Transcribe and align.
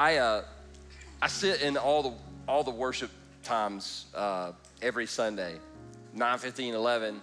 I 0.00 0.16
uh, 0.16 0.44
I 1.20 1.28
sit 1.28 1.60
in 1.60 1.76
all 1.76 2.02
the 2.02 2.14
all 2.48 2.64
the 2.64 2.70
worship 2.70 3.10
times 3.42 4.06
uh, 4.14 4.52
every 4.80 5.04
Sunday, 5.04 5.56
9, 6.14 6.38
15, 6.38 6.74
11, 6.74 7.20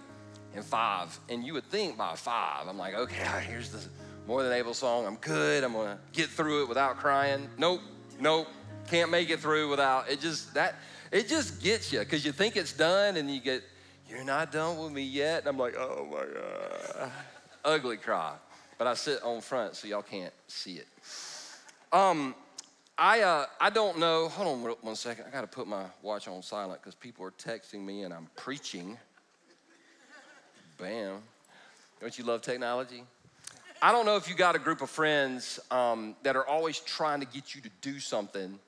and 0.54 0.64
5. 0.64 1.20
And 1.28 1.42
you 1.42 1.54
would 1.54 1.64
think 1.64 1.98
by 1.98 2.14
5, 2.14 2.68
I'm 2.68 2.78
like, 2.78 2.94
okay, 2.94 3.44
here's 3.48 3.70
the 3.70 3.80
more 4.28 4.44
than 4.44 4.52
able 4.52 4.74
song. 4.74 5.06
I'm 5.06 5.16
good. 5.16 5.64
I'm 5.64 5.72
gonna 5.72 5.98
get 6.12 6.28
through 6.28 6.62
it 6.62 6.68
without 6.68 6.98
crying. 6.98 7.48
Nope, 7.58 7.80
nope, 8.20 8.46
can't 8.88 9.10
make 9.10 9.28
it 9.30 9.40
through 9.40 9.68
without 9.70 10.08
it. 10.08 10.20
Just 10.20 10.54
that 10.54 10.76
it 11.10 11.26
just 11.26 11.60
gets 11.60 11.92
you 11.92 11.98
because 11.98 12.24
you 12.24 12.30
think 12.30 12.56
it's 12.56 12.72
done, 12.72 13.16
and 13.16 13.28
you 13.28 13.40
get 13.40 13.64
you're 14.08 14.22
not 14.22 14.52
done 14.52 14.78
with 14.78 14.92
me 14.92 15.02
yet. 15.02 15.40
And 15.40 15.48
I'm 15.48 15.58
like, 15.58 15.74
oh 15.76 16.06
my 16.08 16.26
god, 16.32 17.10
ugly 17.64 17.96
cry. 17.96 18.34
But 18.78 18.86
I 18.86 18.94
sit 18.94 19.20
on 19.24 19.40
front 19.40 19.74
so 19.74 19.88
y'all 19.88 20.02
can't 20.02 20.32
see 20.46 20.74
it. 20.74 20.86
Um, 21.92 22.36
I, 23.00 23.20
uh, 23.20 23.46
I 23.60 23.70
don't 23.70 23.98
know. 24.00 24.28
Hold 24.28 24.66
on 24.66 24.74
one 24.80 24.96
second. 24.96 25.26
I 25.28 25.30
got 25.30 25.42
to 25.42 25.46
put 25.46 25.68
my 25.68 25.84
watch 26.02 26.26
on 26.26 26.42
silent 26.42 26.82
because 26.82 26.96
people 26.96 27.24
are 27.24 27.30
texting 27.30 27.84
me 27.84 28.02
and 28.02 28.12
I'm 28.12 28.26
preaching. 28.34 28.98
Bam. 30.78 31.18
Don't 32.00 32.18
you 32.18 32.24
love 32.24 32.42
technology? 32.42 33.04
I 33.80 33.92
don't 33.92 34.04
know 34.04 34.16
if 34.16 34.28
you 34.28 34.34
got 34.34 34.56
a 34.56 34.58
group 34.58 34.82
of 34.82 34.90
friends 34.90 35.60
um, 35.70 36.16
that 36.24 36.34
are 36.34 36.44
always 36.44 36.80
trying 36.80 37.20
to 37.20 37.26
get 37.26 37.54
you 37.54 37.60
to 37.60 37.70
do 37.82 38.00
something 38.00 38.58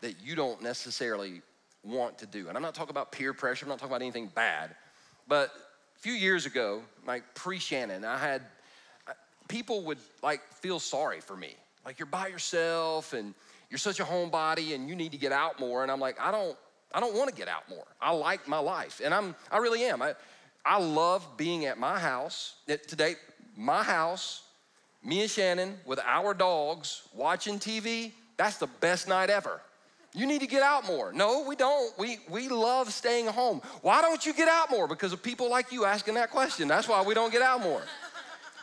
that 0.00 0.14
you 0.24 0.34
don't 0.34 0.62
necessarily 0.62 1.42
want 1.82 2.16
to 2.18 2.26
do. 2.26 2.48
And 2.48 2.56
I'm 2.56 2.62
not 2.62 2.74
talking 2.74 2.92
about 2.92 3.12
peer 3.12 3.34
pressure, 3.34 3.66
I'm 3.66 3.68
not 3.68 3.78
talking 3.78 3.92
about 3.92 4.00
anything 4.00 4.30
bad. 4.34 4.74
But 5.28 5.50
a 5.96 6.00
few 6.00 6.14
years 6.14 6.46
ago, 6.46 6.80
like 7.06 7.22
pre 7.34 7.58
Shannon, 7.58 8.06
I 8.06 8.16
had 8.16 8.40
people 9.46 9.82
would 9.84 9.98
like 10.22 10.40
feel 10.54 10.80
sorry 10.80 11.20
for 11.20 11.36
me. 11.36 11.54
Like 11.84 11.98
you're 11.98 12.06
by 12.06 12.28
yourself 12.28 13.12
and 13.12 13.34
you're 13.74 13.78
such 13.80 13.98
a 13.98 14.04
homebody 14.04 14.72
and 14.72 14.88
you 14.88 14.94
need 14.94 15.10
to 15.10 15.18
get 15.18 15.32
out 15.32 15.58
more. 15.58 15.82
And 15.82 15.90
I'm 15.90 15.98
like, 15.98 16.20
I 16.20 16.30
don't, 16.30 16.56
I 16.92 17.00
don't 17.00 17.12
want 17.16 17.28
to 17.28 17.34
get 17.34 17.48
out 17.48 17.68
more. 17.68 17.84
I 18.00 18.12
like 18.12 18.46
my 18.46 18.60
life. 18.60 19.00
And 19.04 19.12
I'm, 19.12 19.34
I 19.50 19.56
really 19.56 19.82
am. 19.82 20.00
I, 20.00 20.14
I 20.64 20.78
love 20.78 21.26
being 21.36 21.64
at 21.64 21.76
my 21.76 21.98
house. 21.98 22.54
Today, 22.68 23.16
my 23.56 23.82
house, 23.82 24.44
me 25.02 25.22
and 25.22 25.30
Shannon 25.30 25.76
with 25.86 25.98
our 26.06 26.34
dogs 26.34 27.02
watching 27.12 27.58
TV. 27.58 28.12
That's 28.36 28.58
the 28.58 28.68
best 28.68 29.08
night 29.08 29.28
ever. 29.28 29.60
You 30.12 30.26
need 30.26 30.42
to 30.42 30.46
get 30.46 30.62
out 30.62 30.86
more. 30.86 31.12
No, 31.12 31.44
we 31.44 31.56
don't. 31.56 31.98
We, 31.98 32.18
we 32.30 32.46
love 32.46 32.92
staying 32.92 33.26
home. 33.26 33.60
Why 33.82 34.02
don't 34.02 34.24
you 34.24 34.32
get 34.32 34.46
out 34.46 34.70
more? 34.70 34.86
Because 34.86 35.12
of 35.12 35.20
people 35.20 35.50
like 35.50 35.72
you 35.72 35.84
asking 35.84 36.14
that 36.14 36.30
question. 36.30 36.68
That's 36.68 36.86
why 36.86 37.02
we 37.02 37.12
don't 37.12 37.32
get 37.32 37.42
out 37.42 37.60
more. 37.60 37.82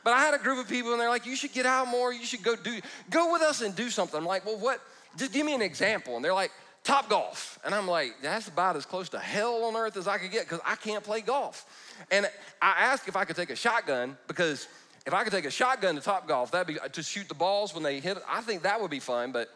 But 0.06 0.14
I 0.14 0.22
had 0.22 0.34
a 0.34 0.40
group 0.40 0.58
of 0.58 0.70
people 0.70 0.94
and 0.94 1.02
they're 1.02 1.10
like, 1.10 1.26
you 1.26 1.36
should 1.36 1.52
get 1.52 1.66
out 1.66 1.90
more. 1.90 2.14
You 2.14 2.24
should 2.24 2.44
go 2.44 2.56
do, 2.56 2.80
go 3.10 3.34
with 3.34 3.42
us 3.42 3.62
and 3.62 3.76
do 3.76 3.90
something. 3.90 4.18
I'm 4.18 4.26
like, 4.26 4.46
well, 4.46 4.58
what? 4.58 4.82
Just 5.18 5.34
give 5.34 5.46
me 5.46 5.54
an 5.54 5.62
example. 5.62 6.16
And 6.16 6.24
they're 6.24 6.34
like, 6.34 6.52
Top 6.84 7.10
Golf. 7.10 7.60
And 7.64 7.76
I'm 7.76 7.88
like, 7.88 8.16
that's 8.22 8.48
about 8.48 8.76
as 8.76 8.86
close 8.86 9.10
to 9.10 9.20
hell 9.20 9.66
on 9.66 9.76
earth 9.76 9.98
as 9.98 10.08
I 10.08 10.18
could 10.18 10.32
get 10.32 10.46
because 10.46 10.62
I 10.66 10.76
can't 10.76 11.04
play 11.04 11.22
golf. 11.22 11.66
And 12.10 12.26
I 12.62 12.72
asked 12.78 13.08
if 13.08 13.16
I 13.16 13.26
could 13.26 13.36
take 13.36 13.52
a 13.52 13.56
shotgun 13.56 14.18
because 14.28 14.68
if 15.06 15.14
I 15.14 15.24
could 15.24 15.32
take 15.32 15.46
a 15.46 15.52
shotgun 15.52 15.96
to 15.96 16.02
Top 16.02 16.28
Golf, 16.28 16.52
that'd 16.52 16.68
be 16.68 16.80
uh, 16.80 16.88
to 16.88 17.04
shoot 17.04 17.28
the 17.28 17.36
balls 17.36 17.74
when 17.74 17.84
they 17.84 18.00
hit. 18.00 18.18
I 18.28 18.42
think 18.42 18.64
that 18.64 18.82
would 18.82 18.92
be 18.92 19.00
fun, 19.00 19.32
but 19.32 19.50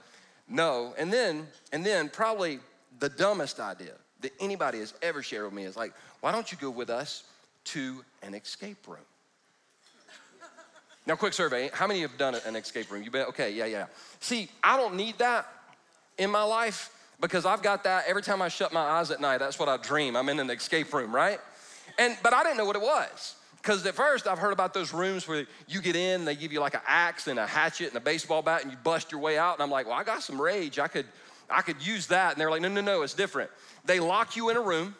no. 0.48 0.94
And 0.98 1.11
then, 1.11 1.48
and 1.72 1.86
then 1.86 2.09
probably 2.09 2.59
the 3.00 3.09
dumbest 3.09 3.59
idea 3.59 3.94
that 4.22 4.31
anybody 4.39 4.80
has 4.80 4.94
ever 5.02 5.23
shared 5.23 5.45
with 5.45 5.53
me 5.53 5.64
is 5.64 5.76
like, 5.76 5.94
why 6.22 6.31
don't 6.31 6.52
you 6.52 6.58
go 6.59 6.70
with 6.70 6.89
us 6.89 7.23
to 7.66 8.03
an 8.22 8.33
escape 8.36 8.88
room? 8.88 9.00
Now, 11.08 11.16
quick 11.16 11.34
survey. 11.34 11.70
How 11.72 11.86
many 11.88 12.02
have 12.02 12.17
done 12.17 12.36
an 12.45 12.56
escape 12.56 12.92
room? 12.92 13.03
You 13.03 13.11
bet. 13.11 13.28
Okay, 13.30 13.53
yeah, 13.53 13.66
yeah. 13.66 13.86
See, 14.20 14.50
I 14.64 14.75
don't 14.75 14.95
need 14.95 15.17
that 15.20 15.48
in 16.17 16.31
my 16.31 16.44
life 16.44 16.92
because 17.22 17.45
I've 17.45 17.61
got 17.61 17.84
that 17.84 18.06
every 18.08 18.23
time 18.23 18.42
I 18.42 18.48
shut 18.48 18.73
my 18.73 18.81
eyes 18.81 19.11
at 19.11 19.22
night. 19.22 19.38
That's 19.38 19.59
what 19.59 19.70
I 19.70 19.78
dream. 19.78 20.16
I'm 20.16 20.30
in 20.30 20.39
an 20.39 20.50
escape 20.50 20.92
room, 20.94 21.14
right? 21.14 21.39
And 21.98 22.17
but 22.23 22.33
I 22.33 22.44
didn't 22.44 22.58
know 22.58 22.66
what 22.66 22.76
it 22.76 22.82
was 22.82 23.36
because 23.66 23.86
at 23.86 23.95
first 23.95 24.27
I've 24.27 24.38
heard 24.38 24.54
about 24.54 24.73
those 24.73 24.93
rooms 24.93 25.27
where 25.27 25.48
you 25.67 25.82
get 25.82 25.95
in, 25.95 26.23
they 26.23 26.36
give 26.36 26.54
you 26.54 26.60
like 26.60 26.76
an 26.76 26.82
axe 26.86 27.27
and 27.27 27.39
a 27.39 27.48
hatchet 27.48 27.87
and 27.87 27.98
a 27.98 28.02
baseball 28.02 28.43
bat, 28.43 28.61
and 28.61 28.72
you 28.72 28.77
bust 28.83 29.11
your 29.11 29.22
way 29.22 29.37
out. 29.37 29.55
And 29.55 29.64
I'm 29.64 29.72
like, 29.72 29.87
well, 29.87 29.95
I 29.95 30.04
got 30.04 30.22
some 30.22 30.39
rage. 30.39 30.77
I 30.77 30.87
could, 30.87 31.08
I 31.49 31.61
could 31.61 31.86
use 31.86 32.08
that. 32.08 32.33
And 32.33 32.39
they're 32.39 32.52
like, 32.52 32.61
no, 32.61 32.67
no, 32.67 32.82
no, 32.82 33.02
it's 33.02 33.16
different. 33.16 33.49
They 33.83 33.99
lock 33.99 34.36
you 34.36 34.49
in 34.49 34.58
a 34.58 34.61
room 34.61 34.95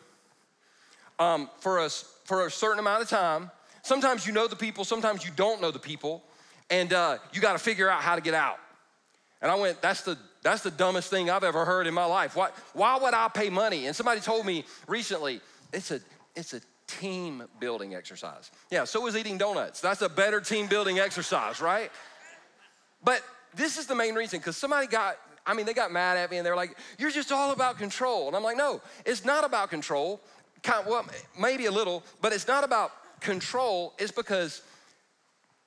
um, 1.20 1.50
for 1.60 1.80
us 1.80 2.12
for 2.24 2.48
a 2.48 2.52
certain 2.52 2.80
amount 2.80 3.04
of 3.04 3.10
time 3.10 3.52
Sometimes 3.86 4.26
you 4.26 4.34
know 4.34 4.48
the 4.48 4.56
people, 4.56 4.84
sometimes 4.84 5.24
you 5.24 5.30
don't 5.36 5.62
know 5.62 5.70
the 5.70 5.78
people, 5.78 6.24
and 6.72 6.92
uh, 6.92 7.20
you 7.32 7.40
got 7.40 7.54
to 7.54 7.60
figure 7.60 7.88
out 7.88 8.02
how 8.02 8.16
to 8.16 8.22
get 8.22 8.34
out. 8.34 8.58
And 9.44 9.52
I 9.52 9.56
went, 9.56 9.80
that's 9.80 10.02
the 10.02 10.18
that's 10.42 10.64
the 10.64 10.72
dumbest 10.72 11.12
thing 11.12 11.30
I've 11.30 11.44
ever 11.44 11.66
heard 11.66 11.86
in 11.86 11.94
my 11.94 12.06
life. 12.06 12.36
Why, 12.36 12.50
why 12.74 12.98
would 12.98 13.14
I 13.14 13.28
pay 13.28 13.52
money? 13.52 13.86
And 13.86 13.96
somebody 13.96 14.22
told 14.22 14.44
me 14.44 14.66
recently, 14.88 15.40
it's 15.72 15.92
a 15.92 16.00
it's 16.36 16.56
a 16.56 16.62
team 16.88 17.44
building 17.60 17.94
exercise. 17.94 18.50
Yeah, 18.72 18.86
so 18.86 19.06
is 19.06 19.16
eating 19.16 19.38
donuts. 19.38 19.82
That's 19.82 20.02
a 20.02 20.10
better 20.10 20.42
team 20.42 20.66
building 20.66 20.98
exercise, 20.98 21.62
right? 21.62 21.92
But 23.04 23.22
this 23.54 23.78
is 23.78 23.86
the 23.86 23.96
main 23.96 24.16
reason 24.16 24.40
because 24.40 24.58
somebody 24.58 24.88
got 24.88 25.18
I 25.46 25.54
mean, 25.54 25.68
they 25.68 25.76
got 25.76 25.92
mad 25.92 26.18
at 26.18 26.32
me 26.32 26.38
and 26.38 26.46
they're 26.46 26.56
like, 26.56 26.76
You're 26.98 27.12
just 27.12 27.32
all 27.32 27.52
about 27.52 27.78
control. 27.78 28.26
And 28.26 28.36
I'm 28.36 28.42
like, 28.42 28.58
No, 28.58 28.82
it's 29.06 29.24
not 29.24 29.44
about 29.44 29.70
control. 29.70 30.22
Kind 30.64 30.82
of, 30.82 30.88
well, 30.88 31.06
maybe 31.40 31.68
a 31.68 31.72
little, 31.72 32.04
but 32.20 32.34
it's 32.34 32.48
not 32.48 32.64
about 32.64 32.92
control 33.26 33.94
is 33.98 34.12
because 34.12 34.62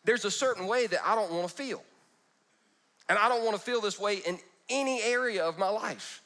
there's 0.04 0.24
a 0.24 0.30
certain 0.30 0.66
way 0.66 0.86
that 0.86 1.00
I 1.04 1.14
don't 1.14 1.30
want 1.32 1.48
to 1.48 1.54
feel. 1.54 1.82
And 3.08 3.18
I 3.18 3.28
don't 3.28 3.44
want 3.44 3.56
to 3.56 3.62
feel 3.62 3.80
this 3.80 3.98
way 3.98 4.18
in 4.18 4.38
any 4.70 5.02
area 5.02 5.44
of 5.44 5.58
my 5.58 5.68
life. 5.68 6.22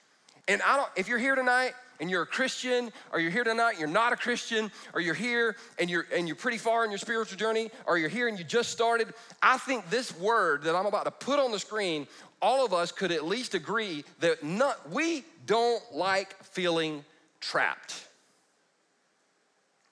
And 0.46 0.60
I 0.62 0.76
don't, 0.76 0.88
if 0.94 1.08
you're 1.08 1.18
here 1.18 1.34
tonight 1.34 1.72
and 2.00 2.10
you're 2.10 2.22
a 2.22 2.26
Christian, 2.26 2.92
or 3.12 3.20
you're 3.20 3.30
here 3.30 3.44
tonight 3.44 3.78
you're 3.78 3.88
not 3.88 4.12
a 4.12 4.16
Christian, 4.16 4.70
or 4.92 5.00
you're 5.00 5.14
here 5.14 5.56
and 5.78 5.88
you're 5.88 6.06
and 6.14 6.26
you're 6.26 6.36
pretty 6.36 6.58
far 6.58 6.84
in 6.84 6.90
your 6.90 6.98
spiritual 6.98 7.38
journey, 7.38 7.70
or 7.86 7.96
you're 7.96 8.08
here 8.08 8.28
and 8.28 8.38
you 8.38 8.44
just 8.44 8.70
started, 8.70 9.14
I 9.42 9.56
think 9.58 9.88
this 9.88 10.16
word 10.18 10.64
that 10.64 10.74
I'm 10.74 10.86
about 10.86 11.04
to 11.04 11.12
put 11.12 11.38
on 11.38 11.52
the 11.52 11.58
screen, 11.58 12.06
all 12.40 12.64
of 12.66 12.74
us 12.74 12.92
could 12.92 13.12
at 13.12 13.24
least 13.24 13.54
agree 13.54 14.04
that 14.20 14.42
not, 14.42 14.90
we 14.90 15.24
don't 15.46 15.82
like 15.94 16.42
feeling 16.42 17.04
trapped. 17.40 18.08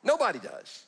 Nobody 0.03 0.41
does. 0.41 0.85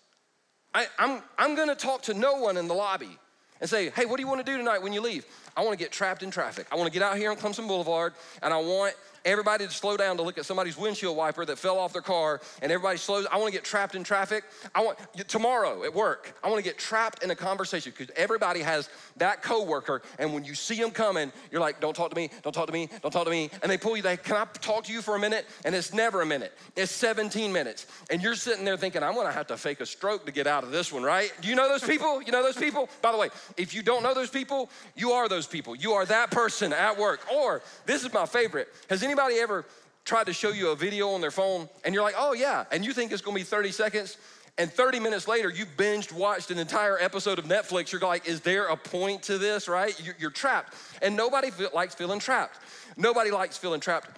I, 0.75 0.87
I'm, 0.99 1.23
I'm 1.39 1.55
gonna 1.55 1.75
talk 1.75 2.03
to 2.03 2.15
no 2.15 2.35
one 2.35 2.57
in 2.57 2.69
the 2.69 2.75
lobby 2.75 3.19
and 3.61 3.69
say, 3.69 3.91
hey, 3.91 4.07
what 4.07 4.17
do 4.17 4.23
you 4.23 4.29
wanna 4.29 4.45
do 4.45 4.57
tonight 4.57 4.83
when 4.83 4.93
you 4.93 5.01
leave? 5.01 5.27
I 5.57 5.63
wanna 5.63 5.77
get 5.77 5.93
trapped 5.93 6.23
in 6.23 6.31
traffic. 6.31 6.67
I 6.73 6.77
wanna 6.77 6.91
get 6.91 7.03
out 7.03 7.17
here 7.17 7.31
on 7.31 7.37
Clemson 7.37 7.69
Boulevard 7.69 8.15
and 8.43 8.53
I 8.53 8.59
want 8.59 8.95
everybody 9.25 9.67
to 9.67 9.73
slow 9.73 9.97
down 9.97 10.17
to 10.17 10.23
look 10.23 10.39
at 10.39 10.45
somebody's 10.45 10.77
windshield 10.77 11.17
wiper 11.17 11.45
that 11.45 11.59
fell 11.59 11.79
off 11.79 11.93
their 11.93 12.03
car 12.03 12.41
and 12.61 12.71
everybody 12.73 12.99
slows. 12.99 13.27
I 13.31 13.37
want 13.37 13.53
to 13.53 13.53
get 13.53 13.65
trapped 13.65 13.95
in 13.95 14.05
traffic. 14.05 14.45
I 14.75 14.83
want 14.83 14.99
tomorrow 15.29 15.85
at 15.85 15.95
work, 15.95 16.35
I 16.43 16.49
want 16.49 16.63
to 16.63 16.69
get 16.69 16.79
trapped 16.79 17.23
in 17.23 17.31
a 17.31 17.37
conversation 17.37 17.93
because 17.97 18.13
everybody 18.17 18.61
has 18.61 18.89
that 19.17 19.43
coworker. 19.43 20.03
And 20.19 20.33
when 20.35 20.45
you 20.45 20.55
see 20.55 20.77
them 20.77 20.91
coming, 20.91 21.33
you're 21.51 21.61
like, 21.61 21.81
don't 21.81 21.95
talk 21.95 22.11
to 22.11 22.17
me, 22.17 22.31
don't 22.43 22.53
talk 22.53 22.67
to 22.67 22.73
me, 22.73 22.89
don't 23.03 23.11
talk 23.11 23.25
to 23.25 23.31
me. 23.31 23.51
And 23.63 23.71
they 23.71 23.79
pull 23.79 23.97
you, 23.97 24.03
they, 24.03 24.17
can 24.17 24.37
I 24.37 24.45
talk 24.45 24.85
to 24.85 24.93
you 24.93 25.03
for 25.03 25.17
a 25.17 25.19
minute? 25.19 25.47
And 25.65 25.75
it's 25.75 25.93
never 25.93 26.23
a 26.23 26.27
minute, 26.27 26.53
it's 26.77 26.93
17 26.93 27.53
minutes. 27.53 27.87
And 28.11 28.23
you're 28.23 28.35
sitting 28.35 28.65
there 28.65 28.77
thinking, 28.77 29.03
I'm 29.03 29.15
going 29.15 29.27
to 29.27 29.33
have 29.33 29.47
to 29.49 29.57
fake 29.57 29.81
a 29.81 29.87
stroke 29.87 30.27
to 30.27 30.33
get 30.33 30.47
out 30.47 30.65
of 30.65 30.71
this 30.71 30.93
one, 30.93 31.03
right? 31.03 31.33
Do 31.41 31.49
you 31.49 31.55
know 31.55 31.69
those 31.69 31.85
people? 31.85 32.23
You 32.23 32.33
know 32.33 32.43
those 32.43 32.57
people? 32.57 32.89
By 33.01 33.13
the 33.13 33.19
way, 33.19 33.31
if 33.57 33.75
you 33.75 33.83
don't 33.83 34.03
know 34.03 34.15
those 34.15 34.31
people, 34.31 34.71
you 34.97 35.13
are 35.13 35.29
those 35.29 35.47
people. 35.47 35.75
You 35.75 35.93
are 35.93 36.05
that 36.07 36.31
person 36.31 36.73
at 36.73 36.99
work. 36.99 37.21
Or 37.33 37.63
this 37.87 38.05
is 38.05 38.13
my 38.13 38.27
favorite. 38.27 38.69
Has 38.89 39.03
any 39.03 39.12
anybody 39.13 39.39
ever 39.41 39.67
tried 40.05 40.25
to 40.25 40.33
show 40.33 40.51
you 40.51 40.71
a 40.71 40.77
video 40.77 41.11
on 41.11 41.21
their 41.21 41.31
phone 41.31 41.69
and 41.85 41.95
you're 41.95 42.03
like, 42.03 42.15
oh 42.17 42.33
yeah, 42.33 42.65
and 42.73 42.85
you 42.85 42.93
think 42.95 43.13
it's 43.13 43.21
gonna 43.21 43.35
be 43.35 43.43
30 43.43 43.71
seconds, 43.71 44.17
and 44.57 44.73
30 44.73 45.01
minutes 45.01 45.29
later 45.29 45.51
you 45.51 45.67
binged 45.67 46.13
watched 46.13 46.51
an 46.51 46.59
entire 46.59 46.99
episode 46.99 47.39
of 47.39 47.45
Netflix, 47.45 47.93
you're 47.93 48.01
like, 48.01 48.27
is 48.27 48.41
there 48.41 48.67
a 48.67 48.77
point 48.77 49.23
to 49.25 49.37
this, 49.37 49.69
right? 49.69 49.95
You're 50.19 50.31
trapped. 50.31 50.75
And 51.03 51.15
nobody 51.15 51.51
likes 51.75 51.95
feeling 51.95 52.21
trapped. 52.21 52.59
Nobody 52.97 53.31
likes 53.31 53.59
feeling 53.59 53.81
trapped 53.81 54.11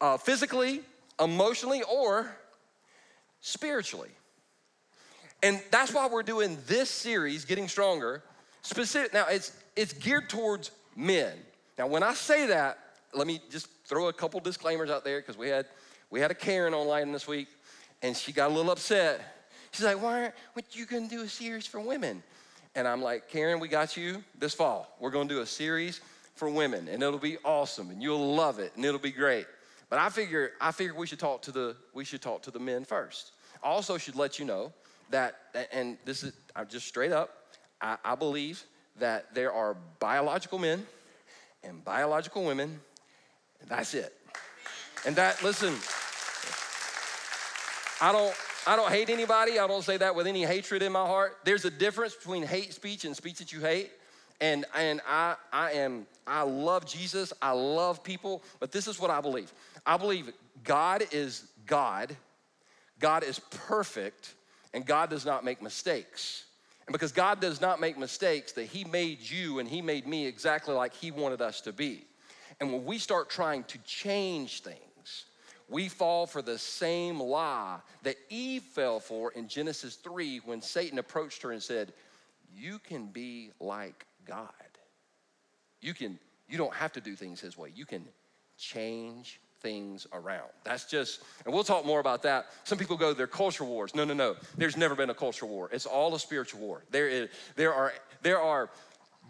uh, 0.00 0.16
physically, 0.16 0.80
emotionally, 1.20 1.82
or 1.82 2.34
spiritually. 3.40 4.10
And 5.42 5.62
that's 5.70 5.92
why 5.92 6.08
we're 6.08 6.22
doing 6.22 6.56
this 6.66 6.90
series, 6.90 7.44
Getting 7.44 7.68
Stronger. 7.68 8.22
Specific, 8.62 9.12
now 9.12 9.26
it's 9.28 9.52
it's 9.76 9.92
geared 9.92 10.28
towards 10.30 10.70
men. 10.96 11.34
Now, 11.78 11.86
when 11.86 12.02
I 12.02 12.14
say 12.14 12.46
that, 12.46 12.78
let 13.14 13.26
me 13.26 13.40
just 13.50 13.68
throw 13.86 14.08
a 14.08 14.12
couple 14.12 14.40
disclaimers 14.40 14.90
out 14.90 15.04
there 15.04 15.20
because 15.20 15.36
we 15.36 15.48
had 15.48 15.66
we 16.10 16.20
had 16.20 16.30
a 16.30 16.34
Karen 16.34 16.74
online 16.74 17.10
this 17.12 17.26
week, 17.26 17.48
and 18.02 18.16
she 18.16 18.32
got 18.32 18.50
a 18.50 18.54
little 18.54 18.70
upset. 18.70 19.20
She's 19.72 19.84
like, 19.84 20.00
"Why 20.00 20.22
aren't 20.22 20.34
what 20.52 20.76
you 20.76 20.86
gonna 20.86 21.08
do 21.08 21.22
a 21.22 21.28
series 21.28 21.66
for 21.66 21.80
women?" 21.80 22.22
And 22.74 22.86
I'm 22.86 23.02
like, 23.02 23.28
"Karen, 23.28 23.58
we 23.60 23.68
got 23.68 23.96
you 23.96 24.22
this 24.38 24.54
fall. 24.54 24.94
We're 25.00 25.10
gonna 25.10 25.28
do 25.28 25.40
a 25.40 25.46
series 25.46 26.00
for 26.34 26.48
women, 26.50 26.88
and 26.88 27.02
it'll 27.02 27.18
be 27.18 27.38
awesome, 27.44 27.90
and 27.90 28.02
you'll 28.02 28.34
love 28.34 28.58
it, 28.58 28.72
and 28.76 28.84
it'll 28.84 29.00
be 29.00 29.12
great." 29.12 29.46
But 29.88 29.98
I 29.98 30.08
figure 30.08 30.52
I 30.60 30.72
figure 30.72 30.94
we 30.94 31.06
should 31.06 31.20
talk 31.20 31.42
to 31.42 31.52
the 31.52 31.76
we 31.92 32.04
should 32.04 32.22
talk 32.22 32.42
to 32.42 32.50
the 32.50 32.60
men 32.60 32.84
first. 32.84 33.32
I 33.62 33.68
also 33.68 33.98
should 33.98 34.16
let 34.16 34.38
you 34.38 34.44
know 34.44 34.72
that, 35.10 35.36
and 35.72 35.98
this 36.04 36.22
is 36.22 36.32
I'm 36.54 36.68
just 36.68 36.86
straight 36.86 37.12
up. 37.12 37.54
I, 37.80 37.96
I 38.04 38.14
believe 38.14 38.64
that 38.98 39.34
there 39.34 39.52
are 39.52 39.76
biological 40.00 40.58
men 40.58 40.86
and 41.62 41.84
biological 41.84 42.44
women. 42.44 42.80
And 43.60 43.68
that's 43.68 43.94
it. 43.94 44.12
And 45.04 45.16
that, 45.16 45.42
listen, 45.42 45.74
I 48.00 48.12
don't, 48.12 48.34
I 48.66 48.76
don't 48.76 48.90
hate 48.90 49.08
anybody. 49.08 49.58
I 49.58 49.66
don't 49.66 49.84
say 49.84 49.96
that 49.96 50.14
with 50.14 50.26
any 50.26 50.44
hatred 50.44 50.82
in 50.82 50.92
my 50.92 51.06
heart. 51.06 51.38
There's 51.44 51.64
a 51.64 51.70
difference 51.70 52.14
between 52.14 52.42
hate 52.42 52.72
speech 52.72 53.04
and 53.04 53.16
speech 53.16 53.38
that 53.38 53.52
you 53.52 53.60
hate. 53.60 53.90
And, 54.40 54.64
and 54.74 55.00
I, 55.08 55.36
I 55.52 55.72
am, 55.72 56.06
I 56.26 56.42
love 56.42 56.84
Jesus. 56.86 57.32
I 57.40 57.52
love 57.52 58.02
people, 58.02 58.42
but 58.60 58.72
this 58.72 58.86
is 58.86 59.00
what 59.00 59.10
I 59.10 59.20
believe. 59.20 59.52
I 59.86 59.96
believe 59.96 60.32
God 60.64 61.04
is 61.12 61.46
God. 61.66 62.16
God 62.98 63.24
is 63.24 63.38
perfect 63.38 64.34
and 64.74 64.84
God 64.84 65.10
does 65.10 65.24
not 65.24 65.44
make 65.44 65.62
mistakes. 65.62 66.44
And 66.86 66.92
because 66.92 67.12
God 67.12 67.40
does 67.40 67.60
not 67.60 67.80
make 67.80 67.98
mistakes, 67.98 68.52
that 68.52 68.66
He 68.66 68.84
made 68.84 69.20
you 69.20 69.58
and 69.58 69.68
He 69.68 69.82
made 69.82 70.06
me 70.06 70.26
exactly 70.26 70.74
like 70.74 70.94
He 70.94 71.10
wanted 71.10 71.40
us 71.40 71.60
to 71.62 71.72
be. 71.72 72.04
And 72.60 72.72
when 72.72 72.84
we 72.84 72.98
start 72.98 73.28
trying 73.28 73.64
to 73.64 73.78
change 73.78 74.62
things, 74.62 75.26
we 75.68 75.88
fall 75.88 76.26
for 76.26 76.42
the 76.42 76.58
same 76.58 77.20
lie 77.20 77.78
that 78.02 78.16
Eve 78.30 78.62
fell 78.62 79.00
for 79.00 79.32
in 79.32 79.48
Genesis 79.48 79.96
3 79.96 80.38
when 80.44 80.62
Satan 80.62 80.98
approached 80.98 81.42
her 81.42 81.52
and 81.52 81.62
said, 81.62 81.92
You 82.54 82.78
can 82.78 83.06
be 83.06 83.50
like 83.60 84.06
God. 84.24 84.50
You 85.80 85.92
can, 85.92 86.18
you 86.48 86.56
don't 86.56 86.74
have 86.74 86.92
to 86.92 87.00
do 87.00 87.14
things 87.14 87.40
his 87.40 87.58
way. 87.58 87.72
You 87.74 87.84
can 87.84 88.04
change 88.56 89.40
things 89.60 90.06
around. 90.12 90.50
That's 90.64 90.84
just, 90.84 91.22
and 91.44 91.52
we'll 91.52 91.64
talk 91.64 91.84
more 91.84 92.00
about 92.00 92.22
that. 92.22 92.46
Some 92.64 92.78
people 92.78 92.96
go, 92.96 93.12
they're 93.12 93.26
culture 93.26 93.64
wars. 93.64 93.94
No, 93.94 94.04
no, 94.04 94.14
no. 94.14 94.36
There's 94.56 94.76
never 94.76 94.94
been 94.94 95.10
a 95.10 95.14
culture 95.14 95.46
war. 95.46 95.68
It's 95.72 95.86
all 95.86 96.14
a 96.14 96.20
spiritual 96.20 96.60
war. 96.60 96.84
There 96.90 97.08
is, 97.08 97.28
there 97.56 97.74
are, 97.74 97.92
there 98.22 98.40
are 98.40 98.70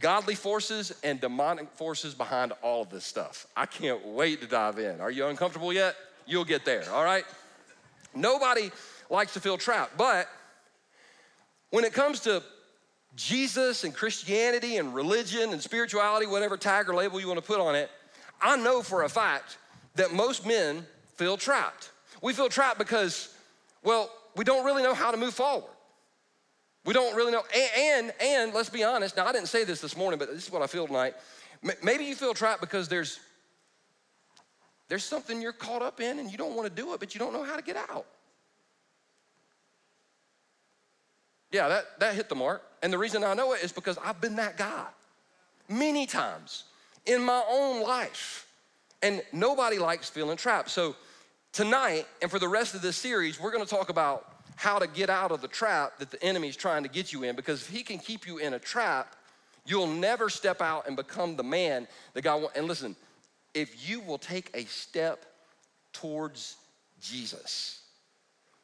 godly 0.01 0.35
forces 0.35 0.93
and 1.03 1.21
demonic 1.21 1.71
forces 1.71 2.15
behind 2.15 2.53
all 2.63 2.83
of 2.83 2.91
this 2.91 3.05
stuff. 3.05 3.47
I 3.57 3.67
can't 3.67 4.05
wait 4.07 4.41
to 4.43 4.47
dive 4.47 4.79
in. 4.79 5.01
Are 5.01 5.11
you 5.11 5.27
uncomfortable 5.27 5.73
yet? 5.73 5.97
You'll 6.27 6.45
get 6.45 6.65
there, 6.65 6.85
all 6.91 7.05
right? 7.05 7.25
Nobody 8.15 8.71
likes 9.11 9.33
to 9.35 9.41
feel 9.41 9.57
trapped, 9.57 9.97
but 9.97 10.29
when 11.71 11.85
it 11.85 11.93
comes 11.93 12.21
to 12.21 12.43
Jesus 13.15 13.85
and 13.85 13.95
Christianity 13.95 14.77
and 14.77 14.95
religion 14.95 15.53
and 15.53 15.63
spirituality, 15.63 16.27
whatever 16.27 16.57
tag 16.57 16.89
or 16.89 16.95
label 16.95 17.21
you 17.21 17.27
want 17.27 17.39
to 17.39 17.47
put 17.47 17.61
on 17.61 17.75
it, 17.75 17.91
I 18.41 18.57
know 18.57 18.83
for 18.83 19.05
a 19.05 19.09
fact 19.09 19.59
that 19.95 20.13
most 20.13 20.47
men 20.47 20.87
feel 21.15 21.37
trapped. 21.37 21.91
We 22.23 22.35
feel 22.35 22.49
trapped 22.49 22.79
because, 22.79 23.35
well, 23.83 24.11
we 24.37 24.45
don't 24.45 24.65
really 24.65 24.83
know 24.83 24.95
how 24.95 25.11
to 25.11 25.17
move 25.17 25.35
forward. 25.35 25.71
We 26.87 26.95
don't 26.95 27.15
really 27.17 27.33
know. 27.33 27.43
And, 27.55 27.71
and, 27.77 28.15
and 28.21 28.55
let's 28.55 28.71
be 28.71 28.85
honest, 28.85 29.17
now 29.17 29.27
I 29.27 29.33
didn't 29.33 29.49
say 29.49 29.65
this 29.65 29.81
this 29.81 29.97
morning, 29.97 30.19
but 30.19 30.33
this 30.33 30.47
is 30.47 30.53
what 30.53 30.63
I 30.63 30.69
feel 30.69 30.87
tonight. 30.87 31.15
Maybe 31.83 32.05
you 32.05 32.15
feel 32.15 32.33
trapped 32.33 32.61
because 32.61 32.89
there's 32.89 33.19
there's 34.89 35.05
something 35.05 35.43
you're 35.43 35.53
caught 35.53 35.83
up 35.83 36.01
in 36.01 36.21
and 36.21 36.31
you 36.31 36.39
don't 36.39 36.55
want 36.55 36.69
to 36.69 36.75
do 36.75 36.95
it, 36.95 37.01
but 37.01 37.13
you 37.13 37.19
don't 37.19 37.33
know 37.33 37.43
how 37.43 37.57
to 37.57 37.63
get 37.63 37.77
out. 37.77 38.07
Yeah, 41.51 41.69
that, 41.69 41.99
that 41.99 42.15
hit 42.15 42.29
the 42.29 42.37
mark. 42.37 42.63
And 42.83 42.93
the 42.93 42.99
reason 42.99 43.25
I 43.25 43.35
know 43.35 43.53
it 43.53 43.65
is 43.65 43.73
because 43.73 43.99
I've 44.05 44.21
been 44.21 44.37
that 44.37 44.57
guy 44.57 44.87
many 45.69 46.07
times 46.07 46.65
in 47.05 47.21
my 47.25 47.43
own 47.51 47.83
life. 47.83 48.47
And 49.03 49.23
nobody 49.33 49.79
likes 49.79 50.09
feeling 50.09 50.37
trapped. 50.37 50.71
So 50.71 50.95
tonight 51.53 52.07
and 52.23 52.31
for 52.31 52.39
the 52.39 52.49
rest 52.49 52.77
of 52.77 52.83
this 52.83 52.97
series, 52.97 53.41
we're 53.41 53.51
gonna 53.51 53.67
talk 53.67 53.89
about 53.89 54.36
how 54.57 54.79
to 54.79 54.87
get 54.87 55.09
out 55.09 55.31
of 55.31 55.41
the 55.41 55.49
trap 55.49 55.99
that 55.99 56.11
the 56.11 56.23
enemy's 56.23 56.57
trying 56.57 56.83
to 56.83 56.89
get 56.89 57.13
you 57.13 57.23
in. 57.23 57.37
Because 57.37 57.63
if 57.63 57.69
he 57.69 57.83
can 57.83 57.99
keep 57.99 58.27
you 58.27 58.39
in 58.39 58.55
a 58.55 58.59
trap, 58.59 59.15
you'll 59.65 59.87
never 59.87 60.29
step 60.29 60.61
out 60.61 60.87
and 60.87 60.97
become 60.97 61.37
the 61.37 61.45
man 61.45 61.87
that 62.15 62.23
God 62.23 62.43
wants. 62.43 62.57
And 62.57 62.67
listen, 62.67 62.97
if 63.55 63.89
you 63.89 64.01
will 64.01 64.19
take 64.19 64.51
a 64.55 64.65
step 64.65 65.27
towards 65.93 66.57
Jesus, 67.01 67.81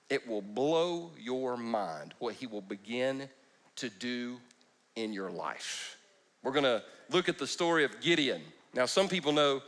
it 0.09 0.27
will 0.27 0.43
blow 0.43 1.11
your 1.19 1.57
mind 1.57 2.15
what 2.19 2.35
he 2.35 2.47
will 2.47 2.61
begin 2.61 3.29
to 3.77 3.89
do 3.89 4.39
in 4.97 5.13
your 5.13 5.31
life. 5.31 5.97
We're 6.43 6.53
gonna 6.53 6.83
look 7.11 7.29
at 7.29 7.39
the 7.39 7.47
story 7.47 7.85
of 7.85 8.01
Gideon. 8.01 8.43
Now, 8.75 8.87
some 8.87 9.09
people 9.09 9.33
know 9.33 9.63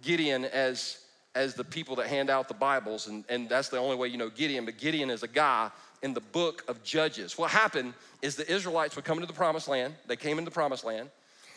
Gideon 0.00 0.44
as, 0.44 1.01
as 1.34 1.54
the 1.54 1.64
people 1.64 1.96
that 1.96 2.08
hand 2.08 2.28
out 2.28 2.48
the 2.48 2.54
Bibles, 2.54 3.06
and, 3.06 3.24
and 3.28 3.48
that's 3.48 3.68
the 3.68 3.78
only 3.78 3.96
way 3.96 4.08
you 4.08 4.18
know 4.18 4.28
Gideon, 4.28 4.64
but 4.64 4.76
Gideon 4.76 5.10
is 5.10 5.22
a 5.22 5.28
guy 5.28 5.70
in 6.02 6.14
the 6.14 6.20
book 6.20 6.64
of 6.68 6.82
Judges. 6.82 7.38
What 7.38 7.50
happened 7.50 7.94
is 8.20 8.36
the 8.36 8.50
Israelites 8.50 8.96
would 8.96 9.04
come 9.04 9.18
into 9.18 9.26
the 9.26 9.32
promised 9.32 9.68
land, 9.68 9.94
they 10.06 10.16
came 10.16 10.38
into 10.38 10.50
the 10.50 10.54
promised 10.54 10.84
land, 10.84 11.08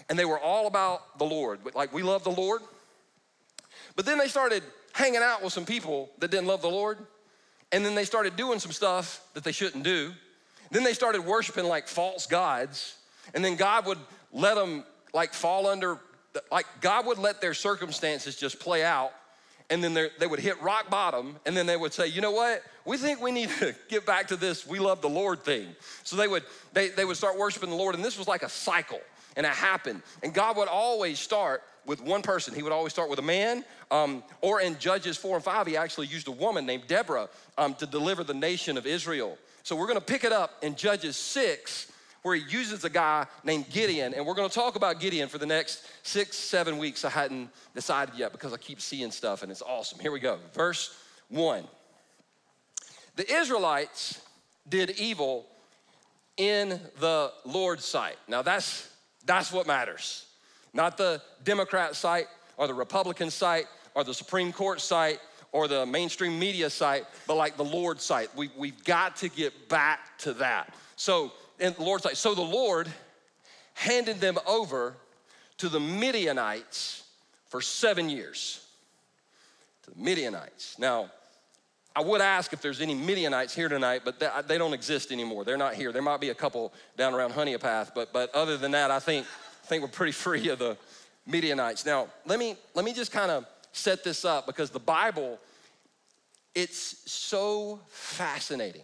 and 0.10 0.18
they 0.18 0.25
were 0.25 0.39
all 0.39 0.68
about 0.68 1.18
the 1.18 1.25
Lord. 1.25 1.60
Like, 1.74 1.94
we 1.94 2.04
love 2.04 2.24
the 2.24 2.31
Lord. 2.31 2.62
But 3.95 4.06
then 4.06 4.18
they 4.18 4.27
started 4.27 4.63
hanging 4.94 5.22
out 5.22 5.44
with 5.44 5.51
some 5.51 5.66
people 5.66 6.10
that 6.19 6.31
didn't 6.31 6.48
love 6.48 6.62
the 6.62 6.69
Lord, 6.69 6.98
and 7.71 7.86
then 7.86 7.95
they 7.95 8.06
started 8.06 8.36
doing 8.36 8.60
some 8.60 8.71
stuff 8.71 9.25
that 9.33 9.44
they 9.44 9.51
shouldn't 9.51 9.83
do. 9.83 10.13
Then 10.71 10.83
they 10.83 10.94
started 10.94 11.25
worshiping 11.25 11.66
like 11.66 11.88
false 11.88 12.28
gods, 12.28 12.95
and 13.33 13.44
then 13.44 13.56
God 13.56 13.86
would 13.88 14.00
let 14.31 14.56
them 14.56 14.83
like 15.13 15.33
fall 15.33 15.68
under, 15.68 16.00
like 16.51 16.66
God 16.81 17.06
would 17.07 17.18
let 17.18 17.42
their 17.42 17.54
circumstances 17.54 18.36
just 18.36 18.60
play 18.60 18.83
out, 18.83 19.12
and 19.70 19.84
then 19.84 19.94
they 20.20 20.28
would 20.28 20.40
hit 20.40 20.62
rock 20.62 20.90
bottom, 20.90 21.38
and 21.46 21.56
then 21.56 21.66
they 21.66 21.78
would 21.78 21.94
say, 21.94 22.08
you 22.08 22.22
know 22.22 22.32
what? 22.32 22.64
We 22.86 22.98
think 22.98 23.22
we 23.22 23.32
need 23.32 23.50
to 23.60 23.76
get 23.90 24.06
back 24.06 24.28
to 24.28 24.36
this 24.36 24.66
we 24.68 24.80
love 24.80 25.02
the 25.02 25.10
Lord 25.10 25.44
thing. 25.44 25.68
So 26.04 26.16
they 26.16 26.28
would 26.28 26.44
they, 26.74 26.90
they 26.90 27.06
would 27.06 27.18
start 27.18 27.38
worshiping 27.38 27.70
the 27.70 27.76
Lord, 27.76 27.96
and 27.96 28.04
this 28.04 28.18
was 28.18 28.28
like 28.28 28.44
a 28.44 28.50
cycle, 28.50 29.02
and 29.36 29.46
it 29.46 29.54
happened. 29.54 30.02
And 30.24 30.34
God 30.34 30.58
would 30.58 30.68
always 30.68 31.20
start 31.20 31.64
with 31.86 32.02
one 32.02 32.22
person. 32.22 32.54
He 32.54 32.64
would 32.64 32.72
always 32.72 32.94
start 32.94 33.10
with 33.10 33.20
a 33.20 33.24
man, 33.24 33.64
um, 33.92 34.24
or 34.42 34.62
in 34.62 34.78
Judges 34.80 35.18
4 35.18 35.38
and 35.38 35.46
5, 35.46 35.68
he 35.68 35.78
actually 35.78 36.08
used 36.08 36.28
a 36.28 36.32
woman 36.32 36.66
named 36.66 36.88
Deborah 36.88 37.30
um, 37.58 37.76
to 37.76 37.86
deliver 37.86 38.24
the 38.24 38.34
nation 38.34 38.78
of 38.78 38.86
Israel. 38.86 39.38
So 39.64 39.76
we're 39.76 39.88
gonna 39.88 40.02
pick 40.02 40.24
it 40.24 40.32
up 40.32 40.64
in 40.64 40.76
Judges 40.76 41.16
6, 41.18 41.92
where 42.25 42.33
he 42.33 42.44
uses 42.50 42.83
a 42.83 42.89
guy 42.89 43.27
named 43.44 43.69
Gideon, 43.69 44.16
and 44.16 44.25
we're 44.25 44.33
gonna 44.33 44.50
talk 44.50 44.75
about 44.75 45.00
Gideon 45.00 45.30
for 45.30 45.38
the 45.38 45.45
next 45.45 45.86
six, 46.01 46.36
seven 46.36 46.80
weeks. 46.80 47.06
I 47.06 47.12
hadn't 47.12 47.51
decided 47.75 48.16
yet 48.16 48.31
because 48.31 48.51
I 48.51 48.57
keep 48.57 48.81
seeing 48.81 49.12
stuff 49.12 49.44
and 49.44 49.51
it's 49.51 49.62
awesome. 49.62 50.00
Here 50.00 50.12
we 50.12 50.19
go. 50.19 50.39
Verse 50.51 50.98
1. 51.30 51.63
The 53.16 53.31
Israelites 53.31 54.19
did 54.68 54.89
evil 55.00 55.45
in 56.36 56.80
the 57.00 57.31
Lord's 57.45 57.86
sight. 57.86 58.16
Now 58.28 58.42
that's 58.42 58.89
that's 59.28 59.51
what 59.51 59.68
matters. 59.68 60.25
Not 60.74 60.98
the 60.98 61.21
Democrat 61.44 61.95
sight 61.95 62.25
or 62.57 62.66
the 62.66 62.74
Republican 62.74 63.30
sight 63.30 63.68
or 63.94 64.04
the 64.04 64.16
Supreme 64.16 64.52
Court 64.52 64.81
sight 64.81 65.19
or 65.52 65.68
the 65.68 65.85
mainstream 65.85 66.40
media 66.40 66.71
sight, 66.71 67.06
but 67.28 67.35
like 67.35 67.56
the 67.56 67.64
Lord's 67.64 68.04
sight. 68.04 68.30
We, 68.35 68.50
we've 68.57 68.83
got 68.83 69.16
to 69.18 69.30
get 69.30 69.69
back 69.69 70.18
to 70.19 70.33
that. 70.33 70.73
So, 70.95 71.31
in 71.59 71.74
the 71.74 71.83
Lord's 71.83 72.04
sight, 72.04 72.18
so 72.18 72.35
the 72.35 72.42
Lord 72.42 72.88
handed 73.74 74.19
them 74.19 74.38
over 74.47 74.95
to 75.57 75.69
the 75.69 75.80
Midianites 75.80 77.04
for 77.47 77.62
seven 77.62 78.09
years. 78.09 78.66
To 79.83 79.92
the 79.92 80.02
Midianites. 80.02 80.78
Now, 80.80 81.12
I 81.95 82.02
would 82.02 82.19
ask 82.19 82.52
if 82.52 82.62
there's 82.62 82.81
any 82.81 82.94
Midianites 82.94 83.56
here 83.56 83.69
tonight, 83.69 84.02
but 84.04 84.19
they 84.47 84.57
don't 84.57 84.74
exist 84.74 85.12
anymore. 85.12 85.45
They're 85.45 85.56
not 85.56 85.76
here. 85.76 85.94
There 85.94 86.02
might 86.02 86.19
be 86.19 86.30
a 86.30 86.35
couple 86.35 86.74
down 86.97 87.14
around 87.14 87.31
Honea 87.31 87.59
Path, 87.59 87.92
but, 87.95 88.12
but 88.12 88.33
other 88.35 88.57
than 88.57 88.71
that, 88.71 88.92
I 88.92 89.00
think, 89.00 89.26
I 89.64 89.68
think 89.68 89.81
we're 89.81 89.90
pretty 89.90 90.12
free 90.12 90.50
of 90.50 90.59
the 90.59 90.78
Midianites. 91.26 91.85
Now, 91.85 92.07
let 92.26 92.38
me, 92.38 92.57
let 92.74 92.83
me 92.83 92.94
just 92.94 93.12
kind 93.14 93.31
of 93.31 93.45
set 93.71 94.04
this 94.04 94.26
up 94.26 94.45
because 94.45 94.69
the 94.69 94.80
Bible, 94.80 95.40
it's 96.54 97.09
so 97.09 97.80
fascinating. 97.88 98.83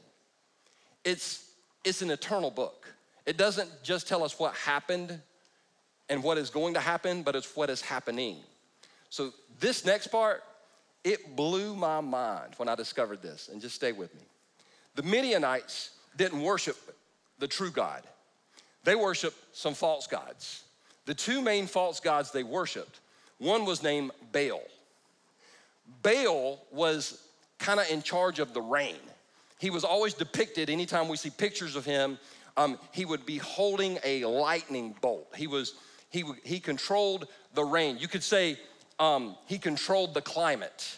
It's, 1.03 1.50
it's 1.83 2.01
an 2.01 2.11
eternal 2.11 2.51
book. 2.51 2.93
It 3.25 3.37
doesn't 3.37 3.69
just 3.83 4.07
tell 4.07 4.23
us 4.23 4.39
what 4.39 4.53
happened 4.55 5.19
and 6.09 6.23
what 6.23 6.37
is 6.37 6.49
going 6.49 6.73
to 6.73 6.79
happen, 6.79 7.23
but 7.23 7.35
it's 7.35 7.55
what 7.55 7.69
is 7.69 7.81
happening. 7.81 8.37
So, 9.09 9.31
this 9.59 9.85
next 9.85 10.07
part, 10.07 10.43
it 11.03 11.35
blew 11.35 11.75
my 11.75 12.01
mind 12.01 12.53
when 12.57 12.67
I 12.67 12.75
discovered 12.75 13.21
this, 13.21 13.49
and 13.51 13.61
just 13.61 13.75
stay 13.75 13.91
with 13.91 14.13
me. 14.15 14.21
The 14.95 15.03
Midianites 15.03 15.91
didn't 16.17 16.41
worship 16.41 16.77
the 17.39 17.47
true 17.47 17.71
God, 17.71 18.03
they 18.83 18.95
worshiped 18.95 19.37
some 19.53 19.73
false 19.73 20.07
gods. 20.07 20.63
The 21.05 21.15
two 21.15 21.41
main 21.41 21.65
false 21.65 21.99
gods 21.99 22.31
they 22.31 22.43
worshiped 22.43 22.99
one 23.41 23.65
was 23.65 23.81
named 23.81 24.11
Baal. 24.31 24.61
Baal 26.03 26.59
was 26.71 27.27
kind 27.57 27.79
of 27.79 27.89
in 27.89 28.03
charge 28.03 28.37
of 28.37 28.53
the 28.53 28.61
rain. 28.61 28.99
He 29.61 29.69
was 29.69 29.83
always 29.83 30.15
depicted, 30.15 30.71
anytime 30.71 31.07
we 31.07 31.17
see 31.17 31.29
pictures 31.29 31.75
of 31.75 31.85
him, 31.85 32.17
um, 32.57 32.79
he 32.91 33.05
would 33.05 33.27
be 33.27 33.37
holding 33.37 33.99
a 34.03 34.25
lightning 34.25 34.95
bolt. 35.01 35.27
He 35.35 35.45
was, 35.45 35.75
he, 36.09 36.23
he 36.43 36.59
controlled 36.59 37.27
the 37.53 37.63
rain. 37.63 37.99
You 37.99 38.07
could 38.07 38.23
say 38.23 38.57
um, 38.97 39.35
he 39.45 39.59
controlled 39.59 40.15
the 40.15 40.21
climate. 40.21 40.97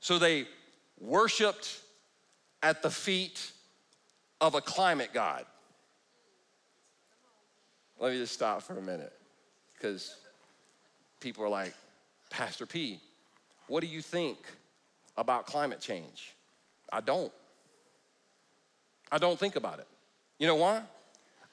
So 0.00 0.18
they 0.18 0.48
worshiped 1.00 1.80
at 2.62 2.82
the 2.82 2.90
feet 2.90 3.52
of 4.42 4.54
a 4.54 4.60
climate 4.60 5.14
god. 5.14 5.46
Let 7.98 8.12
me 8.12 8.18
just 8.18 8.34
stop 8.34 8.62
for 8.62 8.76
a 8.76 8.82
minute 8.82 9.14
because 9.72 10.14
people 11.20 11.42
are 11.42 11.48
like, 11.48 11.72
Pastor 12.28 12.66
P, 12.66 13.00
what 13.66 13.80
do 13.80 13.86
you 13.86 14.02
think 14.02 14.36
about 15.16 15.46
climate 15.46 15.80
change? 15.80 16.34
I 16.92 17.00
don't. 17.00 17.32
I 19.10 19.18
don't 19.18 19.38
think 19.38 19.56
about 19.56 19.78
it. 19.78 19.86
You 20.38 20.46
know 20.46 20.56
why? 20.56 20.82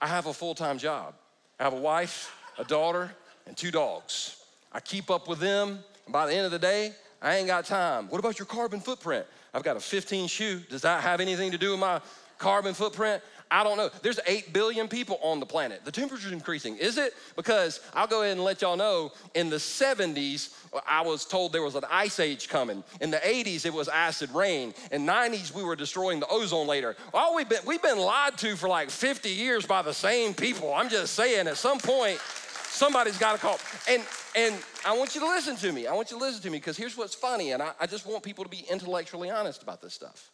I 0.02 0.08
have 0.08 0.28
a 0.28 0.34
full 0.34 0.56
time 0.56 0.78
job. 0.78 1.14
I 1.60 1.64
have 1.64 1.74
a 1.74 1.80
wife, 1.80 2.36
a 2.58 2.64
daughter, 2.64 3.12
and 3.48 3.56
two 3.56 3.72
dogs. 3.72 4.44
I 4.72 4.80
keep 4.80 5.10
up 5.10 5.28
with 5.28 5.40
them, 5.40 5.80
and 6.06 6.14
by 6.14 6.28
the 6.28 6.34
end 6.34 6.46
of 6.46 6.52
the 6.52 6.60
day, 6.60 6.94
I 7.22 7.38
ain't 7.38 7.48
got 7.48 7.66
time. 7.66 8.10
What 8.10 8.20
about 8.20 8.38
your 8.38 8.46
carbon 8.46 8.80
footprint? 8.80 9.26
I've 9.54 9.64
got 9.64 9.78
a 9.78 9.80
15 9.80 10.28
shoe. 10.28 10.60
Does 10.70 10.82
that 10.82 11.02
have 11.02 11.22
anything 11.22 11.52
to 11.52 11.58
do 11.58 11.72
with 11.72 11.80
my 11.80 12.02
carbon 12.38 12.74
footprint? 12.74 13.24
I 13.56 13.64
don't 13.64 13.78
know. 13.78 13.90
There's 14.02 14.20
8 14.28 14.52
billion 14.52 14.90
people 14.90 15.18
on 15.22 15.40
the 15.40 15.46
planet. 15.46 15.86
The 15.86 15.92
temperature's 15.92 16.34
increasing. 16.34 16.76
Is 16.76 16.98
it? 16.98 17.14
Because 17.38 17.80
I'll 17.94 18.06
go 18.06 18.22
ahead 18.22 18.34
and 18.34 18.44
let 18.44 18.62
y'all 18.62 18.76
know 18.76 19.14
in 19.34 19.50
the 19.50 19.56
70s, 19.56 20.54
I 20.86 21.04
was 21.04 21.24
told 21.24 21.54
there 21.54 21.64
was 21.64 21.76
an 21.76 21.86
ice 21.90 22.20
age 22.20 22.50
coming. 22.50 22.84
In 23.00 23.12
the 23.12 23.18
80s, 23.18 23.66
it 23.66 23.74
was 23.74 23.88
acid 23.88 24.30
rain. 24.32 24.74
In 24.92 25.06
90s, 25.06 25.54
we 25.54 25.64
were 25.64 25.78
destroying 25.78 26.20
the 26.20 26.28
ozone 26.28 26.68
layer. 26.68 26.98
All 27.14 27.34
we've 27.34 27.48
been, 27.48 27.62
we've 27.66 27.82
been 27.82 27.98
lied 27.98 28.38
to 28.40 28.58
for 28.58 28.68
like 28.68 28.90
50 28.90 29.30
years 29.30 29.66
by 29.66 29.82
the 29.82 29.94
same 29.94 30.34
people. 30.34 30.74
I'm 30.74 30.90
just 30.90 31.14
saying, 31.14 31.48
at 31.48 31.56
some 31.56 31.80
point, 31.80 32.20
somebody's 32.20 33.18
got 33.18 33.34
to 33.34 33.38
call. 33.38 33.58
And 33.88 34.04
and 34.36 34.54
I 34.86 34.98
want 34.98 35.16
you 35.16 35.22
to 35.22 35.28
listen 35.28 35.56
to 35.56 35.72
me. 35.72 35.88
I 35.88 35.94
want 35.94 36.12
you 36.12 36.18
to 36.18 36.24
listen 36.26 36.42
to 36.42 36.50
me 36.50 36.58
because 36.58 36.76
here's 36.76 36.98
what's 36.98 37.16
funny, 37.16 37.54
and 37.54 37.64
I, 37.64 37.72
I 37.80 37.88
just 37.88 38.06
want 38.06 38.22
people 38.22 38.44
to 38.44 38.50
be 38.50 38.66
intellectually 38.70 39.30
honest 39.30 39.64
about 39.64 39.82
this 39.82 39.94
stuff. 39.94 40.30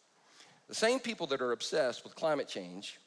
The 0.66 0.74
same 0.74 0.98
people 0.98 1.28
that 1.28 1.40
are 1.40 1.52
obsessed 1.52 2.02
with 2.02 2.16
climate 2.16 2.48
change 2.48 2.98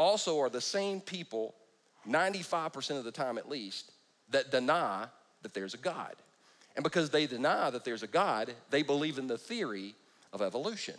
also 0.00 0.40
are 0.40 0.48
the 0.48 0.62
same 0.62 0.98
people, 1.00 1.54
95% 2.08 2.96
of 2.96 3.04
the 3.04 3.12
time 3.12 3.36
at 3.36 3.50
least, 3.50 3.92
that 4.30 4.50
deny 4.50 5.04
that 5.42 5.52
there's 5.52 5.74
a 5.74 5.78
God. 5.78 6.14
And 6.74 6.82
because 6.82 7.10
they 7.10 7.26
deny 7.26 7.68
that 7.68 7.84
there's 7.84 8.02
a 8.02 8.06
God, 8.06 8.54
they 8.70 8.82
believe 8.82 9.18
in 9.18 9.26
the 9.26 9.36
theory 9.36 9.94
of 10.32 10.40
evolution. 10.40 10.94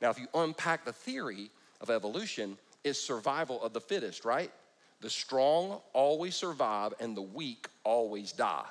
Now, 0.00 0.08
if 0.08 0.18
you 0.18 0.26
unpack 0.34 0.86
the 0.86 0.92
theory 0.92 1.50
of 1.82 1.90
evolution, 1.90 2.56
it's 2.82 2.98
survival 2.98 3.62
of 3.62 3.74
the 3.74 3.80
fittest, 3.80 4.24
right? 4.24 4.50
The 5.02 5.10
strong 5.10 5.80
always 5.92 6.34
survive 6.34 6.94
and 6.98 7.14
the 7.14 7.22
weak 7.22 7.68
always 7.84 8.32
die. 8.32 8.64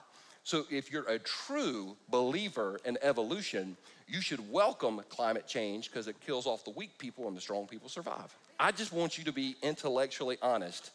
So, 0.43 0.65
if 0.71 0.91
you're 0.91 1.07
a 1.09 1.19
true 1.19 1.95
believer 2.09 2.79
in 2.85 2.97
evolution, 3.03 3.77
you 4.07 4.21
should 4.21 4.51
welcome 4.51 5.01
climate 5.09 5.47
change 5.47 5.91
because 5.91 6.07
it 6.07 6.19
kills 6.21 6.47
off 6.47 6.63
the 6.63 6.71
weak 6.71 6.97
people 6.97 7.27
and 7.27 7.37
the 7.37 7.41
strong 7.41 7.67
people 7.67 7.89
survive. 7.89 8.35
I 8.59 8.71
just 8.71 8.93
want 8.93 9.17
you 9.17 9.23
to 9.25 9.31
be 9.31 9.55
intellectually 9.61 10.37
honest 10.41 10.91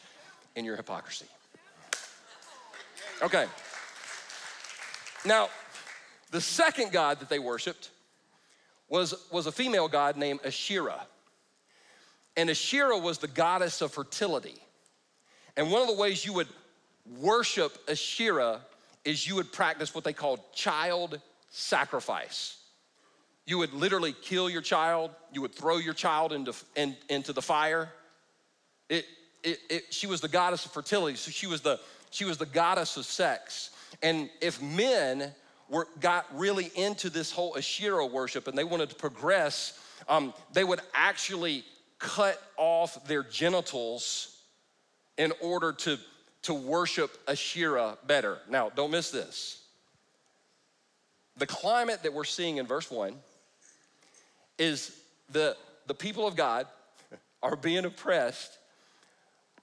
in 0.57 0.65
your 0.65 0.77
hypocrisy. 0.77 1.27
Okay. 3.23 3.47
Now, 5.25 5.49
the 6.31 6.41
second 6.41 6.93
god 6.93 7.21
that 7.21 7.29
they 7.29 7.39
worshiped 7.39 7.91
was, 8.89 9.15
was 9.31 9.47
a 9.47 9.53
female 9.53 9.89
god 9.89 10.17
named 10.17 10.41
Asherah. 10.45 11.07
And 12.37 12.49
Asherah 12.49 12.99
was 12.99 13.19
the 13.19 13.29
goddess 13.29 13.83
of 13.83 13.93
fertility. 13.93 14.57
And 15.57 15.71
one 15.71 15.83
of 15.83 15.89
the 15.89 15.95
ways 15.95 16.25
you 16.25 16.33
would 16.33 16.49
worship 17.19 17.77
Asherah 17.89 18.61
is 19.05 19.27
you 19.27 19.35
would 19.37 19.53
practice 19.53 19.95
what 19.95 20.05
they 20.05 20.13
called 20.13 20.41
child 20.55 21.21
sacrifice. 21.51 22.60
You 23.47 23.59
would 23.59 23.73
literally 23.73 24.15
kill 24.23 24.49
your 24.49 24.63
child, 24.63 25.11
you 25.33 25.41
would 25.41 25.55
throw 25.55 25.79
your 25.79 25.95
child 25.95 26.33
into, 26.33 26.55
in, 26.77 26.97
into 27.09 27.33
the 27.33 27.43
fire. 27.43 27.91
It, 28.89 29.07
it, 29.43 29.59
it, 29.69 29.95
she 29.95 30.07
was 30.07 30.21
the 30.21 30.29
goddess 30.29 30.67
of 30.67 30.73
fertility, 30.73 31.17
so 31.17 31.31
she 31.31 31.47
was 31.47 31.61
the, 31.61 31.81
she 32.11 32.25
was 32.25 32.39
the 32.39 32.47
goddess 32.47 32.97
of 32.97 33.05
sex. 33.05 33.71
And 34.03 34.31
if 34.41 34.61
men 34.63 35.33
were, 35.69 35.89
got 36.01 36.27
really 36.37 36.71
into 36.75 37.11
this 37.11 37.31
whole 37.31 37.57
Asherah 37.57 38.07
worship 38.07 38.49
and 38.49 38.57
they 38.57 38.65
wanted 38.65 38.91
to 38.91 38.97
progress, 38.97 39.79
um, 40.09 40.35
they 40.53 40.65
would 40.65 40.81
actually 40.95 41.65
cut 41.99 42.41
off 42.57 43.05
their 43.07 43.23
genitals 43.23 44.37
in 45.17 45.33
order 45.41 45.73
to, 45.73 45.99
to 46.43 46.55
worship 46.55 47.17
Asherah 47.29 47.99
better. 48.07 48.39
Now, 48.49 48.71
don't 48.71 48.91
miss 48.91 49.11
this. 49.11 49.65
The 51.37 51.47
climate 51.47 52.03
that 52.03 52.13
we're 52.13 52.25
seeing 52.25 52.57
in 52.57 52.67
verse 52.67 52.91
1 52.91 53.15
is 54.61 54.95
the, 55.31 55.57
the 55.87 55.95
people 55.95 56.27
of 56.27 56.37
God 56.37 56.67
are 57.43 57.57
being 57.57 57.87
oppressed 57.87 58.59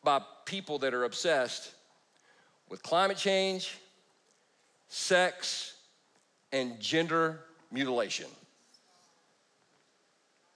by 0.03 0.19
people 0.45 0.79
that 0.79 0.93
are 0.93 1.03
obsessed 1.03 1.71
with 2.67 2.81
climate 2.81 3.15
change, 3.15 3.77
sex, 4.89 5.75
and 6.51 6.79
gender 6.79 7.39
mutilation. 7.71 8.25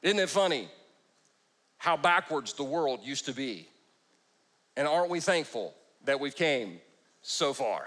Isn't 0.01 0.19
it 0.19 0.29
funny 0.29 0.67
how 1.77 1.95
backwards 1.95 2.53
the 2.53 2.63
world 2.63 3.01
used 3.03 3.25
to 3.25 3.33
be? 3.33 3.67
And 4.75 4.87
aren't 4.87 5.11
we 5.11 5.19
thankful 5.19 5.75
that 6.05 6.19
we've 6.19 6.35
came 6.35 6.79
so 7.21 7.53
far? 7.53 7.85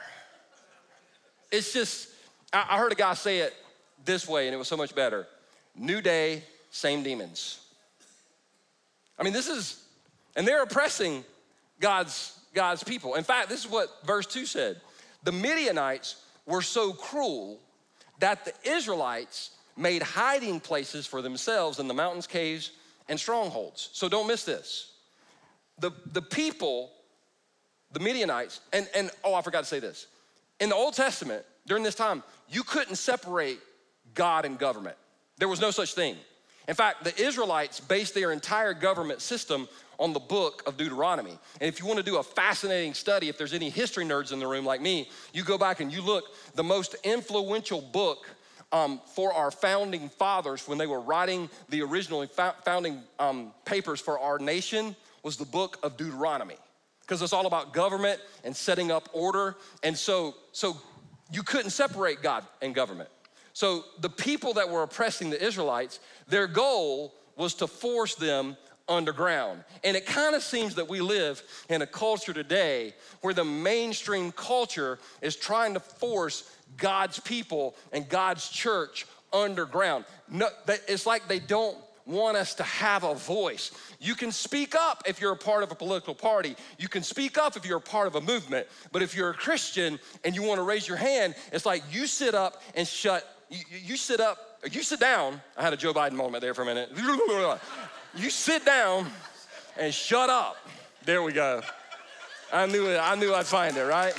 It's 1.50 1.72
just, 1.72 2.10
I 2.52 2.78
heard 2.78 2.92
a 2.92 2.94
guy 2.96 3.14
say 3.14 3.38
it 3.38 3.54
this 4.04 4.28
way, 4.28 4.46
and 4.46 4.54
it 4.54 4.58
was 4.58 4.68
so 4.68 4.76
much 4.76 4.94
better. 4.94 5.26
New 5.76 6.00
day, 6.00 6.42
same 6.70 7.02
demons. 7.02 7.60
I 9.18 9.22
mean, 9.22 9.32
this 9.32 9.48
is, 9.48 9.82
and 10.36 10.46
they're 10.46 10.62
oppressing 10.62 11.24
God's, 11.80 12.38
God's 12.54 12.82
people. 12.84 13.14
In 13.14 13.24
fact, 13.24 13.48
this 13.48 13.64
is 13.64 13.70
what 13.70 13.88
verse 14.04 14.26
2 14.26 14.46
said. 14.46 14.80
The 15.22 15.32
Midianites 15.32 16.16
were 16.46 16.62
so 16.62 16.92
cruel 16.92 17.60
that 18.20 18.44
the 18.44 18.52
Israelites 18.64 19.50
made 19.76 20.02
hiding 20.02 20.60
places 20.60 21.06
for 21.06 21.22
themselves 21.22 21.78
in 21.78 21.88
the 21.88 21.94
mountains, 21.94 22.26
caves, 22.26 22.72
and 23.08 23.18
strongholds. 23.18 23.90
So 23.92 24.08
don't 24.08 24.26
miss 24.26 24.44
this 24.44 24.92
the, 25.78 25.90
the 26.12 26.22
people, 26.22 26.90
the 27.92 28.00
Midianites, 28.00 28.60
and, 28.72 28.88
and 28.94 29.10
oh, 29.24 29.34
I 29.34 29.42
forgot 29.42 29.60
to 29.60 29.68
say 29.68 29.80
this. 29.80 30.06
In 30.60 30.68
the 30.68 30.76
Old 30.76 30.94
Testament, 30.94 31.44
during 31.66 31.82
this 31.82 31.96
time, 31.96 32.22
you 32.48 32.62
couldn't 32.62 32.96
separate 32.96 33.58
God 34.14 34.44
and 34.44 34.58
government. 34.58 34.96
There 35.38 35.48
was 35.48 35.60
no 35.60 35.70
such 35.70 35.94
thing. 35.94 36.16
In 36.66 36.74
fact, 36.74 37.04
the 37.04 37.20
Israelites 37.20 37.80
based 37.80 38.14
their 38.14 38.32
entire 38.32 38.72
government 38.72 39.20
system 39.20 39.68
on 39.98 40.12
the 40.12 40.20
book 40.20 40.62
of 40.66 40.76
Deuteronomy. 40.76 41.38
And 41.60 41.68
if 41.68 41.78
you 41.78 41.86
want 41.86 41.98
to 41.98 42.04
do 42.04 42.16
a 42.16 42.22
fascinating 42.22 42.94
study, 42.94 43.28
if 43.28 43.38
there's 43.38 43.52
any 43.52 43.70
history 43.70 44.04
nerds 44.04 44.32
in 44.32 44.38
the 44.38 44.46
room 44.46 44.64
like 44.64 44.80
me, 44.80 45.08
you 45.32 45.44
go 45.44 45.58
back 45.58 45.80
and 45.80 45.92
you 45.92 46.00
look, 46.00 46.24
the 46.54 46.64
most 46.64 46.96
influential 47.04 47.80
book 47.80 48.28
um, 48.72 49.00
for 49.14 49.32
our 49.32 49.50
founding 49.50 50.08
fathers 50.08 50.66
when 50.66 50.78
they 50.78 50.86
were 50.86 51.00
writing 51.00 51.48
the 51.68 51.82
original 51.82 52.26
founding 52.64 53.02
um, 53.18 53.52
papers 53.64 54.00
for 54.00 54.18
our 54.18 54.38
nation 54.38 54.96
was 55.22 55.36
the 55.36 55.44
book 55.44 55.78
of 55.82 55.96
Deuteronomy 55.96 56.56
because 57.00 57.22
it's 57.22 57.32
all 57.32 57.46
about 57.46 57.72
government 57.72 58.20
and 58.42 58.56
setting 58.56 58.90
up 58.90 59.08
order. 59.12 59.56
And 59.82 59.96
so, 59.96 60.34
so 60.52 60.76
you 61.30 61.42
couldn't 61.42 61.70
separate 61.70 62.22
God 62.22 62.44
and 62.62 62.74
government. 62.74 63.10
So 63.54 63.84
the 64.00 64.10
people 64.10 64.54
that 64.54 64.68
were 64.68 64.82
oppressing 64.82 65.30
the 65.30 65.42
Israelites, 65.42 66.00
their 66.28 66.46
goal 66.46 67.14
was 67.36 67.54
to 67.54 67.66
force 67.66 68.16
them 68.16 68.56
underground. 68.88 69.64
And 69.82 69.96
it 69.96 70.06
kind 70.06 70.34
of 70.34 70.42
seems 70.42 70.74
that 70.74 70.88
we 70.88 71.00
live 71.00 71.42
in 71.68 71.80
a 71.80 71.86
culture 71.86 72.32
today 72.32 72.94
where 73.22 73.32
the 73.32 73.44
mainstream 73.44 74.32
culture 74.32 74.98
is 75.22 75.36
trying 75.36 75.74
to 75.74 75.80
force 75.80 76.50
God's 76.76 77.20
people 77.20 77.76
and 77.92 78.08
God's 78.08 78.48
church 78.48 79.06
underground. 79.32 80.04
No, 80.28 80.48
it's 80.66 81.06
like 81.06 81.28
they 81.28 81.38
don't 81.38 81.78
want 82.06 82.36
us 82.36 82.54
to 82.56 82.62
have 82.62 83.04
a 83.04 83.14
voice. 83.14 83.70
You 83.98 84.14
can 84.14 84.30
speak 84.30 84.74
up 84.74 85.04
if 85.06 85.20
you're 85.20 85.32
a 85.32 85.36
part 85.36 85.62
of 85.62 85.72
a 85.72 85.74
political 85.74 86.14
party. 86.14 86.54
You 86.78 86.88
can 86.88 87.02
speak 87.02 87.38
up 87.38 87.56
if 87.56 87.64
you're 87.64 87.78
a 87.78 87.80
part 87.80 88.06
of 88.06 88.14
a 88.14 88.20
movement. 88.20 88.66
But 88.92 89.02
if 89.02 89.16
you're 89.16 89.30
a 89.30 89.34
Christian 89.34 89.98
and 90.22 90.34
you 90.34 90.42
want 90.42 90.58
to 90.58 90.62
raise 90.64 90.86
your 90.86 90.98
hand, 90.98 91.34
it's 91.52 91.64
like 91.64 91.82
you 91.90 92.06
sit 92.06 92.34
up 92.34 92.62
and 92.74 92.86
shut, 92.86 93.26
you, 93.50 93.58
you 93.84 93.96
sit 93.96 94.20
up, 94.20 94.38
you 94.70 94.82
sit 94.82 95.00
down. 95.00 95.40
I 95.56 95.62
had 95.62 95.72
a 95.72 95.76
Joe 95.76 95.92
Biden 95.92 96.12
moment 96.12 96.42
there 96.42 96.54
for 96.54 96.62
a 96.62 96.66
minute. 96.66 96.90
You 98.16 98.30
sit 98.30 98.64
down 98.64 99.08
and 99.76 99.92
shut 99.92 100.30
up. 100.30 100.56
There 101.04 101.20
we 101.20 101.32
go. 101.32 101.62
I 102.52 102.66
knew 102.66 102.86
it, 102.86 102.98
I 102.98 103.16
knew 103.16 103.34
I'd 103.34 103.44
find 103.44 103.76
it, 103.76 103.82
right? 103.82 104.14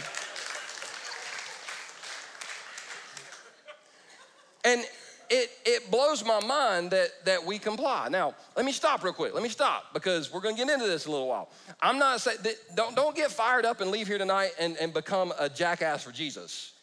And 4.65 4.84
it, 5.29 5.50
it 5.65 5.91
blows 5.91 6.25
my 6.25 6.39
mind 6.41 6.91
that, 6.91 7.10
that 7.25 7.46
we 7.46 7.58
comply. 7.58 8.10
Now, 8.10 8.36
let 8.55 8.65
me 8.65 8.72
stop 8.72 9.03
real 9.03 9.13
quick. 9.13 9.34
Let 9.34 9.44
me 9.44 9.50
stop 9.50 9.94
because 9.94 10.32
we're 10.32 10.41
going 10.41 10.55
to 10.55 10.65
get 10.65 10.72
into 10.72 10.88
this 10.88 11.05
a 11.05 11.12
little 11.12 11.27
while. 11.27 11.50
I'm 11.82 11.98
not 11.98 12.22
saying, 12.22 12.39
don't, 12.75 12.96
don't 12.96 13.15
get 13.15 13.32
fired 13.32 13.65
up 13.65 13.82
and 13.82 13.91
leave 13.91 14.08
here 14.08 14.17
tonight 14.17 14.51
and, 14.60 14.75
and 14.77 14.94
become 14.94 15.34
a 15.39 15.50
jackass 15.50 16.03
for 16.03 16.12
Jesus. 16.12 16.74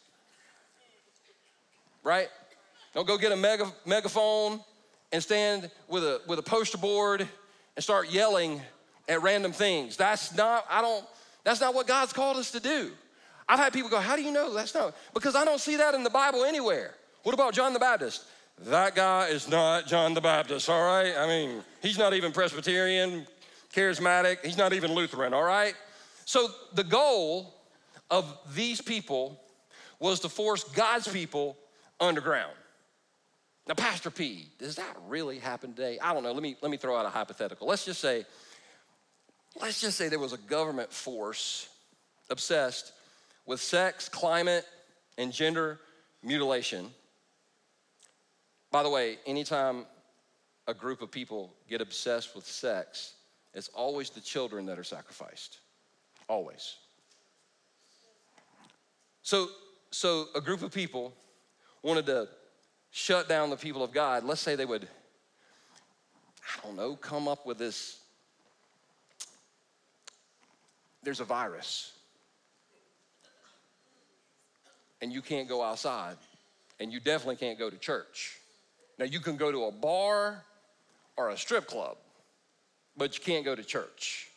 Right? 2.03 2.27
Don't 2.93 3.07
go 3.07 3.17
get 3.17 3.31
a 3.31 3.35
mega, 3.35 3.71
megaphone 3.85 4.59
and 5.11 5.21
stand 5.21 5.69
with 5.87 6.03
a, 6.03 6.21
with 6.27 6.39
a 6.39 6.43
poster 6.43 6.77
board 6.77 7.21
and 7.75 7.83
start 7.83 8.11
yelling 8.11 8.61
at 9.07 9.21
random 9.21 9.51
things. 9.51 9.97
That's 9.97 10.35
not, 10.35 10.65
I 10.69 10.81
don't, 10.81 11.05
that's 11.43 11.61
not 11.61 11.73
what 11.73 11.87
God's 11.87 12.13
called 12.13 12.37
us 12.37 12.51
to 12.51 12.59
do. 12.59 12.91
I've 13.47 13.59
had 13.59 13.73
people 13.73 13.89
go, 13.89 13.99
How 13.99 14.15
do 14.15 14.21
you 14.21 14.31
know 14.31 14.53
that's 14.53 14.73
not? 14.73 14.95
Because 15.13 15.35
I 15.35 15.45
don't 15.45 15.59
see 15.59 15.75
that 15.77 15.93
in 15.93 16.03
the 16.03 16.09
Bible 16.09 16.43
anywhere. 16.43 16.95
What 17.23 17.33
about 17.33 17.53
John 17.53 17.73
the 17.73 17.79
Baptist? 17.79 18.25
That 18.65 18.95
guy 18.95 19.27
is 19.27 19.49
not 19.49 19.87
John 19.87 20.13
the 20.13 20.21
Baptist, 20.21 20.69
all 20.69 20.83
right? 20.83 21.13
I 21.17 21.27
mean, 21.27 21.61
he's 21.81 21.97
not 21.97 22.13
even 22.13 22.31
Presbyterian, 22.31 23.25
charismatic, 23.73 24.45
he's 24.45 24.57
not 24.57 24.73
even 24.73 24.93
Lutheran, 24.93 25.33
all 25.33 25.43
right? 25.43 25.73
So 26.25 26.49
the 26.73 26.83
goal 26.83 27.53
of 28.11 28.37
these 28.53 28.79
people 28.79 29.41
was 29.99 30.19
to 30.21 30.29
force 30.29 30.63
God's 30.63 31.07
people 31.07 31.57
underground. 32.03 32.53
Now, 33.67 33.75
Pastor 33.75 34.11
P, 34.11 34.47
does 34.59 34.75
that 34.75 34.97
really 35.07 35.39
happen 35.39 35.73
today? 35.73 35.97
I 36.01 36.13
don't 36.13 36.23
know. 36.23 36.33
Let 36.33 36.43
me, 36.43 36.57
let 36.61 36.69
me 36.69 36.77
throw 36.77 36.97
out 36.97 37.05
a 37.05 37.09
hypothetical. 37.09 37.67
Let's 37.67 37.85
just 37.85 38.01
say, 38.01 38.25
let's 39.59 39.79
just 39.79 39.97
say 39.97 40.09
there 40.09 40.19
was 40.19 40.33
a 40.33 40.37
government 40.37 40.91
force 40.91 41.69
obsessed 42.29 42.91
with 43.45 43.61
sex, 43.61 44.09
climate, 44.09 44.65
and 45.17 45.31
gender 45.31 45.79
mutilation. 46.21 46.89
By 48.71 48.83
the 48.83 48.89
way, 48.89 49.17
anytime 49.25 49.85
a 50.67 50.73
group 50.73 51.01
of 51.01 51.11
people 51.11 51.53
get 51.69 51.79
obsessed 51.79 52.35
with 52.35 52.45
sex, 52.45 53.13
it's 53.53 53.69
always 53.69 54.09
the 54.09 54.21
children 54.21 54.65
that 54.65 54.79
are 54.79 54.83
sacrificed. 54.83 55.59
Always. 56.27 56.75
So, 59.21 59.47
so 59.91 60.27
a 60.35 60.41
group 60.41 60.63
of 60.63 60.71
people 60.71 61.13
wanted 61.83 62.05
to 62.07 62.27
shut 62.91 63.29
down 63.29 63.49
the 63.49 63.57
people 63.57 63.83
of 63.83 63.91
God. 63.91 64.23
Let's 64.23 64.41
say 64.41 64.55
they 64.55 64.65
would, 64.65 64.87
I 66.47 66.65
don't 66.65 66.75
know, 66.75 66.95
come 66.95 67.27
up 67.27 67.45
with 67.45 67.57
this. 67.57 67.99
There's 71.03 71.19
a 71.19 71.25
virus 71.25 71.93
and 75.03 75.11
you 75.11 75.21
can't 75.21 75.49
go 75.49 75.61
outside, 75.61 76.15
and 76.79 76.89
you 76.89 77.01
definitely 77.01 77.35
can't 77.35 77.59
go 77.59 77.69
to 77.69 77.77
church. 77.77 78.37
Now, 78.97 79.03
you 79.03 79.19
can 79.19 79.35
go 79.35 79.51
to 79.51 79.65
a 79.65 79.71
bar 79.71 80.45
or 81.17 81.29
a 81.29 81.37
strip 81.37 81.67
club, 81.67 81.97
but 82.95 83.13
you 83.17 83.21
can't 83.21 83.43
go 83.43 83.53
to 83.53 83.63
church. 83.65 84.29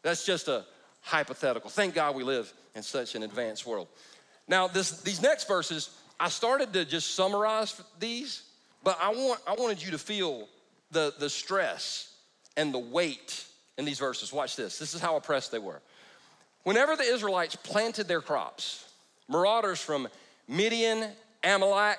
That's 0.00 0.24
just 0.24 0.48
a 0.48 0.64
hypothetical. 1.02 1.68
Thank 1.68 1.94
God 1.94 2.14
we 2.14 2.24
live 2.24 2.50
in 2.74 2.82
such 2.82 3.14
an 3.14 3.22
advanced 3.22 3.66
world. 3.66 3.86
Now, 4.48 4.66
this, 4.66 5.02
these 5.02 5.20
next 5.20 5.46
verses, 5.46 5.90
I 6.18 6.28
started 6.28 6.72
to 6.72 6.84
just 6.84 7.14
summarize 7.14 7.80
these, 7.98 8.42
but 8.82 8.98
I, 9.00 9.10
want, 9.10 9.40
I 9.46 9.54
wanted 9.54 9.82
you 9.82 9.90
to 9.92 9.98
feel 9.98 10.48
the, 10.90 11.14
the 11.18 11.28
stress 11.28 12.14
and 12.56 12.72
the 12.72 12.78
weight 12.78 13.44
in 13.78 13.84
these 13.84 13.98
verses. 13.98 14.32
Watch 14.32 14.56
this. 14.56 14.78
This 14.78 14.94
is 14.94 15.00
how 15.00 15.16
oppressed 15.16 15.50
they 15.50 15.58
were. 15.58 15.80
Whenever 16.62 16.96
the 16.96 17.02
Israelites 17.02 17.56
planted 17.56 18.08
their 18.08 18.20
crops, 18.20 18.88
Marauders 19.28 19.80
from 19.80 20.08
Midian, 20.48 21.08
Amalek, 21.42 21.98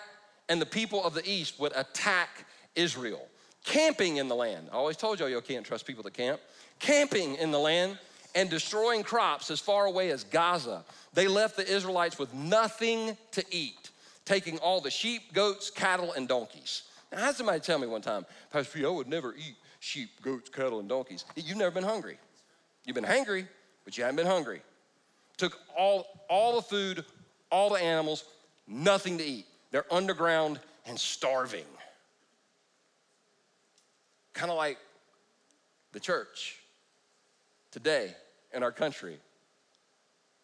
and 0.49 0.61
the 0.61 0.65
people 0.65 1.03
of 1.03 1.13
the 1.13 1.27
east 1.27 1.59
would 1.59 1.73
attack 1.75 2.45
Israel. 2.75 3.27
Camping 3.63 4.17
in 4.17 4.27
the 4.27 4.35
land. 4.35 4.69
I 4.71 4.75
always 4.75 4.97
told 4.97 5.19
y'all 5.19 5.29
you 5.29 5.41
can't 5.41 5.65
trust 5.65 5.87
people 5.87 6.03
that 6.03 6.13
camp. 6.13 6.39
Camping 6.79 7.35
in 7.35 7.51
the 7.51 7.59
land 7.59 7.97
and 8.35 8.49
destroying 8.49 9.01
crops 9.01 9.49
as 9.49 9.59
far 9.59 9.85
away 9.85 10.11
as 10.11 10.23
Gaza. 10.23 10.83
They 11.13 11.27
left 11.27 11.57
the 11.57 11.67
Israelites 11.67 12.19
with 12.19 12.33
nothing 12.33 13.17
to 13.31 13.43
eat, 13.49 13.89
taking 14.25 14.57
all 14.59 14.81
the 14.81 14.91
sheep, 14.91 15.33
goats, 15.33 15.69
cattle, 15.69 16.13
and 16.13 16.27
donkeys. 16.27 16.83
Now, 17.11 17.19
had 17.19 17.35
somebody 17.35 17.59
tell 17.59 17.79
me 17.79 17.87
one 17.87 18.01
time, 18.01 18.25
Pastor 18.51 18.79
P, 18.79 18.85
I 18.85 18.89
would 18.89 19.07
never 19.07 19.33
eat 19.35 19.55
sheep, 19.79 20.09
goats, 20.21 20.49
cattle, 20.49 20.79
and 20.79 20.89
donkeys. 20.89 21.23
You've 21.35 21.57
never 21.57 21.71
been 21.71 21.83
hungry. 21.83 22.17
You've 22.83 22.95
been 22.95 23.03
hungry, 23.03 23.47
but 23.83 23.97
you 23.97 24.03
haven't 24.03 24.17
been 24.17 24.27
hungry. 24.27 24.61
Took 25.37 25.57
all, 25.77 26.07
all 26.29 26.55
the 26.55 26.61
food, 26.61 27.05
all 27.51 27.69
the 27.69 27.79
animals, 27.79 28.25
nothing 28.67 29.17
to 29.19 29.23
eat. 29.23 29.45
They're 29.71 29.85
underground 29.91 30.59
and 30.85 30.99
starving. 30.99 31.65
Kind 34.33 34.51
of 34.51 34.57
like 34.57 34.77
the 35.91 35.99
church 35.99 36.59
today 37.71 38.13
in 38.53 38.63
our 38.63 38.71
country. 38.71 39.17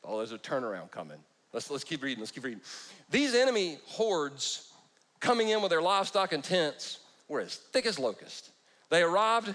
Oh, 0.03 0.17
there's 0.17 0.32
a 0.32 0.38
turnaround 0.38 0.91
coming. 0.91 1.19
Let's, 1.53 1.69
let's 1.69 1.83
keep 1.83 2.01
reading, 2.03 2.19
let's 2.19 2.31
keep 2.31 2.43
reading. 2.43 2.61
These 3.09 3.35
enemy 3.35 3.77
hordes 3.85 4.71
coming 5.19 5.49
in 5.49 5.61
with 5.61 5.69
their 5.69 5.81
livestock 5.81 6.33
and 6.33 6.43
tents 6.43 6.99
were 7.27 7.41
as 7.41 7.55
thick 7.55 7.85
as 7.85 7.99
locusts. 7.99 8.51
They 8.89 9.01
arrived 9.01 9.53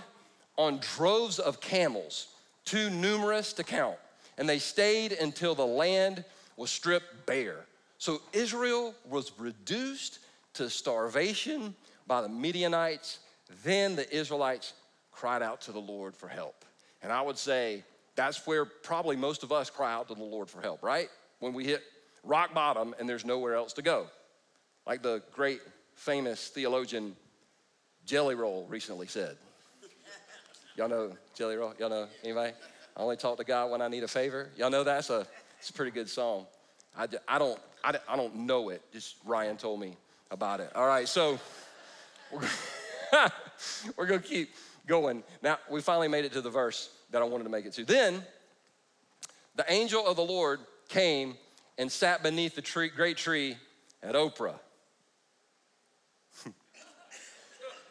on 0.56 0.80
droves 0.96 1.38
of 1.38 1.60
camels, 1.60 2.28
too 2.64 2.90
numerous 2.90 3.52
to 3.54 3.64
count, 3.64 3.96
and 4.38 4.48
they 4.48 4.58
stayed 4.58 5.12
until 5.12 5.54
the 5.54 5.66
land 5.66 6.24
was 6.56 6.70
stripped 6.70 7.26
bare. 7.26 7.66
So 7.98 8.20
Israel 8.32 8.94
was 9.08 9.32
reduced 9.38 10.20
to 10.54 10.70
starvation 10.70 11.74
by 12.06 12.22
the 12.22 12.28
Midianites. 12.28 13.20
Then 13.62 13.96
the 13.96 14.14
Israelites 14.14 14.72
cried 15.12 15.42
out 15.42 15.62
to 15.62 15.72
the 15.72 15.80
Lord 15.80 16.14
for 16.14 16.28
help. 16.28 16.64
And 17.02 17.12
I 17.12 17.22
would 17.22 17.38
say 17.38 17.84
that's 18.16 18.46
where 18.46 18.64
probably 18.64 19.16
most 19.16 19.42
of 19.42 19.52
us 19.52 19.70
cry 19.70 19.92
out 19.92 20.08
to 20.08 20.14
the 20.14 20.22
Lord 20.22 20.48
for 20.48 20.60
help, 20.60 20.82
right? 20.82 21.08
When 21.38 21.52
we 21.52 21.64
hit 21.64 21.82
rock 22.24 22.54
bottom 22.54 22.94
and 22.98 23.08
there's 23.08 23.24
nowhere 23.24 23.54
else 23.54 23.72
to 23.74 23.82
go. 23.82 24.06
Like 24.86 25.02
the 25.02 25.22
great 25.32 25.60
famous 25.94 26.48
theologian 26.48 27.16
Jelly 28.04 28.34
Roll 28.34 28.66
recently 28.68 29.06
said. 29.06 29.36
Y'all 30.76 30.88
know 30.88 31.12
Jelly 31.34 31.56
Roll? 31.56 31.72
Y'all 31.78 31.88
know 31.88 32.06
anybody? 32.22 32.52
I 32.96 33.00
only 33.00 33.16
talk 33.16 33.38
to 33.38 33.44
God 33.44 33.70
when 33.70 33.80
I 33.80 33.88
need 33.88 34.02
a 34.04 34.08
favor. 34.08 34.50
Y'all 34.56 34.70
know 34.70 34.84
that's 34.84 35.10
a, 35.10 35.26
it's 35.58 35.70
a 35.70 35.72
pretty 35.72 35.90
good 35.90 36.08
song. 36.08 36.46
I, 36.96 37.06
I, 37.26 37.38
don't, 37.38 37.58
I, 37.82 37.94
I 38.08 38.16
don't 38.16 38.34
know 38.36 38.68
it. 38.70 38.82
Just 38.92 39.16
Ryan 39.24 39.56
told 39.56 39.80
me 39.80 39.96
about 40.30 40.60
it. 40.60 40.70
All 40.74 40.86
right, 40.86 41.08
so 41.08 41.38
we're, 42.30 42.48
we're 43.96 44.06
going 44.06 44.20
to 44.20 44.26
keep 44.26 44.50
going. 44.86 45.22
Now, 45.42 45.58
we 45.70 45.80
finally 45.80 46.08
made 46.08 46.24
it 46.24 46.32
to 46.32 46.40
the 46.40 46.50
verse 46.50 46.90
that 47.10 47.22
I 47.22 47.24
wanted 47.24 47.44
to 47.44 47.50
make 47.50 47.66
it 47.66 47.72
to. 47.74 47.84
Then 47.84 48.22
the 49.56 49.70
angel 49.70 50.06
of 50.06 50.16
the 50.16 50.24
Lord 50.24 50.60
came 50.88 51.36
and 51.78 51.90
sat 51.90 52.22
beneath 52.22 52.54
the 52.54 52.62
tree, 52.62 52.88
great 52.88 53.16
tree 53.16 53.56
at 54.02 54.14
Oprah. 54.14 54.58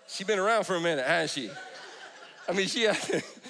She's 0.08 0.28
been 0.28 0.40
around 0.40 0.66
for 0.66 0.76
a 0.76 0.82
minute, 0.82 1.06
hasn't 1.06 1.32
she? 1.32 1.52
I 2.48 2.54
mean, 2.54 2.68
she, 2.68 2.88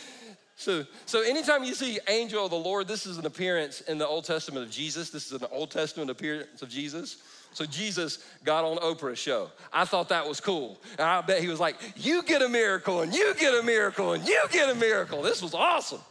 So, 0.57 0.85
so 1.05 1.21
anytime 1.21 1.63
you 1.63 1.75
see 1.75 1.99
angel 2.07 2.45
of 2.45 2.49
the 2.49 2.57
Lord, 2.57 2.87
this 2.87 3.05
is 3.05 3.17
an 3.17 3.25
appearance 3.25 3.81
in 3.81 3.97
the 3.97 4.07
Old 4.07 4.23
Testament 4.23 4.65
of 4.65 4.71
Jesus. 4.71 5.09
This 5.09 5.31
is 5.31 5.41
an 5.41 5.47
Old 5.51 5.69
Testament 5.69 6.09
appearance 6.09 6.61
of 6.61 6.69
Jesus. 6.69 7.17
So 7.51 7.65
Jesus 7.65 8.25
got 8.43 8.63
on 8.63 8.77
Oprah's 8.77 9.19
show. 9.19 9.51
I 9.71 9.85
thought 9.85 10.09
that 10.09 10.27
was 10.27 10.39
cool. 10.39 10.81
And 10.97 11.01
I 11.01 11.21
bet 11.21 11.41
he 11.41 11.49
was 11.49 11.59
like, 11.59 11.75
you 11.97 12.23
get 12.23 12.41
a 12.41 12.49
miracle 12.49 13.01
and 13.01 13.13
you 13.13 13.35
get 13.35 13.53
a 13.53 13.63
miracle 13.63 14.13
and 14.13 14.25
you 14.25 14.43
get 14.49 14.69
a 14.69 14.75
miracle. 14.75 15.21
This 15.21 15.41
was 15.41 15.53
awesome. 15.53 16.01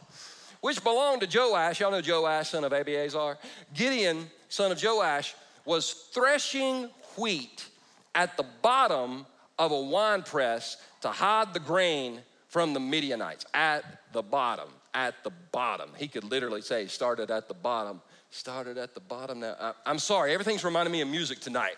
Which 0.65 0.83
belonged 0.83 1.21
to 1.21 1.27
Joash. 1.31 1.79
Y'all 1.79 1.91
know 1.91 2.01
Joash, 2.03 2.49
son 2.49 2.63
of 2.63 2.71
Abiezer. 2.71 3.37
Gideon, 3.75 4.27
son 4.49 4.71
of 4.71 4.83
Joash, 4.83 5.35
was 5.63 5.91
threshing 6.11 6.89
wheat 7.19 7.67
at 8.15 8.35
the 8.35 8.47
bottom 8.63 9.27
of 9.59 9.71
a 9.71 9.79
wine 9.79 10.23
press 10.23 10.77
to 11.01 11.09
hide 11.09 11.53
the 11.53 11.59
grain 11.59 12.19
from 12.47 12.73
the 12.73 12.79
Midianites 12.79 13.45
at 13.53 13.83
the 14.11 14.23
bottom, 14.23 14.69
at 14.95 15.13
the 15.23 15.29
bottom. 15.51 15.91
He 15.97 16.07
could 16.07 16.23
literally 16.23 16.63
say, 16.63 16.87
started 16.87 17.29
at 17.29 17.47
the 17.47 17.53
bottom, 17.53 18.01
started 18.31 18.79
at 18.79 18.95
the 18.95 19.01
bottom. 19.01 19.41
Now, 19.41 19.73
I, 19.85 19.91
am 19.91 19.99
sorry, 19.99 20.33
everything's 20.33 20.63
reminding 20.63 20.93
me 20.93 21.01
of 21.01 21.07
music 21.07 21.41
tonight. 21.41 21.75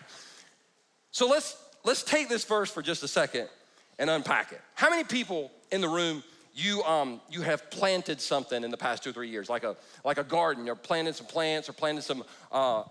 So 1.10 1.28
let's 1.28 1.62
let's 1.84 2.02
take 2.02 2.30
this 2.30 2.44
verse 2.46 2.70
for 2.70 2.80
just 2.80 3.02
a 3.02 3.08
second 3.08 3.50
and 3.98 4.08
unpack 4.08 4.52
it. 4.52 4.62
How 4.76 4.88
many 4.88 5.04
people 5.04 5.50
in 5.70 5.82
the 5.82 5.90
room 5.90 6.22
you 6.58 6.82
um 6.84 7.20
you 7.30 7.42
have 7.42 7.70
planted 7.70 8.20
something 8.20 8.64
in 8.64 8.70
the 8.70 8.76
past 8.76 9.02
two 9.02 9.10
or 9.10 9.12
three 9.12 9.28
years, 9.28 9.48
like 9.48 9.64
a 9.64 9.76
like 10.04 10.18
a 10.18 10.24
garden? 10.24 10.66
You're 10.66 10.74
planting 10.74 11.14
some 11.14 11.26
plants 11.26 11.68
or 11.68 11.72
planting 11.72 12.02
some 12.02 12.24
uh, 12.50 12.82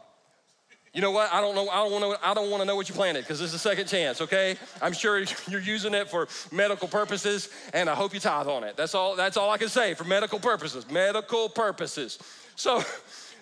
you 0.93 1.01
know 1.01 1.11
what? 1.11 1.31
I 1.31 1.41
don't 1.41 1.53
know. 1.53 1.69
I 1.69 1.75
don't 1.75 1.91
want 1.91 2.19
to. 2.19 2.27
I 2.27 2.33
don't 2.33 2.49
want 2.49 2.61
to 2.61 2.65
know 2.65 2.75
what 2.75 2.89
you 2.89 2.95
planted 2.95 3.23
because 3.23 3.39
this 3.39 3.49
is 3.49 3.53
a 3.53 3.59
second 3.59 3.87
chance. 3.87 4.19
Okay. 4.19 4.55
I'm 4.81 4.93
sure 4.93 5.19
you're 5.47 5.61
using 5.61 5.93
it 5.93 6.09
for 6.09 6.27
medical 6.51 6.87
purposes, 6.87 7.49
and 7.71 7.87
I 7.87 7.93
hope 7.93 8.15
you 8.15 8.19
tithe 8.19 8.47
on 8.47 8.63
it. 8.63 8.75
That's 8.75 8.95
all. 8.95 9.15
That's 9.15 9.37
all 9.37 9.51
I 9.51 9.59
can 9.59 9.69
say 9.69 9.93
for 9.93 10.05
medical 10.05 10.39
purposes. 10.39 10.89
Medical 10.89 11.49
purposes. 11.49 12.17
So, 12.55 12.83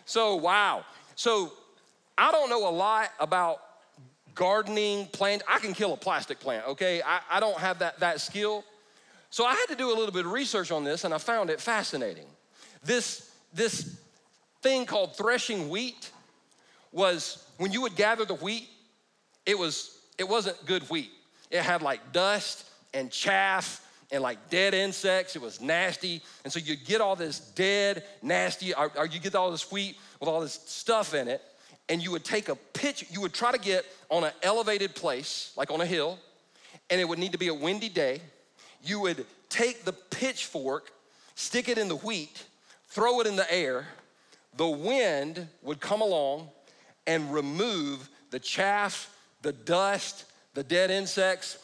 so 0.06 0.36
wow. 0.36 0.84
So, 1.16 1.54
I 2.18 2.32
don't 2.32 2.50
know 2.50 2.68
a 2.68 2.76
lot 2.76 3.12
about 3.22 3.62
gardening, 4.34 5.06
plant. 5.08 5.42
I 5.48 5.60
can 5.60 5.74
kill 5.74 5.94
a 5.94 5.98
plastic 5.98 6.42
plant. 6.42 6.68
Okay. 6.68 7.02
I, 7.06 7.22
I 7.30 7.40
don't 7.40 7.58
have 7.58 7.80
that 7.80 8.02
that 8.02 8.20
skill. 8.20 8.66
So 9.36 9.46
I 9.46 9.54
had 9.54 9.66
to 9.66 9.76
do 9.76 9.90
a 9.90 9.96
little 9.98 10.14
bit 10.14 10.26
of 10.26 10.32
research 10.32 10.72
on 10.72 10.86
this, 10.86 11.04
and 11.04 11.14
I 11.14 11.18
found 11.18 11.50
it 11.50 11.60
fascinating. 11.60 12.24
This 12.86 13.36
this 13.54 14.00
thing 14.62 14.86
called 14.86 15.18
threshing 15.18 15.68
wheat 15.68 16.10
was 16.94 17.46
when 17.58 17.74
you 17.74 17.82
would 17.82 17.98
gather 17.98 18.24
the 18.24 18.36
wheat, 18.36 18.70
it 19.46 19.60
was 19.60 20.00
it 20.18 20.24
wasn't 20.24 20.66
good 20.66 20.84
wheat. 20.84 21.10
It 21.52 21.64
had 21.64 21.82
like 21.82 22.14
dust 22.14 22.66
and 22.94 23.12
chaff 23.12 23.86
and 24.10 24.24
like 24.24 24.50
dead 24.50 24.74
insects. 24.74 25.36
It 25.36 25.42
was 25.42 25.60
nasty. 25.60 26.22
And 26.46 26.54
so 26.54 26.60
you 26.60 26.78
get 26.78 27.02
all 27.02 27.18
this 27.18 27.42
dead, 27.42 28.06
nasty, 28.22 28.74
or, 28.74 28.90
or 28.96 29.06
you 29.06 29.20
get 29.20 29.36
all 29.36 29.52
this 29.52 29.70
wheat 29.70 29.98
with 30.22 30.30
all 30.30 30.40
this 30.40 30.62
stuff 30.66 31.14
in 31.14 31.28
it. 31.28 31.42
And 31.90 32.02
you 32.02 32.10
would 32.12 32.24
take 32.24 32.48
a 32.48 32.56
pitch, 32.56 33.06
you 33.12 33.20
would 33.20 33.34
try 33.34 33.52
to 33.52 33.60
get 33.60 33.86
on 34.10 34.24
an 34.24 34.32
elevated 34.42 34.96
place, 34.96 35.52
like 35.58 35.72
on 35.72 35.82
a 35.82 35.86
hill, 35.86 36.20
and 36.90 37.02
it 37.02 37.04
would 37.04 37.20
need 37.20 37.34
to 37.34 37.38
be 37.38 37.50
a 37.50 37.54
windy 37.54 37.90
day. 37.90 38.22
You 38.86 39.00
would 39.02 39.26
take 39.50 39.84
the 39.84 39.94
pitchfork, 39.94 40.92
stick 41.34 41.68
it 41.68 41.78
in 41.78 41.88
the 41.88 41.96
wheat, 41.96 42.46
throw 42.88 43.20
it 43.20 43.28
in 43.28 43.36
the 43.36 43.52
air. 43.52 43.88
The 44.56 44.68
wind 44.68 45.48
would 45.64 45.80
come 45.80 46.02
along 46.02 46.50
and 47.08 47.34
remove 47.34 48.08
the 48.30 48.40
chaff, 48.40 49.12
the 49.42 49.54
dust, 49.54 50.26
the 50.54 50.64
dead 50.64 50.92
insects, 50.92 51.58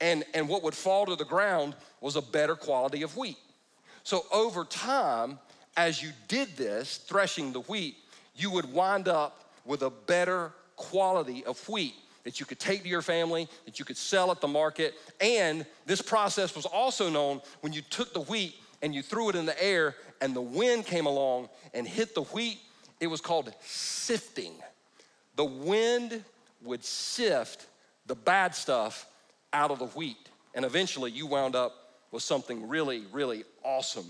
and, 0.00 0.24
and 0.34 0.48
what 0.48 0.62
would 0.62 0.74
fall 0.74 1.06
to 1.06 1.16
the 1.16 1.24
ground 1.24 1.74
was 2.00 2.14
a 2.14 2.22
better 2.22 2.54
quality 2.54 3.02
of 3.02 3.16
wheat. 3.16 3.38
So 4.04 4.24
over 4.32 4.64
time, 4.64 5.40
as 5.76 6.00
you 6.00 6.10
did 6.28 6.56
this, 6.56 6.98
threshing 6.98 7.52
the 7.52 7.60
wheat, 7.62 7.96
you 8.36 8.52
would 8.52 8.72
wind 8.72 9.08
up 9.08 9.50
with 9.64 9.82
a 9.82 9.90
better 9.90 10.52
quality 10.76 11.44
of 11.44 11.68
wheat 11.68 11.94
that 12.24 12.40
you 12.40 12.46
could 12.46 12.58
take 12.58 12.82
to 12.82 12.88
your 12.88 13.02
family, 13.02 13.48
that 13.64 13.78
you 13.78 13.84
could 13.84 13.96
sell 13.96 14.30
at 14.30 14.40
the 14.40 14.48
market. 14.48 14.94
And 15.20 15.64
this 15.86 16.02
process 16.02 16.54
was 16.54 16.66
also 16.66 17.08
known 17.08 17.40
when 17.60 17.72
you 17.72 17.82
took 17.82 18.12
the 18.12 18.20
wheat 18.20 18.54
and 18.82 18.94
you 18.94 19.02
threw 19.02 19.30
it 19.30 19.36
in 19.36 19.46
the 19.46 19.62
air 19.62 19.94
and 20.20 20.34
the 20.34 20.42
wind 20.42 20.86
came 20.86 21.06
along 21.06 21.48
and 21.74 21.86
hit 21.86 22.14
the 22.14 22.22
wheat, 22.22 22.58
it 23.00 23.06
was 23.06 23.20
called 23.20 23.52
sifting. 23.62 24.52
The 25.36 25.44
wind 25.44 26.24
would 26.62 26.84
sift 26.84 27.66
the 28.06 28.14
bad 28.14 28.54
stuff 28.54 29.06
out 29.52 29.70
of 29.70 29.78
the 29.78 29.86
wheat. 29.86 30.16
And 30.54 30.64
eventually 30.64 31.10
you 31.10 31.26
wound 31.26 31.54
up 31.54 31.74
with 32.10 32.22
something 32.22 32.68
really, 32.68 33.04
really 33.12 33.44
awesome 33.62 34.06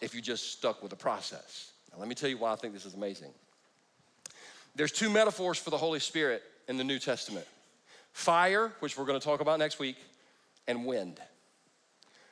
if 0.00 0.14
you 0.14 0.20
just 0.20 0.52
stuck 0.52 0.82
with 0.82 0.90
the 0.90 0.96
process. 0.96 1.72
Now, 1.92 1.98
let 1.98 2.08
me 2.08 2.14
tell 2.14 2.28
you 2.28 2.38
why 2.38 2.52
I 2.52 2.56
think 2.56 2.74
this 2.74 2.84
is 2.84 2.94
amazing. 2.94 3.30
There's 4.76 4.92
two 4.92 5.08
metaphors 5.08 5.58
for 5.58 5.70
the 5.70 5.78
Holy 5.78 6.00
Spirit 6.00 6.42
in 6.68 6.76
the 6.76 6.84
New 6.84 6.98
Testament 6.98 7.46
fire, 8.14 8.72
which 8.78 8.96
we're 8.96 9.04
going 9.04 9.18
to 9.18 9.24
talk 9.24 9.40
about 9.40 9.58
next 9.58 9.78
week, 9.78 9.96
and 10.66 10.86
wind. 10.86 11.20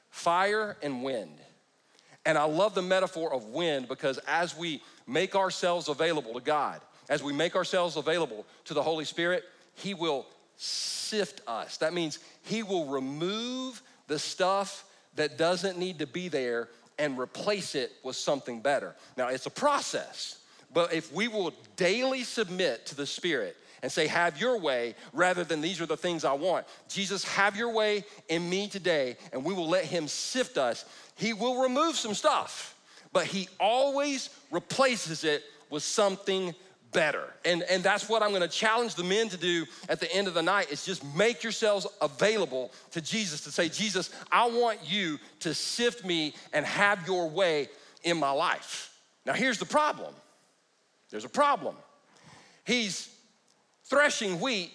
Fire 0.08 0.76
and 0.82 1.02
wind. 1.02 1.38
And 2.24 2.38
I 2.38 2.44
love 2.44 2.74
the 2.74 2.82
metaphor 2.82 3.32
of 3.34 3.46
wind 3.46 3.88
because 3.88 4.18
as 4.28 4.56
we 4.56 4.80
make 5.06 5.34
ourselves 5.34 5.88
available 5.88 6.34
to 6.34 6.40
God, 6.40 6.80
as 7.08 7.22
we 7.22 7.32
make 7.32 7.56
ourselves 7.56 7.96
available 7.96 8.46
to 8.66 8.74
the 8.74 8.82
Holy 8.82 9.04
Spirit, 9.04 9.44
He 9.74 9.92
will 9.92 10.26
sift 10.56 11.40
us. 11.48 11.78
That 11.78 11.92
means 11.92 12.20
He 12.42 12.62
will 12.62 12.86
remove 12.86 13.82
the 14.06 14.20
stuff 14.20 14.84
that 15.16 15.36
doesn't 15.36 15.78
need 15.78 15.98
to 15.98 16.06
be 16.06 16.28
there 16.28 16.68
and 16.98 17.18
replace 17.18 17.74
it 17.74 17.90
with 18.04 18.14
something 18.14 18.60
better. 18.60 18.94
Now, 19.16 19.28
it's 19.28 19.46
a 19.46 19.50
process, 19.50 20.38
but 20.72 20.92
if 20.92 21.12
we 21.12 21.26
will 21.26 21.52
daily 21.74 22.22
submit 22.22 22.86
to 22.86 22.94
the 22.94 23.06
Spirit 23.06 23.56
and 23.82 23.90
say, 23.90 24.06
Have 24.06 24.40
your 24.40 24.58
way, 24.58 24.94
rather 25.12 25.44
than 25.44 25.60
these 25.60 25.80
are 25.80 25.86
the 25.86 25.96
things 25.96 26.24
I 26.24 26.32
want, 26.32 26.66
Jesus, 26.88 27.24
have 27.24 27.56
your 27.56 27.72
way 27.72 28.04
in 28.28 28.48
me 28.48 28.68
today, 28.68 29.16
and 29.32 29.44
we 29.44 29.54
will 29.54 29.68
let 29.68 29.84
Him 29.84 30.08
sift 30.08 30.56
us, 30.56 30.84
He 31.16 31.32
will 31.32 31.62
remove 31.62 31.96
some 31.96 32.14
stuff, 32.14 32.76
but 33.12 33.26
He 33.26 33.48
always 33.58 34.30
replaces 34.50 35.24
it 35.24 35.42
with 35.70 35.82
something 35.82 36.54
better. 36.92 37.24
And, 37.44 37.62
and 37.70 37.82
that's 37.82 38.08
what 38.08 38.22
I'm 38.22 38.32
gonna 38.32 38.46
challenge 38.46 38.94
the 38.94 39.04
men 39.04 39.28
to 39.30 39.36
do 39.36 39.64
at 39.88 39.98
the 39.98 40.12
end 40.14 40.28
of 40.28 40.34
the 40.34 40.42
night 40.42 40.70
is 40.70 40.84
just 40.84 41.02
make 41.16 41.42
yourselves 41.42 41.86
available 42.00 42.70
to 42.92 43.00
Jesus 43.00 43.42
to 43.44 43.50
say, 43.50 43.68
Jesus, 43.68 44.10
I 44.30 44.46
want 44.46 44.78
you 44.84 45.18
to 45.40 45.54
sift 45.54 46.04
me 46.04 46.34
and 46.52 46.64
have 46.66 47.06
your 47.06 47.28
way 47.28 47.68
in 48.04 48.18
my 48.18 48.30
life. 48.30 48.94
Now, 49.24 49.32
here's 49.32 49.58
the 49.58 49.64
problem 49.64 50.14
there's 51.10 51.24
a 51.24 51.30
problem. 51.30 51.76
He's 52.64 53.11
threshing 53.92 54.40
wheat 54.40 54.72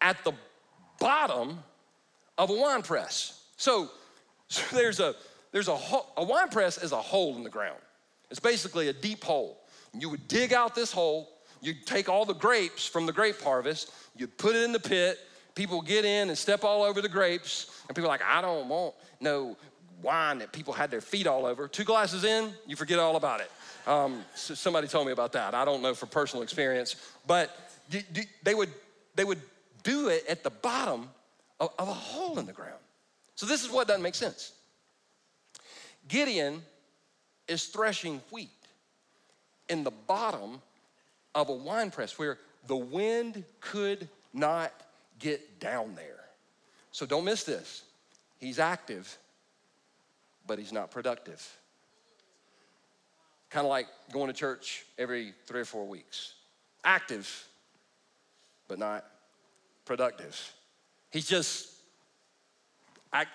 at 0.00 0.24
the 0.24 0.32
bottom 0.98 1.58
of 2.38 2.48
a 2.48 2.54
wine 2.54 2.80
press. 2.80 3.44
So, 3.58 3.90
so 4.48 4.74
there's 4.74 5.00
a 5.00 5.14
there's 5.52 5.68
a, 5.68 5.78
a 6.16 6.24
wine 6.24 6.48
press 6.48 6.82
is 6.82 6.92
a 6.92 6.96
hole 6.96 7.36
in 7.36 7.44
the 7.44 7.50
ground. 7.50 7.78
It's 8.30 8.40
basically 8.40 8.88
a 8.88 8.92
deep 8.92 9.22
hole. 9.22 9.60
You 9.96 10.08
would 10.08 10.26
dig 10.26 10.52
out 10.52 10.74
this 10.74 10.90
hole, 10.90 11.28
you'd 11.60 11.86
take 11.86 12.08
all 12.08 12.24
the 12.24 12.34
grapes 12.34 12.86
from 12.86 13.06
the 13.06 13.12
grape 13.12 13.40
harvest, 13.40 13.92
you'd 14.16 14.36
put 14.38 14.56
it 14.56 14.64
in 14.64 14.72
the 14.72 14.80
pit, 14.80 15.18
people 15.54 15.80
get 15.80 16.04
in 16.04 16.28
and 16.28 16.36
step 16.36 16.64
all 16.64 16.82
over 16.82 17.00
the 17.00 17.08
grapes, 17.08 17.82
and 17.86 17.94
people 17.94 18.10
are 18.10 18.14
like, 18.14 18.24
I 18.24 18.40
don't 18.40 18.68
want 18.68 18.94
no 19.20 19.56
wine 20.02 20.38
that 20.38 20.52
people 20.52 20.72
had 20.72 20.90
their 20.90 21.00
feet 21.00 21.28
all 21.28 21.46
over. 21.46 21.68
Two 21.68 21.84
glasses 21.84 22.24
in, 22.24 22.52
you 22.66 22.74
forget 22.74 22.98
all 22.98 23.14
about 23.14 23.40
it. 23.40 23.50
Um, 23.86 24.24
so 24.34 24.54
somebody 24.54 24.88
told 24.88 25.06
me 25.06 25.12
about 25.12 25.32
that. 25.32 25.54
I 25.54 25.64
don't 25.64 25.82
know 25.82 25.94
from 25.94 26.08
personal 26.08 26.42
experience, 26.42 26.96
but 27.26 27.63
they 28.42 28.54
would, 28.54 28.70
they 29.14 29.24
would 29.24 29.40
do 29.82 30.08
it 30.08 30.24
at 30.28 30.42
the 30.42 30.50
bottom 30.50 31.08
of, 31.60 31.70
of 31.78 31.88
a 31.88 31.92
hole 31.92 32.38
in 32.38 32.46
the 32.46 32.52
ground. 32.52 32.80
So 33.34 33.46
this 33.46 33.64
is 33.64 33.70
what 33.70 33.88
doesn't 33.88 34.02
make 34.02 34.14
sense. 34.14 34.52
Gideon 36.08 36.62
is 37.48 37.66
threshing 37.66 38.20
wheat 38.30 38.50
in 39.68 39.84
the 39.84 39.90
bottom 39.90 40.60
of 41.34 41.48
a 41.48 41.52
wine 41.52 41.90
press 41.90 42.18
where 42.18 42.38
the 42.66 42.76
wind 42.76 43.44
could 43.60 44.08
not 44.32 44.72
get 45.18 45.60
down 45.60 45.94
there. 45.94 46.24
So 46.92 47.06
don't 47.06 47.24
miss 47.24 47.44
this. 47.44 47.82
He's 48.38 48.58
active, 48.58 49.18
but 50.46 50.58
he's 50.58 50.72
not 50.72 50.90
productive. 50.90 51.46
Kind 53.50 53.66
of 53.66 53.70
like 53.70 53.86
going 54.12 54.28
to 54.28 54.32
church 54.32 54.84
every 54.98 55.32
three 55.46 55.60
or 55.60 55.64
four 55.64 55.86
weeks. 55.86 56.34
Active, 56.84 57.46
but 58.68 58.78
not 58.78 59.04
productive. 59.84 60.52
He's 61.10 61.26
just, 61.26 61.68
I, 63.12 63.26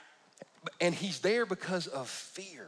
and 0.82 0.94
he's 0.94 1.20
there 1.20 1.46
because 1.46 1.88
of 1.88 2.10
fear. 2.10 2.68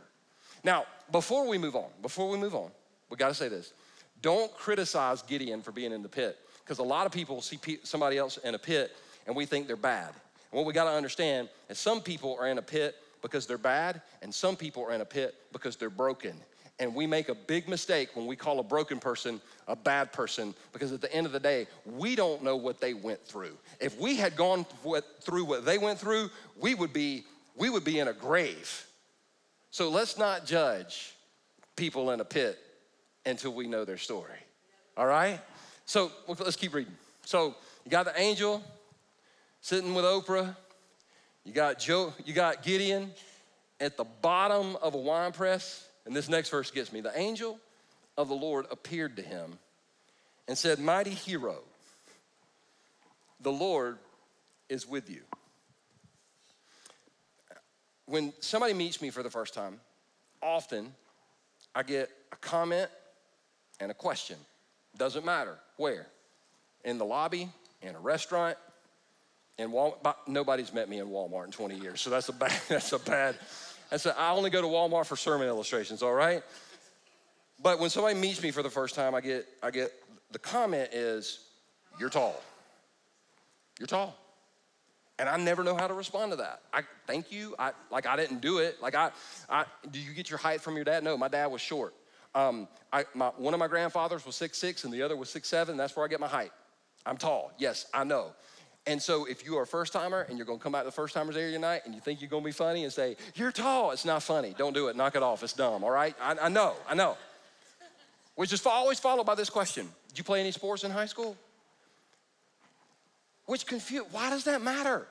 Now, 0.64 0.86
before 1.12 1.48
we 1.48 1.58
move 1.58 1.76
on, 1.76 1.90
before 2.02 2.30
we 2.30 2.38
move 2.38 2.56
on, 2.56 2.70
we 3.10 3.18
got 3.18 3.30
to 3.30 3.34
say 3.34 3.48
this. 3.48 3.74
Don't 4.22 4.54
criticize 4.56 5.22
Gideon 5.24 5.62
for 5.62 5.72
being 5.72 5.92
in 5.92 6.04
the 6.04 6.10
pit 6.10 6.38
because 6.64 6.80
a 6.80 6.84
lot 6.84 7.06
of 7.06 7.12
people 7.12 7.42
see 7.42 7.60
somebody 7.84 8.18
else 8.18 8.38
in 8.38 8.56
a 8.56 8.60
pit 8.60 8.96
and 9.26 9.36
we 9.36 9.46
think 9.46 9.68
they're 9.68 9.76
bad. 9.76 10.10
And 10.52 10.58
what 10.58 10.66
we 10.66 10.74
got 10.74 10.86
to 10.86 10.92
understand 10.92 11.50
is 11.70 11.80
some 11.80 12.02
people 12.02 12.38
are 12.40 12.48
in 12.48 12.58
a 12.58 12.62
pit 12.62 12.96
because 13.22 13.48
they're 13.48 13.58
bad 13.58 14.02
and 14.22 14.34
some 14.34 14.56
people 14.56 14.84
are 14.84 14.94
in 14.94 15.02
a 15.02 15.06
pit 15.06 15.36
because 15.52 15.76
they're 15.76 15.90
broken. 15.90 16.36
And 16.82 16.96
we 16.96 17.06
make 17.06 17.30
a 17.30 17.36
big 17.36 17.70
mistake 17.70 18.10
when 18.16 18.26
we 18.26 18.36
call 18.36 18.60
a 18.60 18.64
broken 18.64 18.98
person 19.00 19.40
a 19.68 19.76
bad 19.76 20.12
person 20.12 20.56
because 20.74 20.92
at 20.92 21.00
the 21.00 21.14
end 21.14 21.28
of 21.28 21.32
the 21.32 21.40
day, 21.40 21.68
we 21.86 22.16
don't 22.16 22.44
know 22.44 22.56
what 22.56 22.82
they 22.82 22.96
went 22.96 23.24
through. 23.24 23.56
If 23.80 24.00
we 24.00 24.16
had 24.16 24.36
gone 24.36 24.66
through 25.22 25.46
what 25.46 25.64
they 25.64 25.78
went 25.78 26.00
through, 26.00 26.32
we 26.60 26.74
would 26.74 26.92
be 26.92 27.24
we 27.56 27.70
would 27.70 27.84
be 27.84 28.00
in 28.00 28.08
a 28.08 28.14
grave. 28.14 28.88
So 29.70 29.90
let's 29.90 30.18
not 30.18 30.48
judge 30.48 31.14
people 31.76 32.10
in 32.12 32.20
a 32.20 32.26
pit 32.26 32.58
until 33.28 33.54
we 33.54 33.68
know 33.68 33.86
their 33.86 34.00
story. 34.00 34.40
All 34.98 35.06
right? 35.06 35.40
So 35.86 36.12
let's 36.28 36.56
keep 36.56 36.74
reading. 36.74 36.94
So 37.26 37.56
you 37.86 37.92
got 37.92 38.06
the 38.06 38.20
angel 38.20 38.64
sitting 39.62 39.94
with 39.94 40.04
Oprah. 40.04 40.56
You 41.46 41.54
got 41.54 41.78
Joe, 41.78 42.12
you 42.26 42.34
got 42.34 42.64
Gideon 42.64 43.12
at 43.80 43.98
the 43.98 44.04
bottom 44.04 44.78
of 44.78 44.96
a 44.96 44.98
wine 44.98 45.32
press 45.32 45.88
and 46.06 46.16
this 46.16 46.30
next 46.30 46.50
verse 46.50 46.72
gets 46.72 46.92
me. 46.92 47.02
The 47.02 47.18
angel 47.18 47.60
of 48.18 48.28
the 48.28 48.34
Lord 48.34 48.66
appeared 48.72 49.16
to 49.18 49.22
him 49.22 49.60
and 50.48 50.58
said, 50.58 50.80
Mighty 50.80 51.12
hero, 51.12 51.60
the 53.40 53.52
Lord 53.52 53.98
is 54.70 54.88
with 54.88 55.10
you. 55.10 55.22
When 58.06 58.34
somebody 58.40 58.74
meets 58.74 59.02
me 59.02 59.10
for 59.10 59.24
the 59.24 59.30
first 59.30 59.54
time, 59.54 59.80
often 60.42 60.94
I 61.74 61.84
get 61.84 62.10
a 62.32 62.36
comment 62.36 62.90
and 63.80 63.92
a 63.92 63.94
question. 63.94 64.38
Doesn't 64.98 65.26
matter 65.26 65.58
where. 65.78 66.08
In 66.84 66.98
the 66.98 67.06
lobby, 67.06 67.50
in 67.82 67.96
a 67.96 68.00
restaurant, 68.00 68.58
in 69.58 69.72
Walmart. 69.72 70.16
Nobody's 70.28 70.74
met 70.74 70.90
me 70.90 71.00
in 71.00 71.08
Walmart 71.08 71.46
in 71.46 71.52
20 71.52 71.76
years, 71.76 72.02
so 72.02 72.10
that's 72.10 72.30
a 72.30 72.34
bad, 72.34 72.60
that's 72.68 72.92
a 72.92 73.00
bad 73.00 73.38
I 73.92 73.98
said, 73.98 74.16
I 74.18 74.32
only 74.32 74.50
go 74.50 74.62
to 74.62 74.68
Walmart 74.68 75.06
for 75.06 75.16
sermon 75.16 75.48
illustrations, 75.48 76.02
all 76.02 76.14
right? 76.14 76.44
But 77.62 77.80
when 77.80 77.90
somebody 77.90 78.18
meets 78.18 78.42
me 78.42 78.52
for 78.52 78.64
the 78.64 78.70
first 78.70 78.96
time, 78.96 79.14
I 79.14 79.22
get, 79.22 79.48
I 79.62 79.72
get 79.72 79.92
the 80.32 80.40
comment 80.40 80.90
is, 80.94 81.40
you're 82.00 82.10
tall. 82.10 82.42
You're 83.80 83.88
tall. 83.88 84.16
And 85.20 85.30
I 85.30 85.38
never 85.38 85.64
know 85.64 85.76
how 85.76 85.88
to 85.88 85.94
respond 85.94 86.32
to 86.32 86.38
that. 86.38 86.62
I 86.74 86.82
thank 87.06 87.32
you. 87.32 87.54
I 87.60 87.74
like 87.92 88.08
I 88.08 88.16
didn't 88.16 88.42
do 88.42 88.58
it. 88.58 88.82
Like 88.82 88.96
I, 88.96 89.12
I 89.50 89.66
do 89.92 90.00
you 90.00 90.14
get 90.14 90.32
your 90.32 90.40
height 90.40 90.62
from 90.62 90.76
your 90.76 90.84
dad? 90.84 91.04
No, 91.04 91.16
my 91.16 91.28
dad 91.28 91.48
was 91.48 91.62
short. 91.62 91.94
Um, 92.34 92.68
I, 92.92 93.06
my, 93.14 93.28
one 93.38 93.54
of 93.54 93.60
my 93.60 93.68
grandfathers 93.68 94.26
was 94.26 94.36
six 94.36 94.58
six, 94.58 94.84
and 94.84 94.92
the 94.92 95.04
other 95.04 95.16
was 95.16 95.30
six 95.30 95.48
seven. 95.48 95.78
That's 95.78 95.96
where 95.96 96.06
I 96.06 96.08
get 96.08 96.20
my 96.20 96.28
height. 96.28 96.52
I'm 97.06 97.18
tall. 97.18 97.52
Yes, 97.60 97.86
I 97.94 98.04
know. 98.04 98.32
And 98.88 99.02
so 99.02 99.26
if 99.26 99.46
you 99.46 99.58
are 99.58 99.64
a 99.64 99.68
first 99.68 99.94
timer 99.94 100.26
and 100.28 100.38
you're 100.38 100.46
gonna 100.46 100.60
come 100.60 100.74
out 100.74 100.82
to 100.82 100.86
the 100.86 100.92
first 100.92 101.14
timers 101.14 101.38
area 101.38 101.54
tonight 101.54 101.82
and 101.86 101.94
you 101.94 102.02
think 102.02 102.20
you're 102.20 102.30
gonna 102.30 102.44
be 102.44 102.52
funny 102.52 102.84
and 102.84 102.92
say, 102.92 103.16
You're 103.36 103.52
tall, 103.52 103.92
it's 103.92 104.06
not 104.06 104.24
funny. 104.24 104.56
Don't 104.58 104.74
do 104.74 104.88
it, 104.88 104.96
knock 104.96 105.16
it 105.16 105.22
off, 105.22 105.44
it's 105.44 105.54
dumb, 105.54 105.84
all 105.84 105.92
right? 105.92 106.16
I, 106.22 106.36
I 106.44 106.50
know, 106.50 106.74
I 106.88 106.96
know. 106.96 107.16
Which 108.36 108.54
is 108.54 108.66
always 108.66 109.00
followed 109.00 109.26
by 109.26 109.36
this 109.36 109.50
question 109.50 109.88
Did 110.10 110.18
you 110.18 110.24
play 110.24 110.40
any 110.40 110.52
sports 110.52 110.84
in 110.84 110.92
high 110.92 111.06
school? 111.06 111.38
Which 113.46 113.66
confused, 113.66 114.08
why 114.12 114.30
does 114.30 114.46
that 114.46 114.62
matter? 114.62 115.06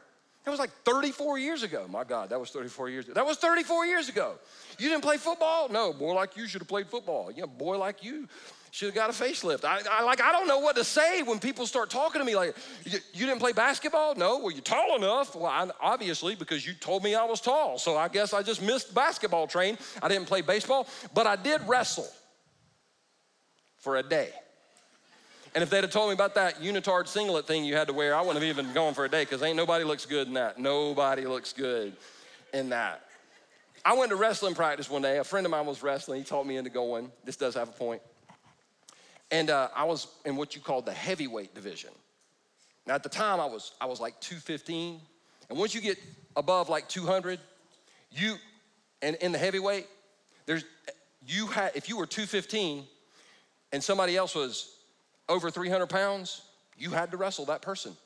That 0.45 0.51
was 0.51 0.61
like 0.61 0.71
34 0.85 1.39
years 1.39 1.63
ago. 1.63 1.87
My 1.89 2.03
God, 2.03 2.31
that 2.31 2.41
was 2.41 2.51
34 2.51 2.89
years 2.89 3.05
ago. 3.05 3.15
That 3.15 3.27
was 3.27 3.37
34 3.37 3.85
years 3.85 4.09
ago. 4.09 4.35
You 4.79 4.89
didn't 4.89 5.03
play 5.03 5.19
football? 5.19 5.69
No, 5.69 5.93
boy 5.93 6.15
like 6.15 6.37
you 6.37 6.49
should 6.49 6.63
have 6.63 6.69
played 6.69 6.87
football. 6.87 7.31
Yeah, 7.31 7.45
boy 7.45 7.79
like 7.79 8.03
you 8.03 8.27
should 8.71 8.87
have 8.87 8.95
got 8.95 9.11
a 9.11 9.13
facelift. 9.13 9.65
I, 9.65 9.81
I, 9.91 10.05
like 10.05 10.21
I 10.21 10.31
don't 10.31 10.47
know 10.47 10.59
what 10.59 10.77
to 10.77 10.85
say 10.85 11.23
when 11.23 11.39
people 11.39 11.67
start 11.67 11.91
talking 11.91 12.21
to 12.21 12.25
me 12.25 12.37
like, 12.37 12.55
you, 12.85 13.27
didn't 13.27 13.41
play 13.41 13.53
basketball? 13.53 14.15
No. 14.15 14.39
Well, 14.39 14.51
you're 14.51 14.61
tall 14.61 14.97
enough. 14.97 15.35
Well, 15.35 15.47
I, 15.47 15.69
obviously 15.81 16.37
because 16.37 16.67
you 16.67 16.75
told 16.75 17.03
me 17.03 17.15
I 17.15 17.25
was 17.25 17.41
tall. 17.41 17.79
So 17.79 17.97
I 17.97 18.09
guess 18.09 18.33
I 18.33 18.43
just 18.43 18.63
missed 18.63 18.95
basketball 18.95 19.47
train. 19.47 19.77
I 20.03 20.09
didn't 20.09 20.27
play 20.27 20.41
baseball, 20.41 20.87
but 21.15 21.27
I 21.27 21.37
did 21.37 21.61
wrestle 21.67 22.09
for 23.79 23.97
a 23.97 24.03
day. 24.03 24.31
And 25.53 25.65
if 25.65 25.71
they'd 25.71 25.83
have 25.83 25.91
told 25.91 26.11
me 26.11 26.15
about 26.15 26.37
that 26.37 26.61
unitard 26.61 27.09
singlet 27.09 27.49
thing 27.49 27.65
you 27.65 27.75
had 27.75 27.89
to 27.89 27.93
wear, 27.93 28.15
I 28.15 28.21
wouldn't 28.21 28.41
have 28.41 28.45
even 28.45 28.73
gone 28.73 28.95
for 28.95 29.05
a 29.05 29.09
day 29.09 29.25
because 29.25 29.43
ain't 29.43 29.57
nobody 29.57 29.85
looks 29.85 30.07
good 30.07 30.29
in 30.29 30.35
that. 30.35 30.61
Nobody 30.61 31.27
looks 31.27 31.53
good 31.53 31.93
in 32.55 32.69
that. 32.69 33.03
I 33.85 33.95
went 33.95 34.11
to 34.11 34.17
wrestling 34.17 34.55
practice 34.55 34.89
one 34.89 35.03
day. 35.03 35.19
A 35.19 35.25
friend 35.25 35.45
of 35.45 35.51
mine 35.51 35.67
was 35.67 35.83
wrestling. 35.83 36.21
He 36.21 36.25
taught 36.25 36.47
me 36.47 36.57
into 36.57 36.71
going. 36.71 37.11
This 37.25 37.37
does 37.37 37.55
have 37.55 37.69
a 37.69 37.73
point. 37.73 38.03
And 39.31 39.51
uh, 39.51 39.69
I 39.75 39.85
was 39.85 40.09
in 40.25 40.37
what 40.37 40.55
you 40.55 40.61
call 40.61 40.83
the 40.83 40.93
heavyweight 40.93 41.55
division. 41.55 41.91
Now 42.87 42.95
at 42.95 43.03
the 43.03 43.09
time 43.09 43.41
I 43.41 43.47
was 43.47 43.73
I 43.81 43.87
was 43.87 44.01
like 44.01 44.21
215. 44.21 45.01
And 45.49 45.59
once 45.59 45.75
you 45.75 45.81
get 45.81 45.99
above 46.37 46.69
like 46.69 46.89
200, 46.89 47.39
you 48.11 48.37
and 49.03 49.17
in 49.17 49.33
the 49.33 49.39
heavyweight, 49.39 49.87
there's 50.47 50.65
you 51.27 51.47
had 51.47 51.73
if 51.75 51.89
you 51.89 51.97
were 51.97 52.07
215 52.07 52.85
and 53.73 53.83
somebody 53.83 54.17
else 54.17 54.35
was 54.35 54.75
over 55.29 55.51
300 55.51 55.87
pounds, 55.87 56.43
you 56.77 56.91
had 56.91 57.11
to 57.13 57.17
wrestle 57.17 57.45
that 57.47 57.63
person. 57.63 57.97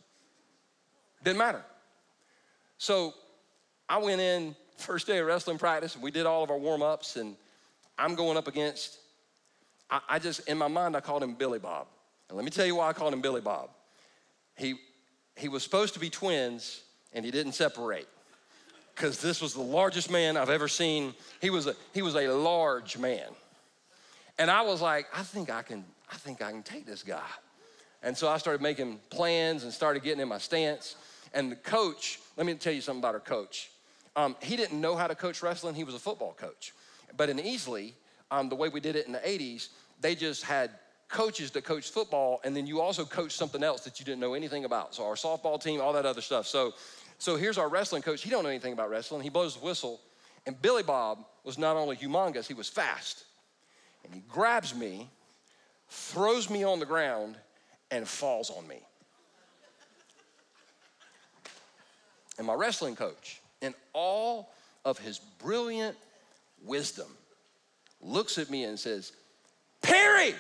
Didn't 1.23 1.39
matter. 1.39 1.63
So 2.77 3.15
I 3.89 3.99
went 3.99 4.21
in 4.21 4.55
first 4.77 5.07
day 5.07 5.19
of 5.19 5.27
wrestling 5.27 5.59
practice, 5.59 5.95
and 5.95 6.03
we 6.03 6.11
did 6.11 6.27
all 6.27 6.43
of 6.43 6.51
our 6.51 6.59
warm 6.59 6.83
ups, 6.83 7.17
and 7.17 7.37
I'm 7.99 8.15
going 8.15 8.37
up 8.37 8.49
against, 8.49 8.99
I, 9.91 10.01
I, 10.09 10.19
just, 10.19 10.49
in 10.49 10.59
my 10.59 10.69
mind, 10.69 10.97
I 10.97 11.01
called 11.01 11.23
him 11.23 11.35
Billy 11.35 11.59
Bob. 11.59 11.87
And 12.29 12.37
let 12.37 12.45
me 12.45 12.51
tell 12.51 12.67
you 12.67 12.77
why 12.77 12.89
I 12.89 12.93
called 12.93 13.13
him 13.13 13.21
Billy 13.21 13.41
Bob. 13.41 13.71
He, 14.57 14.75
he 15.37 15.49
was 15.49 15.63
supposed 15.63 15.95
to 15.95 16.01
be 16.01 16.11
twins, 16.11 16.83
and 17.13 17.25
he 17.25 17.31
didn't 17.31 17.53
separate 17.53 18.09
because 18.95 19.21
this 19.21 19.41
was 19.43 19.55
the 19.55 19.63
largest 19.63 20.11
man 20.11 20.37
I've 20.37 20.51
ever 20.51 20.69
seen. 20.69 21.15
He 21.41 21.51
was 21.51 21.67
a, 21.67 21.75
he 21.93 22.03
was 22.03 22.15
a 22.15 22.29
large 22.29 22.97
man. 22.97 23.27
And 24.39 24.51
I 24.51 24.63
was 24.63 24.81
like, 24.81 25.07
I 25.15 25.23
think 25.23 25.51
I 25.51 25.63
can, 25.63 25.85
I 26.11 26.17
think 26.17 26.43
I 26.43 26.51
can 26.51 26.63
take 26.63 26.87
this 26.87 27.03
guy. 27.03 27.23
And 28.03 28.17
so 28.17 28.29
I 28.29 28.39
started 28.39 28.61
making 28.61 29.01
plans 29.11 29.65
and 29.65 29.73
started 29.73 30.03
getting 30.03 30.21
in 30.21 30.29
my 30.29 30.39
stance. 30.39 30.97
And 31.33 31.51
the 31.51 31.57
coach, 31.57 32.21
let 32.37 32.47
me 32.47 32.55
tell 32.55 32.73
you 32.73 32.81
something 32.81 33.01
about 33.01 33.15
our 33.15 33.21
coach. 33.21 33.71
Um, 34.17 34.37
he 34.41 34.57
didn't 34.57 34.81
know 34.81 34.95
how 34.95 35.09
to 35.09 35.15
coach 35.15 35.43
wrestling, 35.43 35.75
he 35.75 35.85
was 35.85 35.95
a 35.95 35.99
football 35.99 36.37
coach. 36.39 36.73
But 37.17 37.31
in 37.31 37.39
Easley, 37.39 37.95
um, 38.39 38.49
the 38.49 38.55
way 38.55 38.69
we 38.69 38.81
did 38.81 38.97
it 38.97 39.07
in 39.07 39.13
the 39.13 39.19
80s, 39.19 39.69
they 40.01 40.15
just 40.15 40.45
had 40.45 40.71
coaches 41.09 41.51
that 41.53 41.65
coached 41.65 41.93
football, 41.93 42.41
and 42.45 42.57
then 42.57 42.67
you 42.67 42.81
also 42.81 43.05
coached 43.05 43.37
something 43.37 43.63
else 43.63 43.83
that 43.83 44.01
you 44.01 44.05
didn't 44.05 44.21
know 44.21 44.35
anything 44.35 44.65
about. 44.65 44.95
So 44.95 45.07
our 45.07 45.15
softball 45.15 45.63
team, 45.63 45.81
all 45.81 45.93
that 45.93 46.07
other 46.07 46.21
stuff. 46.21 46.47
So, 46.47 46.75
so 47.19 47.37
here's 47.37 47.59
our 47.59 47.69
wrestling 47.69 48.03
coach. 48.03 48.23
He 48.23 48.31
don't 48.31 48.43
know 48.43 48.51
anything 48.51 48.73
about 48.73 48.91
wrestling. 48.91 49.23
He 49.23 49.29
blows 49.29 49.57
the 49.57 49.65
whistle, 49.65 50.01
and 50.47 50.61
Billy 50.61 50.83
Bob 50.83 51.25
was 51.45 51.59
not 51.59 51.77
only 51.77 51.97
humongous, 51.97 52.47
he 52.47 52.55
was 52.55 52.69
fast. 52.69 53.25
And 54.05 54.15
he 54.15 54.23
grabs 54.29 54.75
me 54.75 55.09
throws 55.89 56.51
me 56.51 56.65
on 56.65 56.81
the 56.81 56.87
ground, 56.87 57.37
and 57.91 58.07
falls 58.09 58.51
on 58.51 58.67
me. 58.67 58.81
And 62.39 62.47
my 62.47 62.55
wrestling 62.55 62.97
coach, 62.97 63.41
in 63.61 63.75
all 63.93 64.53
of 64.85 64.99
his 64.99 65.21
brilliant 65.39 65.97
wisdom, 66.65 67.07
looks 68.05 68.39
at 68.39 68.51
me 68.51 68.65
and 68.65 68.79
says, 68.79 69.13
Perry, 69.83 70.35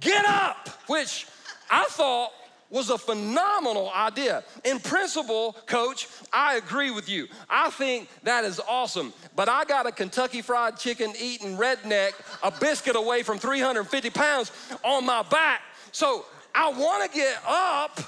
get 0.00 0.24
up! 0.26 0.68
Which 0.86 1.26
I 1.70 1.84
thought 1.84 2.30
was 2.70 2.90
a 2.90 2.98
phenomenal 2.98 3.90
idea. 3.94 4.42
In 4.64 4.80
principle, 4.80 5.52
coach, 5.66 6.08
I 6.32 6.56
agree 6.56 6.90
with 6.90 7.08
you. 7.08 7.28
I 7.48 7.70
think 7.70 8.08
that 8.24 8.44
is 8.44 8.60
awesome. 8.68 9.12
But 9.36 9.48
I 9.48 9.64
got 9.64 9.86
a 9.86 9.92
Kentucky 9.92 10.42
Fried 10.42 10.76
Chicken 10.76 11.12
eating 11.20 11.56
redneck, 11.56 12.12
a 12.42 12.50
biscuit 12.50 12.96
away 12.96 13.22
from 13.22 13.38
350 13.38 14.10
pounds 14.10 14.50
on 14.82 15.06
my 15.06 15.22
back. 15.22 15.62
So 15.92 16.26
I 16.54 16.70
want 16.70 17.10
to 17.10 17.16
get 17.16 17.38
up. 17.46 18.00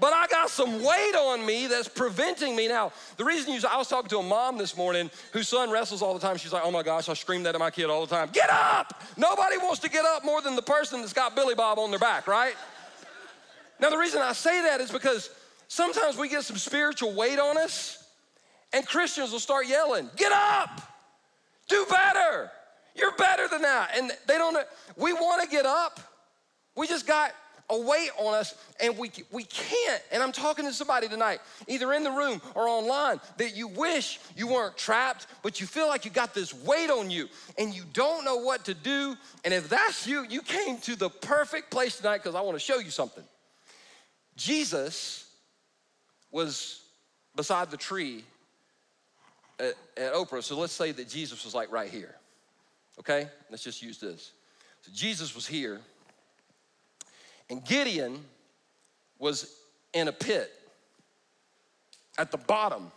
But 0.00 0.12
I 0.12 0.26
got 0.28 0.50
some 0.50 0.82
weight 0.82 1.14
on 1.16 1.44
me 1.44 1.66
that's 1.66 1.88
preventing 1.88 2.54
me. 2.54 2.68
Now, 2.68 2.92
the 3.16 3.24
reason 3.24 3.52
you, 3.52 3.60
I 3.68 3.76
was 3.76 3.88
talking 3.88 4.08
to 4.10 4.18
a 4.18 4.22
mom 4.22 4.58
this 4.58 4.76
morning 4.76 5.10
whose 5.32 5.48
son 5.48 5.70
wrestles 5.70 6.02
all 6.02 6.14
the 6.14 6.20
time. 6.20 6.36
She's 6.36 6.52
like, 6.52 6.62
oh 6.64 6.70
my 6.70 6.82
gosh, 6.82 7.08
I 7.08 7.14
scream 7.14 7.42
that 7.44 7.54
at 7.54 7.58
my 7.58 7.70
kid 7.70 7.86
all 7.86 8.06
the 8.06 8.14
time. 8.14 8.30
Get 8.32 8.50
up! 8.50 9.02
Nobody 9.16 9.56
wants 9.56 9.80
to 9.80 9.90
get 9.90 10.04
up 10.04 10.24
more 10.24 10.40
than 10.40 10.56
the 10.56 10.62
person 10.62 11.00
that's 11.00 11.12
got 11.12 11.34
Billy 11.34 11.54
Bob 11.54 11.78
on 11.78 11.90
their 11.90 11.98
back, 11.98 12.26
right? 12.26 12.54
Now, 13.80 13.90
the 13.90 13.98
reason 13.98 14.22
I 14.22 14.32
say 14.32 14.62
that 14.62 14.80
is 14.80 14.90
because 14.90 15.30
sometimes 15.66 16.16
we 16.16 16.28
get 16.28 16.44
some 16.44 16.56
spiritual 16.56 17.14
weight 17.14 17.38
on 17.38 17.58
us, 17.58 18.04
and 18.72 18.86
Christians 18.86 19.32
will 19.32 19.40
start 19.40 19.66
yelling, 19.66 20.10
Get 20.16 20.32
up! 20.32 20.80
Do 21.68 21.84
better! 21.90 22.50
You're 22.98 23.12
better 23.12 23.48
than 23.48 23.62
that. 23.62 23.90
And 23.96 24.10
they 24.26 24.36
don't, 24.38 24.56
we 24.96 25.12
want 25.12 25.42
to 25.42 25.48
get 25.48 25.64
up. 25.64 26.00
We 26.76 26.86
just 26.86 27.06
got 27.06 27.32
a 27.70 27.78
weight 27.78 28.10
on 28.18 28.34
us 28.34 28.54
and 28.80 28.96
we, 28.96 29.10
we 29.30 29.44
can't. 29.44 30.02
And 30.10 30.22
I'm 30.22 30.32
talking 30.32 30.64
to 30.64 30.72
somebody 30.72 31.08
tonight, 31.08 31.40
either 31.66 31.92
in 31.92 32.02
the 32.02 32.10
room 32.10 32.40
or 32.54 32.68
online, 32.68 33.20
that 33.36 33.56
you 33.56 33.68
wish 33.68 34.18
you 34.36 34.46
weren't 34.46 34.76
trapped, 34.76 35.26
but 35.42 35.60
you 35.60 35.66
feel 35.66 35.86
like 35.86 36.04
you 36.04 36.10
got 36.10 36.34
this 36.34 36.54
weight 36.54 36.90
on 36.90 37.10
you 37.10 37.28
and 37.58 37.74
you 37.74 37.82
don't 37.92 38.24
know 38.24 38.36
what 38.36 38.64
to 38.66 38.74
do. 38.74 39.16
And 39.44 39.52
if 39.52 39.68
that's 39.68 40.06
you, 40.06 40.24
you 40.28 40.42
came 40.42 40.78
to 40.78 40.96
the 40.96 41.10
perfect 41.10 41.70
place 41.70 41.98
tonight 41.98 42.18
because 42.18 42.34
I 42.34 42.40
want 42.40 42.56
to 42.56 42.60
show 42.60 42.78
you 42.78 42.90
something. 42.90 43.24
Jesus 44.36 45.28
was 46.30 46.82
beside 47.34 47.70
the 47.70 47.76
tree 47.76 48.24
at, 49.58 49.74
at 49.96 50.14
Ophrah. 50.14 50.42
So 50.42 50.58
let's 50.58 50.72
say 50.72 50.92
that 50.92 51.08
Jesus 51.08 51.44
was 51.44 51.54
like 51.54 51.70
right 51.70 51.90
here. 51.90 52.14
Okay? 52.98 53.28
Let's 53.50 53.62
just 53.62 53.82
use 53.82 53.98
this. 53.98 54.32
So 54.82 54.92
Jesus 54.94 55.34
was 55.34 55.46
here, 55.46 55.80
and 57.50 57.64
Gideon 57.64 58.24
was 59.18 59.54
in 59.92 60.08
a 60.08 60.12
pit 60.12 60.50
at 62.18 62.30
the 62.30 62.38
bottom 62.38 62.90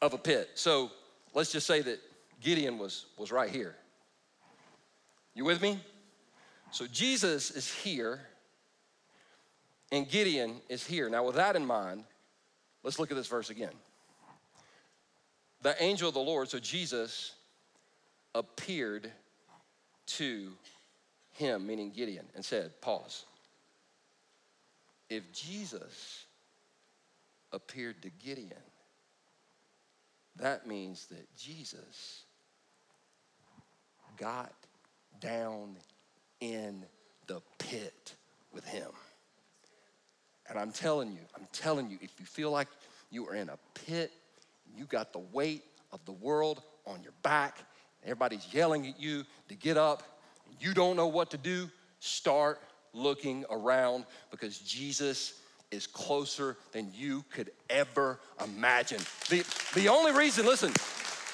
of 0.00 0.12
a 0.12 0.18
pit. 0.18 0.50
So 0.54 0.90
let's 1.34 1.52
just 1.52 1.66
say 1.66 1.80
that 1.80 1.98
Gideon 2.40 2.78
was, 2.78 3.06
was 3.16 3.32
right 3.32 3.50
here. 3.50 3.74
You 5.34 5.44
with 5.44 5.60
me? 5.60 5.80
So 6.70 6.86
Jesus 6.86 7.50
is 7.50 7.72
here 7.72 8.20
and 9.90 10.08
Gideon 10.08 10.56
is 10.68 10.84
here. 10.84 11.08
Now, 11.08 11.24
with 11.24 11.36
that 11.36 11.56
in 11.56 11.64
mind, 11.64 12.04
let's 12.82 12.98
look 12.98 13.10
at 13.10 13.16
this 13.16 13.28
verse 13.28 13.50
again. 13.50 13.72
The 15.62 15.80
angel 15.82 16.08
of 16.08 16.14
the 16.14 16.20
Lord, 16.20 16.48
so 16.48 16.58
Jesus, 16.58 17.32
appeared 18.34 19.10
to 20.06 20.52
him, 21.34 21.66
meaning 21.66 21.90
Gideon, 21.90 22.26
and 22.34 22.44
said, 22.44 22.80
Pause. 22.80 23.24
If 25.10 25.32
Jesus 25.32 26.24
appeared 27.52 28.02
to 28.02 28.10
Gideon, 28.10 28.52
that 30.36 30.66
means 30.66 31.06
that 31.06 31.26
Jesus 31.36 32.22
got 34.16 34.52
down 35.20 35.76
in 36.40 36.84
the 37.26 37.40
pit 37.58 38.14
with 38.52 38.64
him. 38.64 38.90
And 40.48 40.58
I'm 40.58 40.72
telling 40.72 41.12
you, 41.12 41.20
I'm 41.36 41.46
telling 41.52 41.90
you, 41.90 41.98
if 42.00 42.12
you 42.18 42.26
feel 42.26 42.50
like 42.50 42.68
you 43.10 43.26
are 43.28 43.34
in 43.34 43.48
a 43.48 43.58
pit, 43.86 44.12
you 44.76 44.84
got 44.84 45.12
the 45.12 45.20
weight 45.20 45.62
of 45.92 46.04
the 46.04 46.12
world 46.12 46.62
on 46.86 47.02
your 47.02 47.12
back, 47.22 47.58
everybody's 48.02 48.46
yelling 48.52 48.86
at 48.86 49.00
you 49.00 49.24
to 49.48 49.54
get 49.54 49.76
up, 49.76 50.02
you 50.60 50.74
don't 50.74 50.96
know 50.96 51.06
what 51.06 51.30
to 51.30 51.38
do, 51.38 51.70
start 52.00 52.60
looking 52.92 53.44
around 53.50 54.04
because 54.30 54.58
Jesus 54.58 55.40
is 55.70 55.86
closer 55.86 56.56
than 56.72 56.90
you 56.94 57.24
could 57.32 57.50
ever 57.68 58.20
imagine. 58.42 59.00
The, 59.28 59.44
the 59.74 59.88
only 59.88 60.12
reason, 60.12 60.46
listen, 60.46 60.72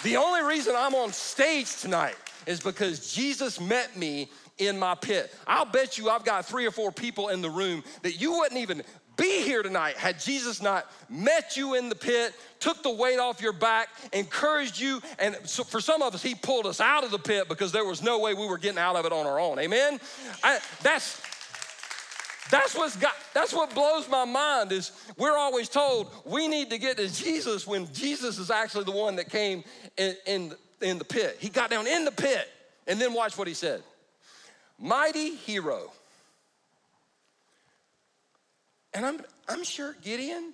the 0.03 0.16
only 0.16 0.42
reason 0.42 0.75
I'm 0.77 0.94
on 0.94 1.12
stage 1.12 1.77
tonight 1.77 2.16
is 2.46 2.61
because 2.61 3.12
Jesus 3.12 3.61
met 3.61 3.96
me 3.96 4.31
in 4.59 4.79
my 4.79 4.94
pit. 4.94 5.35
I'll 5.46 5.64
bet 5.64 5.99
you 5.99 6.09
I've 6.09 6.25
got 6.25 6.46
three 6.46 6.66
or 6.66 6.70
four 6.70 6.92
people 6.92 7.29
in 7.29 7.42
the 7.42 7.51
room 7.51 7.83
that 8.03 8.20
you 8.20 8.33
wouldn't 8.33 8.61
even 8.61 8.83
be 9.20 9.42
here 9.42 9.62
tonight 9.62 9.96
had 9.96 10.18
Jesus 10.18 10.62
not 10.62 10.90
met 11.11 11.56
you 11.56 11.74
in 11.74 11.90
the 11.90 11.94
pit, 11.94 12.33
took 12.59 12.83
the 12.83 12.90
weight 12.90 13.18
off 13.18 13.42
your 13.42 13.52
back, 13.52 13.88
encouraged 14.12 14.80
you, 14.80 15.00
and 15.18 15.37
so 15.44 15.62
for 15.62 15.80
some 15.80 16.00
of 16.00 16.14
us, 16.14 16.22
He 16.22 16.35
pulled 16.35 16.66
us 16.66 16.80
out 16.80 17.04
of 17.04 17.11
the 17.11 17.18
pit 17.18 17.48
because 17.48 17.70
there 17.70 17.85
was 17.85 18.02
no 18.02 18.18
way 18.18 18.33
we 18.33 18.46
were 18.46 18.59
getting 18.59 18.78
out 18.78 18.96
of 18.96 19.04
it 19.04 19.12
on 19.12 19.26
our 19.26 19.38
own. 19.38 19.59
Amen. 19.59 20.00
I, 20.42 20.59
that's 20.83 21.20
that's 22.50 22.74
what's 22.74 22.96
got, 22.96 23.14
that's 23.33 23.52
what 23.52 23.72
blows 23.74 24.09
my 24.09 24.24
mind 24.24 24.72
is 24.72 24.90
we're 25.16 25.37
always 25.37 25.68
told 25.68 26.11
we 26.24 26.48
need 26.48 26.70
to 26.70 26.78
get 26.78 26.96
to 26.96 27.06
Jesus 27.09 27.64
when 27.64 27.92
Jesus 27.92 28.38
is 28.38 28.50
actually 28.50 28.85
the 28.85 28.90
one 28.90 29.16
that 29.16 29.30
came 29.30 29.62
in, 29.96 30.16
in, 30.26 30.52
in 30.80 30.98
the 30.98 31.04
pit. 31.04 31.37
He 31.38 31.48
got 31.48 31.70
down 31.70 31.87
in 31.87 32.04
the 32.04 32.11
pit 32.11 32.48
and 32.88 33.00
then 33.00 33.12
watch 33.12 33.38
what 33.38 33.46
he 33.46 33.54
said. 33.54 33.85
Mighty 34.80 35.37
hero. 35.37 35.92
And 38.92 39.07
I'm, 39.07 39.20
I'm 39.48 39.64
sure 39.64 39.96
Gideon, 40.03 40.53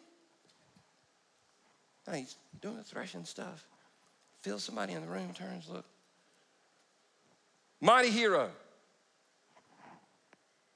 he's 2.12 2.36
doing 2.60 2.76
the 2.76 2.84
threshing 2.84 3.24
stuff, 3.24 3.66
feels 4.42 4.62
somebody 4.62 4.92
in 4.92 5.00
the 5.02 5.08
room, 5.08 5.32
turns, 5.32 5.68
look. 5.68 5.84
Mighty 7.80 8.10
hero. 8.10 8.50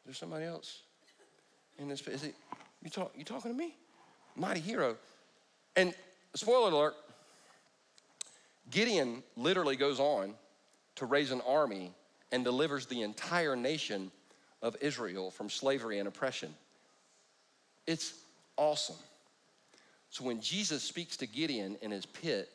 There's 0.05 0.18
somebody 0.18 0.44
else? 0.44 0.83
in 1.81 1.88
this. 1.88 2.07
Is 2.07 2.25
it 2.25 2.35
you 2.83 2.90
talk 2.90 3.12
you 3.16 3.25
talking 3.25 3.51
to 3.51 3.57
me? 3.57 3.75
Mighty 4.37 4.61
hero. 4.61 4.96
And 5.77 5.94
spoiler 6.35 6.70
alert, 6.70 6.94
Gideon 8.70 9.23
literally 9.37 9.77
goes 9.77 9.99
on 9.99 10.35
to 10.96 11.07
raise 11.07 11.33
an 11.33 11.40
army 11.46 11.92
and 12.31 12.44
delivers 12.44 12.87
the 12.87 13.03
entire 13.03 13.57
nation 13.57 14.12
of 14.62 14.77
Israel 14.81 15.31
from 15.31 15.49
slavery 15.49 15.99
and 15.99 16.07
oppression. 16.07 16.55
It's 17.87 18.14
awesome. 18.57 18.97
So 20.11 20.25
when 20.25 20.40
Jesus 20.40 20.83
speaks 20.83 21.16
to 21.19 21.27
Gideon 21.27 21.77
in 21.83 21.90
his 21.90 22.07
pit, 22.07 22.49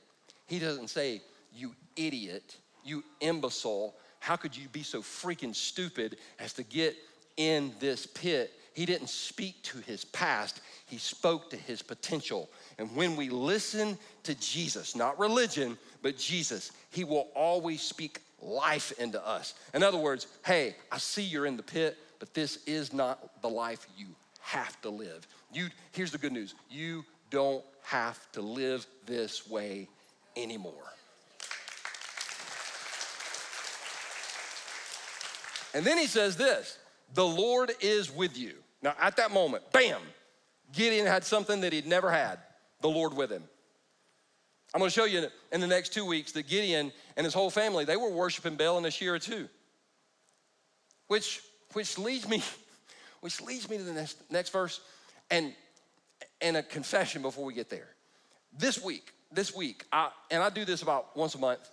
he 0.47 0.59
doesn't 0.59 0.89
say, 0.89 1.21
You 1.53 1.73
idiot, 1.95 2.57
you 2.83 3.03
imbecile, 3.21 3.95
how 4.19 4.35
could 4.35 4.55
you 4.55 4.67
be 4.69 4.83
so 4.83 5.01
freaking 5.01 5.55
stupid 5.55 6.17
as 6.39 6.53
to 6.53 6.63
get 6.63 6.95
in 7.37 7.73
this 7.79 8.05
pit? 8.05 8.51
He 8.73 8.85
didn't 8.85 9.09
speak 9.09 9.61
to 9.63 9.77
his 9.77 10.03
past, 10.03 10.61
he 10.87 10.97
spoke 10.97 11.49
to 11.51 11.55
his 11.55 11.81
potential. 11.81 12.49
And 12.77 12.93
when 12.95 13.15
we 13.15 13.29
listen 13.29 13.97
to 14.23 14.35
Jesus, 14.35 14.95
not 14.95 15.17
religion, 15.17 15.77
but 16.01 16.17
Jesus, 16.17 16.71
he 16.89 17.03
will 17.03 17.29
always 17.35 17.81
speak 17.81 18.19
life 18.41 18.91
into 18.99 19.25
us. 19.25 19.53
In 19.73 19.81
other 19.81 19.97
words, 19.97 20.27
hey, 20.45 20.75
I 20.91 20.97
see 20.97 21.23
you're 21.23 21.45
in 21.45 21.55
the 21.55 21.63
pit, 21.63 21.97
but 22.19 22.33
this 22.33 22.59
is 22.65 22.93
not 22.93 23.41
the 23.41 23.49
life 23.49 23.87
you 23.97 24.07
have 24.45 24.79
to 24.81 24.89
live. 24.89 25.27
You 25.51 25.69
here's 25.91 26.11
the 26.11 26.17
good 26.17 26.31
news. 26.31 26.53
You 26.69 27.03
don't 27.31 27.63
have 27.83 28.31
to 28.33 28.41
live 28.41 28.85
this 29.05 29.49
way 29.49 29.89
anymore. 30.37 30.73
And 35.73 35.83
then 35.83 35.97
he 35.97 36.07
says 36.07 36.37
this, 36.37 36.77
the 37.13 37.25
Lord 37.25 37.71
is 37.81 38.09
with 38.09 38.37
you. 38.37 38.53
Now, 38.81 38.93
at 38.99 39.17
that 39.17 39.31
moment, 39.31 39.63
bam, 39.71 39.99
Gideon 40.71 41.05
had 41.05 41.23
something 41.23 41.61
that 41.61 41.73
he'd 41.73 41.87
never 41.87 42.11
had 42.11 42.39
the 42.81 42.87
Lord 42.87 43.13
with 43.13 43.31
him. 43.31 43.43
I'm 44.73 44.79
gonna 44.79 44.91
show 44.91 45.05
you 45.05 45.27
in 45.51 45.61
the 45.61 45.67
next 45.67 45.93
two 45.93 46.05
weeks 46.05 46.33
that 46.33 46.47
Gideon 46.47 46.91
and 47.17 47.23
his 47.23 47.33
whole 47.33 47.49
family, 47.49 47.83
they 47.83 47.97
were 47.97 48.09
worshiping 48.09 48.55
Baal 48.55 48.77
and 48.77 48.85
Asherah 48.85 49.19
too. 49.19 49.47
Which, 51.07 51.41
which 51.73 51.97
leads 51.97 52.27
me, 52.27 52.43
which 53.25 53.41
leads 53.41 53.67
me 53.67 53.75
to 53.75 53.81
the 53.81 53.91
next, 53.91 54.17
next 54.29 54.51
verse 54.51 54.81
and, 55.31 55.51
and 56.41 56.57
a 56.57 56.61
confession 56.61 57.23
before 57.23 57.43
we 57.43 57.55
get 57.55 57.71
there. 57.71 57.87
This 58.55 58.83
week, 58.83 59.13
this 59.31 59.55
week, 59.55 59.83
I, 59.91 60.11
and 60.29 60.43
I 60.43 60.51
do 60.51 60.63
this 60.63 60.83
about 60.83 61.17
once 61.17 61.33
a 61.33 61.39
month, 61.39 61.67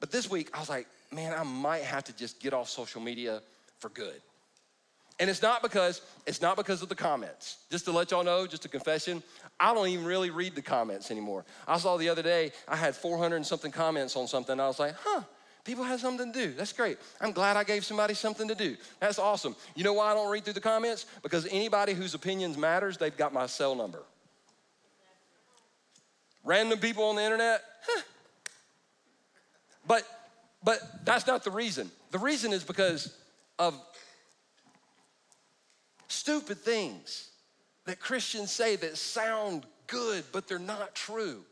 but 0.00 0.10
this 0.10 0.28
week 0.28 0.50
I 0.52 0.58
was 0.58 0.68
like, 0.68 0.88
man, 1.12 1.32
I 1.32 1.44
might 1.44 1.82
have 1.82 2.02
to 2.06 2.16
just 2.16 2.40
get 2.40 2.52
off 2.52 2.68
social 2.68 3.00
media 3.00 3.40
for 3.78 3.88
good. 3.90 4.20
And 5.20 5.30
it's 5.30 5.42
not 5.42 5.62
because 5.62 6.02
it's 6.26 6.42
not 6.42 6.56
because 6.56 6.82
of 6.82 6.88
the 6.88 6.96
comments. 6.96 7.58
Just 7.70 7.84
to 7.84 7.92
let 7.92 8.10
y'all 8.10 8.24
know, 8.24 8.48
just 8.48 8.64
a 8.64 8.68
confession, 8.68 9.22
I 9.60 9.72
don't 9.72 9.86
even 9.86 10.04
really 10.04 10.30
read 10.30 10.56
the 10.56 10.62
comments 10.62 11.12
anymore. 11.12 11.44
I 11.68 11.78
saw 11.78 11.98
the 11.98 12.08
other 12.08 12.24
day 12.24 12.50
I 12.66 12.74
had 12.74 12.96
400 12.96 13.36
and 13.36 13.46
something 13.46 13.70
comments 13.70 14.16
on 14.16 14.26
something. 14.26 14.58
I 14.58 14.66
was 14.66 14.80
like, 14.80 14.96
huh, 15.04 15.22
people 15.64 15.84
have 15.84 16.00
something 16.00 16.32
to 16.32 16.38
do. 16.46 16.52
That's 16.52 16.72
great. 16.72 16.98
I'm 17.20 17.32
glad 17.32 17.56
I 17.56 17.64
gave 17.64 17.84
somebody 17.84 18.14
something 18.14 18.48
to 18.48 18.54
do. 18.54 18.76
That's 18.98 19.18
awesome. 19.18 19.54
You 19.74 19.84
know 19.84 19.92
why 19.92 20.10
I 20.10 20.14
don't 20.14 20.30
read 20.30 20.44
through 20.44 20.54
the 20.54 20.60
comments? 20.60 21.06
Because 21.22 21.46
anybody 21.46 21.92
whose 21.92 22.14
opinions 22.14 22.56
matters, 22.56 22.96
they've 22.96 23.16
got 23.16 23.32
my 23.32 23.46
cell 23.46 23.74
number. 23.74 24.02
Random 26.44 26.78
people 26.78 27.04
on 27.04 27.16
the 27.16 27.22
internet. 27.22 27.62
But 29.86 30.04
but 30.62 31.04
that's 31.04 31.26
not 31.26 31.42
the 31.44 31.50
reason. 31.50 31.90
The 32.10 32.18
reason 32.18 32.52
is 32.52 32.62
because 32.62 33.16
of 33.58 33.80
stupid 36.08 36.58
things 36.58 37.30
that 37.86 37.98
Christians 37.98 38.50
say 38.50 38.76
that 38.76 38.96
sound 38.96 39.64
good, 39.86 40.24
but 40.32 40.46
they're 40.46 40.58
not 40.58 40.94
true. 40.94 41.42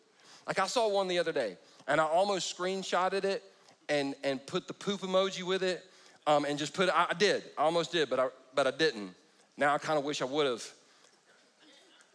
Like 0.47 0.59
I 0.59 0.67
saw 0.67 0.89
one 0.89 1.09
the 1.09 1.19
other 1.19 1.33
day, 1.33 1.57
and 1.87 2.01
I 2.01 2.05
almost 2.05 2.57
screenshotted 2.57 3.25
it 3.25 3.43
and, 3.89 4.15
and 4.25 4.45
put 4.47 4.67
the 4.67 4.75
poop 4.75 5.01
emoji 5.01 5.43
with 5.43 5.63
it, 5.63 5.85
um, 6.27 6.45
and 6.45 6.59
just 6.59 6.75
put. 6.75 6.89
I, 6.89 7.07
I 7.11 7.15
did, 7.15 7.43
I 7.57 7.63
almost 7.63 7.93
did, 7.93 8.11
but 8.11 8.19
I 8.21 8.29
but 8.55 8.67
I 8.67 8.71
didn't. 8.71 9.15
Now 9.57 9.75
I 9.75 9.79
kind 9.79 9.99
of 9.99 10.05
wish 10.05 10.23
I 10.23 10.27
would 10.27 10.47
have. 10.47 10.67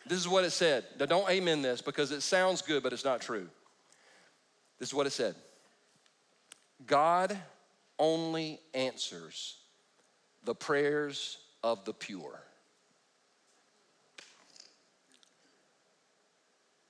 This 0.05 0.19
is 0.19 0.27
what 0.27 0.43
it 0.43 0.51
said. 0.51 0.85
Now 0.99 1.05
don't 1.05 1.29
amen 1.29 1.61
this 1.61 1.81
because 1.81 2.11
it 2.11 2.21
sounds 2.21 2.61
good, 2.61 2.83
but 2.83 2.93
it's 2.93 3.05
not 3.05 3.21
true. 3.21 3.47
This 4.79 4.89
is 4.89 4.93
what 4.93 5.07
it 5.07 5.11
said. 5.11 5.35
God 6.85 7.37
only 7.97 8.59
answers 8.73 9.57
the 10.43 10.53
prayers 10.53 11.37
of 11.63 11.85
the 11.85 11.93
pure. 11.93 12.41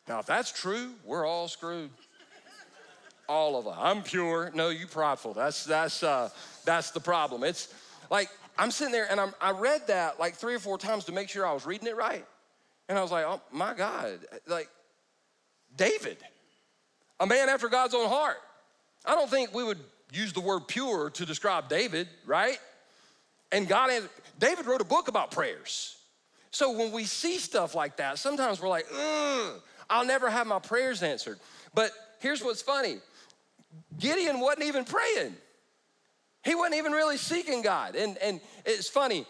Now, 0.07 0.19
if 0.19 0.25
that's 0.25 0.51
true, 0.51 0.91
we're 1.05 1.25
all 1.25 1.47
screwed. 1.47 1.89
All 3.29 3.57
of 3.57 3.67
us. 3.67 3.77
I'm 3.79 4.03
pure. 4.03 4.51
No, 4.53 4.69
you 4.69 4.87
prideful. 4.87 5.33
That's 5.33 5.63
that's 5.63 6.03
uh, 6.03 6.29
that's 6.65 6.91
the 6.91 6.99
problem. 6.99 7.43
It's 7.43 7.73
like 8.09 8.29
I'm 8.57 8.69
sitting 8.69 8.91
there 8.91 9.07
and 9.09 9.19
I'm, 9.19 9.33
I 9.41 9.51
read 9.51 9.87
that 9.87 10.19
like 10.19 10.35
three 10.35 10.55
or 10.55 10.59
four 10.59 10.77
times 10.77 11.05
to 11.05 11.11
make 11.11 11.29
sure 11.29 11.45
I 11.45 11.53
was 11.53 11.65
reading 11.65 11.87
it 11.87 11.95
right, 11.95 12.25
and 12.89 12.97
I 12.97 13.01
was 13.01 13.11
like, 13.11 13.25
oh 13.25 13.41
my 13.51 13.73
God, 13.73 14.19
like 14.47 14.69
David, 15.75 16.17
a 17.19 17.25
man 17.25 17.49
after 17.49 17.69
God's 17.69 17.93
own 17.93 18.09
heart. 18.09 18.37
I 19.05 19.15
don't 19.15 19.29
think 19.29 19.53
we 19.53 19.63
would 19.63 19.79
use 20.13 20.33
the 20.33 20.41
word 20.41 20.67
pure 20.67 21.09
to 21.09 21.25
describe 21.25 21.67
David, 21.67 22.07
right? 22.25 22.59
And 23.51 23.67
God, 23.67 23.91
David 24.39 24.65
wrote 24.65 24.81
a 24.81 24.85
book 24.85 25.07
about 25.07 25.31
prayers. 25.31 25.97
So 26.51 26.71
when 26.77 26.91
we 26.91 27.05
see 27.05 27.37
stuff 27.37 27.73
like 27.73 27.97
that, 27.97 28.19
sometimes 28.19 28.61
we're 28.61 28.69
like, 28.69 28.85
I'll 29.89 30.05
never 30.05 30.29
have 30.29 30.45
my 30.47 30.59
prayers 30.59 31.01
answered. 31.01 31.39
But 31.73 31.91
here's 32.19 32.43
what's 32.43 32.61
funny 32.61 32.99
Gideon 33.99 34.39
wasn't 34.39 34.63
even 34.63 34.85
praying, 34.85 35.35
he 36.43 36.55
wasn't 36.55 36.75
even 36.75 36.91
really 36.91 37.17
seeking 37.17 37.61
God. 37.61 37.95
And, 37.95 38.17
and 38.17 38.41
it's 38.65 38.89
funny, 38.89 39.25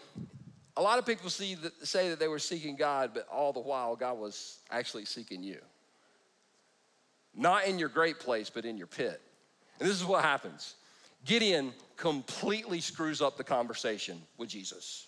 a 0.75 0.81
lot 0.81 0.99
of 0.99 1.05
people 1.05 1.29
see 1.29 1.55
that, 1.55 1.87
say 1.87 2.09
that 2.09 2.19
they 2.19 2.27
were 2.27 2.39
seeking 2.39 2.75
God, 2.75 3.11
but 3.13 3.27
all 3.31 3.53
the 3.53 3.59
while, 3.59 3.95
God 3.95 4.17
was 4.17 4.59
actually 4.71 5.05
seeking 5.05 5.43
you. 5.43 5.59
Not 7.35 7.65
in 7.65 7.79
your 7.79 7.89
great 7.89 8.19
place, 8.19 8.49
but 8.49 8.65
in 8.65 8.77
your 8.77 8.87
pit. 8.87 9.21
And 9.79 9.89
this 9.89 9.95
is 9.95 10.05
what 10.05 10.23
happens 10.23 10.75
Gideon 11.25 11.73
completely 11.95 12.81
screws 12.81 13.21
up 13.21 13.37
the 13.37 13.43
conversation 13.43 14.21
with 14.37 14.49
Jesus. 14.49 15.07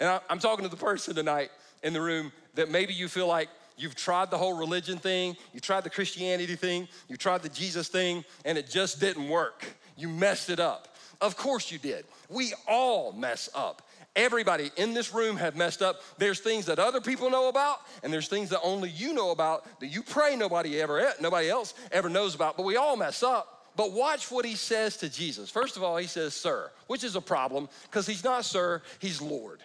And 0.00 0.20
I'm 0.28 0.38
talking 0.38 0.64
to 0.64 0.68
the 0.68 0.76
person 0.76 1.14
tonight 1.14 1.50
in 1.82 1.92
the 1.92 2.00
room 2.00 2.32
that 2.54 2.70
maybe 2.70 2.94
you 2.94 3.08
feel 3.08 3.26
like 3.26 3.48
you've 3.76 3.94
tried 3.94 4.30
the 4.30 4.38
whole 4.38 4.56
religion 4.56 4.98
thing, 4.98 5.36
you 5.52 5.60
tried 5.60 5.84
the 5.84 5.90
Christianity 5.90 6.56
thing, 6.56 6.88
you 7.08 7.16
tried 7.16 7.42
the 7.42 7.48
Jesus 7.48 7.88
thing, 7.88 8.24
and 8.44 8.58
it 8.58 8.68
just 8.68 9.00
didn't 9.00 9.28
work. 9.28 9.64
You 9.96 10.08
messed 10.08 10.50
it 10.50 10.60
up. 10.60 10.88
Of 11.20 11.36
course 11.36 11.70
you 11.70 11.78
did. 11.78 12.04
We 12.28 12.52
all 12.68 13.12
mess 13.12 13.48
up. 13.54 13.82
Everybody 14.16 14.70
in 14.76 14.94
this 14.94 15.12
room 15.12 15.36
have 15.36 15.56
messed 15.56 15.82
up. 15.82 16.00
There's 16.18 16.38
things 16.38 16.66
that 16.66 16.78
other 16.78 17.00
people 17.00 17.30
know 17.30 17.48
about, 17.48 17.78
and 18.02 18.12
there's 18.12 18.28
things 18.28 18.50
that 18.50 18.60
only 18.62 18.90
you 18.90 19.12
know 19.12 19.32
about 19.32 19.80
that 19.80 19.88
you 19.88 20.02
pray 20.02 20.36
nobody 20.36 20.80
ever 20.80 21.00
eh, 21.00 21.12
nobody 21.20 21.48
else 21.48 21.74
ever 21.90 22.08
knows 22.08 22.34
about. 22.34 22.56
But 22.56 22.64
we 22.64 22.76
all 22.76 22.96
mess 22.96 23.22
up. 23.22 23.54
But 23.76 23.92
watch 23.92 24.30
what 24.30 24.44
he 24.44 24.54
says 24.54 24.96
to 24.98 25.08
Jesus. 25.08 25.50
First 25.50 25.76
of 25.76 25.82
all, 25.82 25.96
he 25.96 26.06
says, 26.06 26.32
Sir, 26.32 26.70
which 26.86 27.02
is 27.02 27.16
a 27.16 27.20
problem 27.20 27.68
because 27.84 28.06
he's 28.06 28.22
not 28.22 28.44
Sir, 28.44 28.82
he's 29.00 29.20
Lord. 29.20 29.60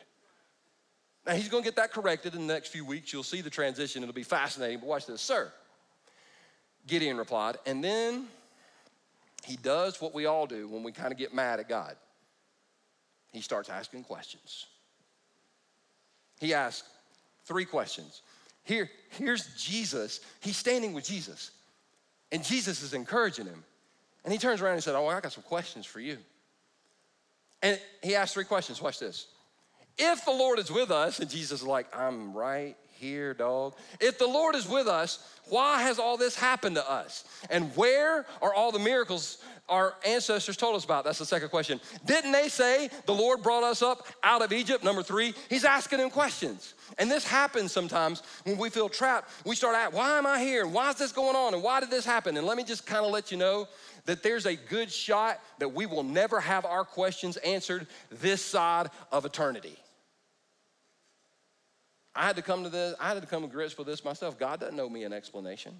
Now, 1.25 1.33
he's 1.33 1.49
going 1.49 1.63
to 1.63 1.67
get 1.67 1.75
that 1.75 1.91
corrected 1.91 2.33
in 2.33 2.47
the 2.47 2.53
next 2.53 2.69
few 2.69 2.85
weeks. 2.85 3.13
You'll 3.13 3.23
see 3.23 3.41
the 3.41 3.49
transition, 3.49 4.03
it'll 4.03 4.13
be 4.13 4.23
fascinating. 4.23 4.79
But 4.79 4.87
watch 4.87 5.05
this, 5.05 5.21
Sir. 5.21 5.51
Gideon 6.87 7.17
replied, 7.17 7.57
and 7.65 7.83
then 7.83 8.27
he 9.45 9.55
does 9.57 10.01
what 10.01 10.13
we 10.13 10.25
all 10.25 10.47
do 10.47 10.67
when 10.67 10.83
we 10.83 10.91
kind 10.91 11.11
of 11.11 11.17
get 11.17 11.33
mad 11.33 11.59
at 11.59 11.69
God. 11.69 11.95
he 13.31 13.41
starts 13.41 13.69
asking 13.69 14.03
questions. 14.03 14.65
He 16.39 16.53
asks 16.53 16.87
three 17.45 17.65
questions. 17.65 18.21
Here, 18.63 18.89
here's 19.09 19.55
Jesus. 19.55 20.21
He's 20.39 20.57
standing 20.57 20.93
with 20.93 21.05
Jesus, 21.05 21.51
and 22.31 22.43
Jesus 22.43 22.81
is 22.81 22.93
encouraging 22.93 23.45
him. 23.45 23.63
And 24.23 24.33
he 24.33 24.39
turns 24.39 24.61
around 24.61 24.73
and 24.73 24.83
said, 24.83 24.95
Oh, 24.95 25.07
I 25.07 25.19
got 25.19 25.31
some 25.31 25.43
questions 25.43 25.85
for 25.85 25.99
you. 25.99 26.17
And 27.61 27.79
he 28.01 28.15
asked 28.15 28.33
three 28.33 28.45
questions. 28.45 28.81
Watch 28.81 28.99
this. 28.99 29.27
If 29.99 30.25
the 30.25 30.31
Lord 30.31 30.59
is 30.59 30.71
with 30.71 30.91
us, 30.91 31.19
and 31.19 31.29
Jesus 31.29 31.61
is 31.61 31.67
like, 31.67 31.87
I'm 31.95 32.33
right 32.33 32.75
here, 32.99 33.33
dog. 33.33 33.75
If 33.99 34.17
the 34.17 34.27
Lord 34.27 34.55
is 34.55 34.67
with 34.67 34.87
us, 34.87 35.25
why 35.49 35.81
has 35.83 35.99
all 35.99 36.17
this 36.17 36.35
happened 36.35 36.75
to 36.75 36.89
us? 36.89 37.23
And 37.49 37.75
where 37.75 38.25
are 38.41 38.53
all 38.53 38.71
the 38.71 38.79
miracles 38.79 39.39
our 39.67 39.95
ancestors 40.05 40.57
told 40.57 40.75
us 40.75 40.85
about? 40.85 41.05
That's 41.05 41.19
the 41.19 41.25
second 41.25 41.49
question. 41.49 41.79
Didn't 42.05 42.31
they 42.31 42.49
say 42.49 42.89
the 43.05 43.13
Lord 43.13 43.41
brought 43.41 43.63
us 43.63 43.81
up 43.81 44.07
out 44.23 44.41
of 44.41 44.51
Egypt? 44.51 44.83
Number 44.83 45.01
three, 45.01 45.33
he's 45.49 45.65
asking 45.65 45.99
them 45.99 46.09
questions. 46.09 46.75
And 46.97 47.09
this 47.09 47.25
happens 47.25 47.71
sometimes 47.71 48.21
when 48.43 48.57
we 48.57 48.69
feel 48.69 48.89
trapped. 48.89 49.31
We 49.45 49.55
start 49.55 49.75
asking, 49.75 49.97
why 49.97 50.17
am 50.17 50.27
I 50.27 50.39
here? 50.39 50.67
Why 50.67 50.89
is 50.89 50.95
this 50.95 51.11
going 51.11 51.35
on? 51.35 51.53
And 51.53 51.63
why 51.63 51.79
did 51.79 51.89
this 51.89 52.05
happen? 52.05 52.37
And 52.37 52.45
let 52.45 52.57
me 52.57 52.63
just 52.63 52.85
kind 52.85 53.05
of 53.05 53.11
let 53.11 53.31
you 53.31 53.37
know 53.37 53.67
that 54.05 54.23
there's 54.23 54.45
a 54.45 54.55
good 54.55 54.91
shot 54.91 55.39
that 55.59 55.73
we 55.73 55.85
will 55.85 56.03
never 56.03 56.39
have 56.39 56.65
our 56.65 56.83
questions 56.83 57.37
answered 57.37 57.87
this 58.11 58.43
side 58.43 58.89
of 59.11 59.25
eternity. 59.25 59.77
I 62.15 62.25
had 62.25 62.35
to 62.35 62.41
come 62.41 62.63
to 62.63 62.69
this, 62.69 62.95
I 62.99 63.09
had 63.09 63.21
to 63.21 63.27
come 63.27 63.43
to 63.43 63.47
grips 63.47 63.77
with 63.77 63.87
this 63.87 64.03
myself. 64.03 64.37
God 64.37 64.59
doesn't 64.59 64.79
owe 64.79 64.89
me 64.89 65.03
an 65.03 65.13
explanation. 65.13 65.73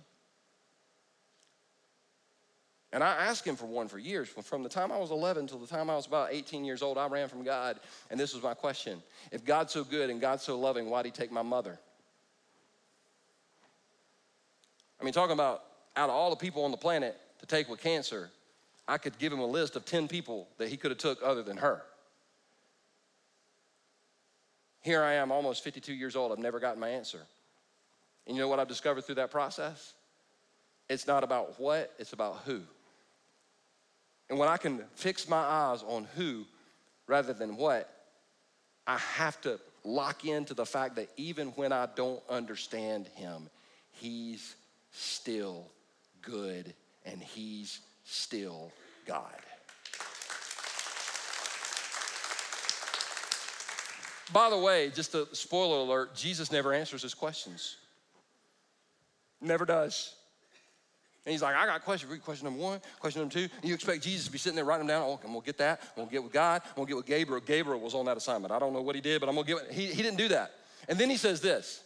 And 2.92 3.04
I 3.04 3.10
asked 3.26 3.46
him 3.46 3.56
for 3.56 3.68
one 3.68 3.88
for 3.88 4.00
years. 4.00 4.30
From 4.30 4.64
the 4.64 4.70
time 4.70 4.92
I 4.92 4.98
was 4.98 5.12
11 5.12 5.48
till 5.48 5.60
the 5.60 5.68
time 5.68 5.90
I 5.90 5.96
was 5.96 6.08
about 6.08 6.30
18 6.32 6.66
years 6.66 6.82
old, 6.82 6.98
I 6.98 7.08
ran 7.08 7.28
from 7.28 7.44
God. 7.44 7.80
And 8.10 8.20
this 8.20 8.34
was 8.34 8.42
my 8.42 8.54
question 8.54 9.02
If 9.32 9.46
God's 9.46 9.74
so 9.74 9.84
good 9.84 10.10
and 10.10 10.20
God's 10.20 10.44
so 10.44 10.58
loving, 10.58 10.90
why'd 10.90 11.06
he 11.06 11.12
take 11.12 11.32
my 11.32 11.44
mother? 11.44 11.78
I 15.00 15.04
mean, 15.04 15.14
talking 15.14 15.34
about 15.34 15.64
out 15.96 16.10
of 16.10 16.16
all 16.16 16.30
the 16.30 16.36
people 16.36 16.66
on 16.66 16.72
the 16.72 16.78
planet 16.78 17.16
to 17.40 17.46
take 17.46 17.70
with 17.70 17.80
cancer, 17.80 18.32
I 18.88 18.98
could 18.98 19.18
give 19.20 19.32
him 19.32 19.40
a 19.40 19.46
list 19.46 19.76
of 19.76 19.86
10 19.86 20.08
people 20.08 20.48
that 20.58 20.68
he 20.68 20.76
could 20.76 20.92
have 20.92 20.98
took 20.98 21.20
other 21.24 21.44
than 21.44 21.58
her. 21.58 21.84
Here 24.90 25.04
I 25.04 25.14
am, 25.14 25.32
almost 25.32 25.64
52 25.64 25.94
years 25.94 26.16
old. 26.16 26.32
I've 26.32 26.40
never 26.40 26.60
gotten 26.60 26.80
my 26.80 26.90
answer. 26.90 27.20
And 28.26 28.36
you 28.36 28.42
know 28.42 28.48
what 28.48 28.60
I've 28.60 28.68
discovered 28.68 29.04
through 29.04 29.16
that 29.16 29.30
process? 29.30 29.94
It's 30.90 31.06
not 31.06 31.24
about 31.24 31.60
what, 31.60 31.94
it's 32.00 32.14
about 32.14 32.40
who. 32.44 32.62
And 34.32 34.40
when 34.40 34.50
I 34.50 34.58
can 34.58 34.84
fix 34.96 35.30
my 35.30 35.38
eyes 35.38 35.84
on 35.84 36.08
who 36.16 36.44
rather 37.06 37.34
than 37.34 37.56
what, 37.56 37.88
I 38.88 38.98
have 38.98 39.40
to 39.42 39.60
lock 39.84 40.26
into 40.26 40.56
the 40.56 40.66
fact 40.66 40.96
that 40.96 41.10
even 41.18 41.50
when 41.50 41.72
I 41.72 41.88
don't 41.96 42.24
understand 42.28 43.10
him, 43.14 43.48
he's 43.92 44.56
still 44.92 45.68
good 46.24 46.74
and 47.06 47.22
he's 47.22 47.82
still 48.06 48.72
God. 49.06 49.36
By 54.32 54.50
the 54.50 54.58
way, 54.58 54.92
just 54.94 55.16
a 55.16 55.28
spoiler 55.36 55.78
alert 55.78 56.16
Jesus 56.16 56.52
never 56.52 56.74
answers 56.74 57.02
his 57.02 57.14
questions. 57.14 57.78
Never 59.42 59.66
does. 59.66 60.14
And 61.26 61.32
he's 61.32 61.42
like, 61.42 61.56
I 61.56 61.66
got 61.66 61.78
a 61.78 61.84
question. 61.84 62.10
Read 62.10 62.24
question 62.24 62.46
number 62.46 62.62
one, 62.62 62.82
question 63.00 63.22
number 63.22 63.34
two. 63.34 63.48
And 63.62 63.66
you 63.66 63.74
expect 63.74 64.04
Jesus 64.04 64.26
to 64.26 64.32
be 64.32 64.38
sitting 64.38 64.56
there 64.56 64.66
writing 64.66 64.88
them 64.88 65.00
down. 65.00 65.08
Oh, 65.08 65.20
I'm 65.24 65.34
gonna 65.34 65.46
get 65.46 65.58
that. 65.58 65.82
I'm 65.96 66.04
gonna 66.04 66.12
get 66.12 66.24
with 66.24 66.34
God. 66.34 66.62
I'm 66.66 66.76
gonna 66.76 66.88
get 66.88 66.98
with 66.98 67.06
Gabriel. 67.06 67.42
Gabriel 67.46 67.80
was 67.80 67.94
on 67.94 68.06
that 68.06 68.18
assignment. 68.18 68.52
I 68.52 68.60
don't 68.60 68.74
know 68.74 68.82
what 68.82 68.96
he 68.96 69.02
did, 69.02 69.20
but 69.20 69.30
I'm 69.30 69.36
gonna 69.36 69.48
get. 69.48 69.72
He, 69.72 69.88
he 69.88 70.02
didn't 70.02 70.18
do 70.18 70.30
that. 70.30 70.52
And 70.88 70.98
then 70.98 71.10
he 71.10 71.18
says 71.18 71.42
this. 71.42 71.84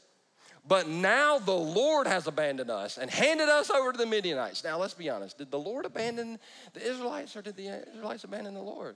But 0.65 0.87
now 0.87 1.39
the 1.39 1.51
Lord 1.51 2.07
has 2.07 2.25
abandoned 2.27 2.71
us 2.71 2.97
and 2.97 3.11
handed 3.11 3.49
us 3.49 3.69
over 3.69 3.91
to 3.91 3.97
the 3.97 4.05
Midianites. 4.05 4.63
Now 4.63 4.77
let's 4.77 4.93
be 4.93 5.09
honest. 5.09 5.37
Did 5.37 5.51
the 5.51 5.59
Lord 5.59 5.85
abandon 5.85 6.39
the 6.73 6.81
Israelites 6.81 7.35
or 7.35 7.41
did 7.41 7.57
the 7.57 7.83
Israelites 7.89 8.23
abandon 8.23 8.53
the 8.53 8.61
Lord? 8.61 8.95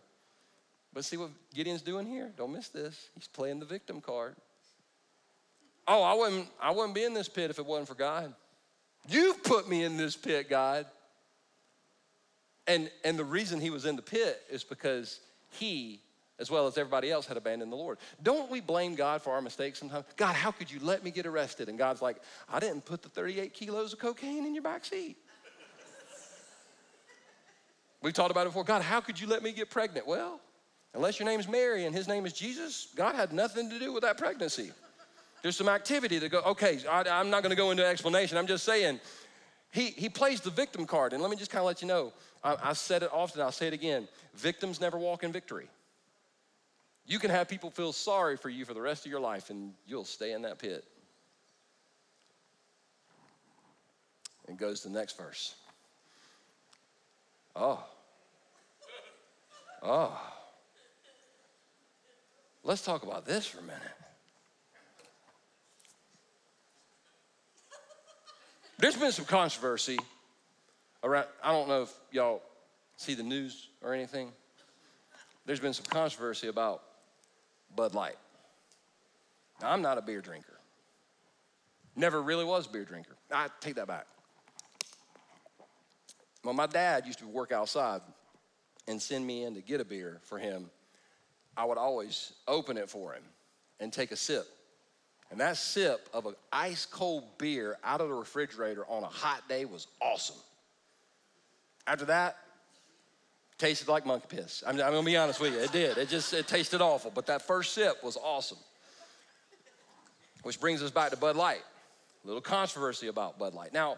But 0.93 1.05
see 1.05 1.17
what 1.17 1.29
Gideon's 1.53 1.81
doing 1.81 2.07
here? 2.07 2.31
Don't 2.37 2.51
miss 2.51 2.69
this. 2.69 3.09
He's 3.15 3.27
playing 3.27 3.59
the 3.59 3.65
victim 3.65 4.01
card. 4.01 4.35
Oh, 5.87 6.03
I 6.03 6.13
wouldn't, 6.13 6.47
I 6.61 6.71
wouldn't 6.71 6.95
be 6.95 7.03
in 7.03 7.13
this 7.13 7.29
pit 7.29 7.49
if 7.49 7.59
it 7.59 7.65
wasn't 7.65 7.87
for 7.87 7.95
God. 7.95 8.33
You've 9.07 9.41
put 9.43 9.69
me 9.69 9.83
in 9.83 9.95
this 9.95 10.15
pit, 10.15 10.49
God. 10.49 10.85
And, 12.67 12.91
and 13.05 13.17
the 13.17 13.23
reason 13.23 13.61
he 13.61 13.69
was 13.69 13.85
in 13.85 13.95
the 13.95 14.01
pit 14.01 14.41
is 14.49 14.65
because 14.65 15.21
he, 15.51 16.01
as 16.39 16.51
well 16.51 16.67
as 16.67 16.77
everybody 16.77 17.09
else, 17.09 17.25
had 17.25 17.37
abandoned 17.37 17.71
the 17.71 17.77
Lord. 17.77 17.97
Don't 18.21 18.51
we 18.51 18.59
blame 18.59 18.95
God 18.95 19.21
for 19.21 19.31
our 19.31 19.41
mistakes 19.41 19.79
sometimes? 19.79 20.05
God, 20.17 20.35
how 20.35 20.51
could 20.51 20.69
you 20.69 20.79
let 20.81 21.03
me 21.03 21.11
get 21.11 21.25
arrested? 21.25 21.69
And 21.69 21.77
God's 21.77 22.01
like, 22.01 22.17
I 22.51 22.59
didn't 22.59 22.83
put 22.83 23.01
the 23.01 23.09
38 23.09 23.53
kilos 23.53 23.93
of 23.93 23.99
cocaine 23.99 24.45
in 24.45 24.53
your 24.53 24.63
back 24.63 24.83
seat. 24.83 25.15
We've 28.01 28.13
talked 28.13 28.31
about 28.31 28.41
it 28.41 28.49
before. 28.49 28.63
God, 28.63 28.81
how 28.81 28.99
could 28.99 29.19
you 29.19 29.27
let 29.27 29.41
me 29.41 29.53
get 29.53 29.69
pregnant? 29.69 30.05
Well, 30.05 30.39
Unless 30.97 31.19
your 31.19 31.27
name's 31.27 31.47
Mary 31.47 31.85
and 31.85 31.95
his 31.95 32.07
name 32.07 32.25
is 32.25 32.33
Jesus, 32.33 32.87
God 32.95 33.13
had 33.13 33.31
nothing 33.31 33.69
to 33.69 33.77
do 33.77 33.93
with 33.93 34.01
that 34.01 34.17
pregnancy. 34.17 34.71
There's 35.43 35.55
some 35.55 35.69
activity 35.69 36.17
that 36.17 36.29
go, 36.29 36.41
okay, 36.41 36.79
I, 36.89 37.03
am 37.19 37.29
not 37.29 37.43
gonna 37.43 37.55
go 37.55 37.69
into 37.69 37.85
explanation. 37.85 38.35
I'm 38.35 38.47
just 38.47 38.65
saying, 38.65 38.99
he, 39.71 39.91
he 39.91 40.09
plays 40.09 40.41
the 40.41 40.49
victim 40.49 40.87
card. 40.87 41.13
And 41.13 41.21
let 41.21 41.29
me 41.29 41.37
just 41.37 41.51
kind 41.51 41.59
of 41.59 41.67
let 41.67 41.83
you 41.83 41.87
know 41.87 42.13
I, 42.43 42.57
I 42.63 42.73
said 42.73 43.03
it 43.03 43.11
often, 43.13 43.43
I'll 43.43 43.51
say 43.51 43.67
it 43.67 43.73
again 43.73 44.07
victims 44.35 44.81
never 44.81 44.97
walk 44.97 45.23
in 45.23 45.31
victory. 45.31 45.67
You 47.05 47.19
can 47.19 47.29
have 47.29 47.47
people 47.47 47.69
feel 47.69 47.93
sorry 47.93 48.35
for 48.35 48.49
you 48.49 48.65
for 48.65 48.73
the 48.73 48.81
rest 48.81 49.05
of 49.05 49.11
your 49.11 49.21
life, 49.21 49.51
and 49.51 49.73
you'll 49.85 50.03
stay 50.03 50.33
in 50.33 50.41
that 50.41 50.57
pit. 50.57 50.83
And 54.47 54.57
goes 54.57 54.81
to 54.81 54.89
the 54.89 54.95
next 54.95 55.15
verse. 55.15 55.55
Oh. 57.55 57.83
Oh. 59.83 60.36
Let's 62.67 62.81
talk 62.81 63.03
about 63.03 63.25
this 63.25 63.47
for 63.47 63.59
a 63.59 63.61
minute. 63.61 63.81
There's 68.77 68.97
been 68.97 69.13
some 69.13 69.23
controversy 69.23 69.97
around, 71.01 71.27
I 71.41 71.53
don't 71.53 71.69
know 71.69 71.83
if 71.83 71.93
y'all 72.11 72.41
see 72.97 73.13
the 73.13 73.23
news 73.23 73.69
or 73.81 73.93
anything. 73.93 74.33
There's 75.45 75.61
been 75.61 75.71
some 75.71 75.85
controversy 75.85 76.49
about 76.49 76.83
Bud 77.73 77.95
Light. 77.95 78.17
Now, 79.61 79.71
I'm 79.71 79.81
not 79.81 79.97
a 79.97 80.01
beer 80.01 80.19
drinker. 80.19 80.59
Never 81.95 82.21
really 82.21 82.43
was 82.43 82.67
a 82.67 82.69
beer 82.69 82.83
drinker. 82.83 83.15
I 83.31 83.47
take 83.61 83.75
that 83.75 83.87
back. 83.87 84.07
Well, 86.43 86.53
my 86.53 86.67
dad 86.67 87.05
used 87.05 87.19
to 87.19 87.27
work 87.27 87.53
outside 87.53 88.01
and 88.89 89.01
send 89.01 89.25
me 89.25 89.45
in 89.45 89.55
to 89.55 89.61
get 89.61 89.79
a 89.79 89.85
beer 89.85 90.19
for 90.25 90.37
him 90.37 90.69
I 91.57 91.65
would 91.65 91.79
always 91.79 92.33
open 92.47 92.77
it 92.77 92.89
for 92.89 93.13
him 93.13 93.23
and 93.79 93.91
take 93.91 94.11
a 94.11 94.15
sip. 94.15 94.45
And 95.31 95.39
that 95.41 95.57
sip 95.57 96.07
of 96.13 96.25
an 96.27 96.35
ice 96.53 96.85
cold 96.85 97.23
beer 97.37 97.77
out 97.83 97.99
of 97.99 98.07
the 98.07 98.13
refrigerator 98.13 98.85
on 98.87 99.03
a 99.03 99.07
hot 99.07 99.43
day 99.49 99.65
was 99.65 99.87
awesome. 99.99 100.37
After 101.85 102.05
that, 102.05 102.37
tasted 103.57 103.87
like 103.87 104.05
monkey 104.05 104.27
piss. 104.29 104.63
I'm, 104.65 104.75
I'm, 104.75 104.91
gonna 104.91 105.03
be 105.03 105.17
honest 105.17 105.39
with 105.39 105.53
you, 105.53 105.59
it 105.59 105.71
did. 105.71 105.97
It 105.97 106.09
just 106.09 106.31
it 106.33 106.47
tasted 106.47 106.79
awful, 106.79 107.11
but 107.13 107.25
that 107.25 107.41
first 107.41 107.73
sip 107.73 108.03
was 108.03 108.17
awesome. 108.17 108.59
Which 110.43 110.59
brings 110.61 110.83
us 110.83 110.91
back 110.91 111.09
to 111.09 111.17
Bud 111.17 111.35
Light. 111.35 111.63
A 112.23 112.27
little 112.27 112.41
controversy 112.41 113.07
about 113.07 113.39
Bud 113.39 113.53
Light. 113.53 113.73
Now, 113.73 113.97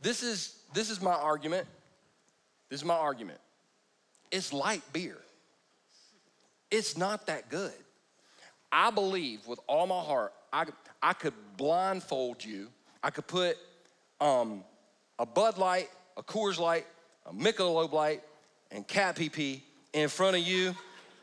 this 0.00 0.22
is 0.22 0.56
this 0.72 0.90
is 0.90 1.02
my 1.02 1.12
argument. 1.12 1.66
This 2.68 2.80
is 2.80 2.84
my 2.86 2.94
argument. 2.94 3.40
It's 4.30 4.52
light 4.52 4.82
beer. 4.92 5.18
It's 6.70 6.96
not 6.96 7.26
that 7.26 7.48
good. 7.48 7.72
I 8.72 8.90
believe 8.90 9.46
with 9.46 9.58
all 9.66 9.86
my 9.86 10.00
heart, 10.00 10.32
I, 10.52 10.66
I 11.02 11.12
could 11.12 11.34
blindfold 11.56 12.44
you. 12.44 12.68
I 13.02 13.10
could 13.10 13.26
put 13.26 13.56
um, 14.20 14.62
a 15.18 15.26
Bud 15.26 15.58
Light, 15.58 15.88
a 16.16 16.22
Coors 16.22 16.58
Light, 16.58 16.86
a 17.26 17.32
Michelob 17.32 17.92
Light, 17.92 18.22
and 18.70 18.86
Cat 18.86 19.16
PP 19.16 19.62
in 19.92 20.08
front 20.08 20.36
of 20.36 20.42
you, 20.42 20.74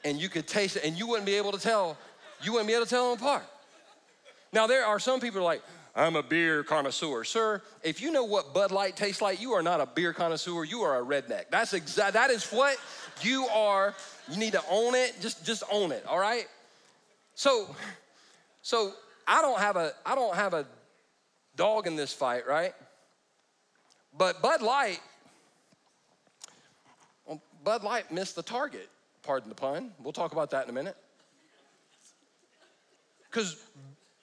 and 0.04 0.20
you 0.20 0.30
could 0.30 0.48
taste 0.48 0.76
it, 0.76 0.84
and 0.84 0.98
you 0.98 1.08
wouldn't 1.08 1.26
be 1.26 1.36
able 1.36 1.52
to 1.52 1.60
tell. 1.60 1.98
You 2.44 2.54
wouldn't 2.54 2.68
be 2.68 2.74
able 2.74 2.86
to 2.86 2.90
tell 2.90 3.10
them 3.10 3.24
apart. 3.24 3.44
Now 4.54 4.68
there 4.68 4.86
are 4.86 5.00
some 5.00 5.20
people 5.20 5.42
like, 5.44 5.62
I'm 5.98 6.16
a 6.16 6.24
beer 6.24 6.64
connoisseur. 6.64 7.24
Sir, 7.24 7.62
if 7.84 8.02
you 8.02 8.12
know 8.12 8.24
what 8.24 8.54
Bud 8.54 8.72
Light 8.72 8.96
tastes 8.96 9.22
like, 9.22 9.42
you 9.42 9.54
are 9.54 9.64
not 9.64 9.82
a 9.82 9.88
beer 9.88 10.14
connoisseur, 10.14 10.64
you 10.64 10.82
are 10.82 11.02
a 11.02 11.04
redneck. 11.04 11.46
That's 11.50 11.74
exact 11.74 12.14
that 12.14 12.30
is 12.30 12.50
what 12.52 12.78
you 13.22 13.48
are. 13.48 13.96
You 14.30 14.38
need 14.38 14.54
to 14.54 14.64
own 14.70 14.96
it. 14.96 15.16
Just 15.20 15.46
just 15.46 15.64
own 15.72 15.92
it, 15.92 16.06
all 16.06 16.20
right? 16.20 16.48
So 17.34 17.76
so 18.62 18.94
I 19.28 19.42
don't 19.42 19.60
have 19.60 19.76
a 19.76 19.92
I 20.06 20.16
don't 20.16 20.36
have 20.36 20.54
a 20.54 20.66
dog 21.56 21.88
in 21.88 21.96
this 21.96 22.14
fight, 22.14 22.48
right? 22.48 22.74
But 24.18 24.42
Bud 24.42 24.62
Light 24.62 25.02
Bud 27.64 27.84
Light 27.84 28.12
missed 28.12 28.36
the 28.36 28.44
target 28.44 28.90
Pardon 29.28 29.50
the 29.50 29.56
pun. 29.56 29.92
We'll 30.02 30.14
talk 30.14 30.32
about 30.32 30.52
that 30.52 30.64
in 30.64 30.70
a 30.70 30.74
minute. 30.74 30.96
Because 33.30 33.58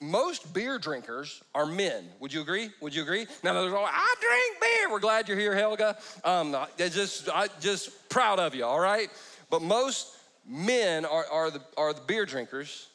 most 0.01 0.53
beer 0.53 0.77
drinkers 0.77 1.41
are 1.53 1.65
men. 1.65 2.05
Would 2.19 2.33
you 2.33 2.41
agree? 2.41 2.69
Would 2.81 2.93
you 2.93 3.01
agree? 3.01 3.27
Now 3.43 3.53
there's 3.53 3.73
all 3.73 3.85
I 3.85 4.15
drink 4.19 4.61
beer. 4.61 4.91
We're 4.91 4.99
glad 4.99 5.27
you're 5.27 5.39
here, 5.39 5.55
Helga. 5.55 5.97
Um, 6.23 6.55
just, 6.77 7.29
I 7.29 7.47
just 7.61 8.09
proud 8.09 8.39
of 8.39 8.53
you. 8.55 8.65
All 8.65 8.79
right. 8.79 9.09
But 9.49 9.61
most 9.61 10.15
men 10.47 11.05
are, 11.05 11.25
are 11.31 11.51
the 11.51 11.61
are 11.77 11.93
the 11.93 12.01
beer 12.01 12.25
drinkers, 12.25 12.87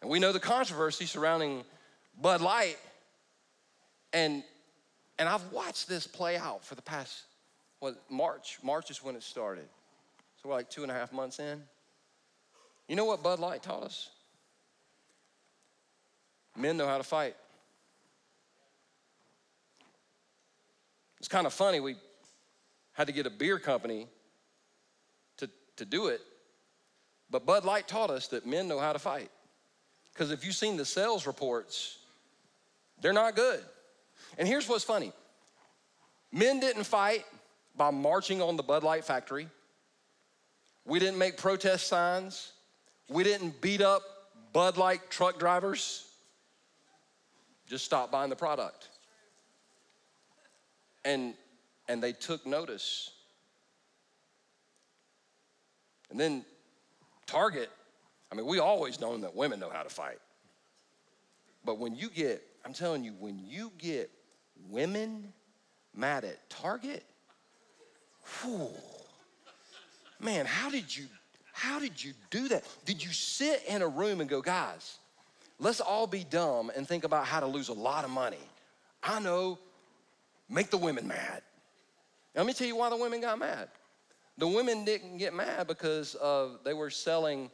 and 0.00 0.10
we 0.10 0.18
know 0.18 0.32
the 0.32 0.40
controversy 0.40 1.06
surrounding 1.06 1.64
Bud 2.20 2.40
Light. 2.40 2.76
And 4.12 4.44
and 5.18 5.28
I've 5.28 5.52
watched 5.52 5.88
this 5.88 6.06
play 6.06 6.36
out 6.36 6.64
for 6.64 6.74
the 6.74 6.82
past 6.82 7.22
what 7.80 8.00
March. 8.08 8.58
March 8.62 8.90
is 8.90 9.02
when 9.02 9.16
it 9.16 9.22
started. 9.22 9.66
So 10.42 10.48
we're 10.48 10.54
like 10.54 10.70
two 10.70 10.82
and 10.82 10.90
a 10.90 10.94
half 10.94 11.12
months 11.12 11.38
in. 11.38 11.62
You 12.88 12.96
know 12.96 13.04
what 13.04 13.22
Bud 13.22 13.40
Light 13.40 13.62
taught 13.62 13.82
us? 13.82 14.10
Men 16.56 16.76
know 16.76 16.86
how 16.86 16.98
to 16.98 17.04
fight. 17.04 17.36
It's 21.18 21.28
kind 21.28 21.46
of 21.46 21.52
funny. 21.52 21.80
We 21.80 21.96
had 22.92 23.06
to 23.06 23.12
get 23.12 23.26
a 23.26 23.30
beer 23.30 23.58
company 23.58 24.06
to, 25.38 25.48
to 25.76 25.84
do 25.84 26.08
it. 26.08 26.20
But 27.30 27.46
Bud 27.46 27.64
Light 27.64 27.88
taught 27.88 28.10
us 28.10 28.28
that 28.28 28.46
men 28.46 28.68
know 28.68 28.78
how 28.78 28.92
to 28.92 28.98
fight. 28.98 29.30
Because 30.12 30.30
if 30.30 30.44
you've 30.44 30.54
seen 30.54 30.76
the 30.76 30.84
sales 30.84 31.26
reports, 31.26 31.98
they're 33.00 33.12
not 33.12 33.34
good. 33.34 33.60
And 34.38 34.46
here's 34.46 34.68
what's 34.68 34.84
funny 34.84 35.12
men 36.30 36.60
didn't 36.60 36.84
fight 36.84 37.24
by 37.76 37.90
marching 37.90 38.40
on 38.40 38.56
the 38.56 38.62
Bud 38.62 38.84
Light 38.84 39.04
factory, 39.04 39.48
we 40.84 40.98
didn't 40.98 41.18
make 41.18 41.36
protest 41.36 41.88
signs, 41.88 42.52
we 43.08 43.24
didn't 43.24 43.60
beat 43.60 43.80
up 43.80 44.02
Bud 44.52 44.76
Light 44.76 45.10
truck 45.10 45.38
drivers 45.38 46.06
just 47.68 47.84
stop 47.84 48.10
buying 48.10 48.30
the 48.30 48.36
product. 48.36 48.88
And, 51.04 51.34
and 51.88 52.02
they 52.02 52.12
took 52.12 52.46
notice. 52.46 53.10
And 56.10 56.18
then 56.18 56.44
Target, 57.26 57.70
I 58.30 58.34
mean, 58.34 58.46
we 58.46 58.58
always 58.58 59.00
known 59.00 59.22
that 59.22 59.34
women 59.34 59.60
know 59.60 59.70
how 59.70 59.82
to 59.82 59.88
fight. 59.88 60.18
But 61.64 61.78
when 61.78 61.94
you 61.94 62.10
get, 62.10 62.42
I'm 62.64 62.72
telling 62.72 63.04
you, 63.04 63.14
when 63.18 63.38
you 63.38 63.72
get 63.78 64.10
women 64.68 65.32
mad 65.94 66.24
at 66.24 66.48
Target, 66.50 67.04
whew, 68.42 68.68
man, 70.20 70.46
how 70.46 70.70
did 70.70 70.94
you, 70.94 71.06
how 71.52 71.78
did 71.78 72.02
you 72.02 72.12
do 72.30 72.48
that? 72.48 72.64
Did 72.84 73.02
you 73.02 73.10
sit 73.10 73.62
in 73.68 73.82
a 73.82 73.88
room 73.88 74.20
and 74.20 74.28
go, 74.28 74.42
guys, 74.42 74.98
Let's 75.58 75.80
all 75.80 76.06
be 76.06 76.24
dumb 76.24 76.70
and 76.74 76.86
think 76.86 77.04
about 77.04 77.26
how 77.26 77.40
to 77.40 77.46
lose 77.46 77.68
a 77.68 77.74
lot 77.74 78.04
of 78.04 78.10
money. 78.10 78.38
I 79.02 79.20
know, 79.20 79.58
make 80.48 80.70
the 80.70 80.78
women 80.78 81.06
mad. 81.06 81.42
Let 82.34 82.46
me 82.46 82.52
tell 82.52 82.66
you 82.66 82.76
why 82.76 82.90
the 82.90 82.96
women 82.96 83.20
got 83.20 83.38
mad. 83.38 83.68
The 84.38 84.48
women 84.48 84.84
didn't 84.84 85.18
get 85.18 85.32
mad 85.32 85.68
because 85.68 86.16
of 86.16 86.58
they 86.64 86.74
were 86.74 86.90
selling 86.90 87.50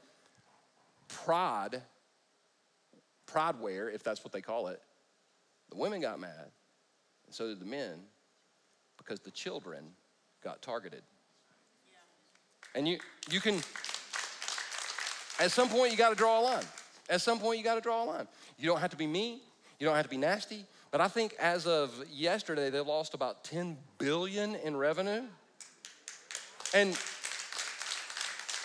prod, 1.09 1.83
prod 3.27 3.61
wear, 3.61 3.91
if 3.91 4.03
that's 4.03 4.25
what 4.25 4.33
they 4.33 4.41
call 4.41 4.69
it. 4.69 4.81
The 5.69 5.77
women 5.77 6.01
got 6.01 6.19
mad, 6.19 6.51
and 7.27 7.35
so 7.35 7.49
did 7.49 7.61
the 7.61 7.67
men, 7.67 8.01
because 8.97 9.21
the 9.21 9.31
children 9.31 9.85
got 10.43 10.63
targeted. 10.63 11.03
And 12.75 12.89
you 12.89 12.99
you 13.31 13.41
can 13.41 13.57
at 15.39 15.51
some 15.51 15.69
point 15.69 15.93
you 15.93 15.99
got 15.99 16.11
to 16.11 16.15
draw 16.15 16.41
a 16.41 16.43
line. 16.43 16.65
At 17.11 17.21
some 17.21 17.41
point, 17.41 17.59
you 17.59 17.65
got 17.65 17.75
to 17.75 17.81
draw 17.81 18.05
a 18.05 18.07
line. 18.07 18.29
You 18.57 18.69
don't 18.69 18.81
have 18.81 18.91
to 18.91 18.97
be 18.97 19.09
mean, 19.09 19.41
you 19.81 19.87
don't 19.87 19.97
have 19.97 20.05
to 20.05 20.11
be 20.11 20.17
nasty. 20.17 20.65
But 20.93 21.01
I 21.01 21.09
think 21.09 21.35
as 21.39 21.67
of 21.67 21.93
yesterday, 22.11 22.71
they 22.71 22.81
lost 22.81 23.15
about 23.15 23.43
10 23.45 23.77
billion 23.99 24.55
in 24.57 24.77
revenue. 24.77 25.23
And 26.73 26.97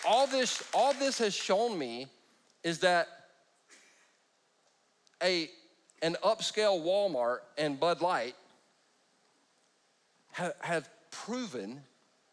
all 0.08 0.28
this, 0.28 0.64
all 0.74 0.94
this 0.94 1.18
has 1.18 1.34
shown 1.34 1.78
me 1.78 2.08
is 2.64 2.80
that 2.80 3.08
a, 5.24 5.50
an 6.04 6.16
upscale 6.24 6.84
Walmart 6.84 7.40
and 7.58 7.80
Bud 7.80 8.02
Light 8.02 8.36
have, 10.34 10.54
have 10.60 10.90
proven 11.10 11.82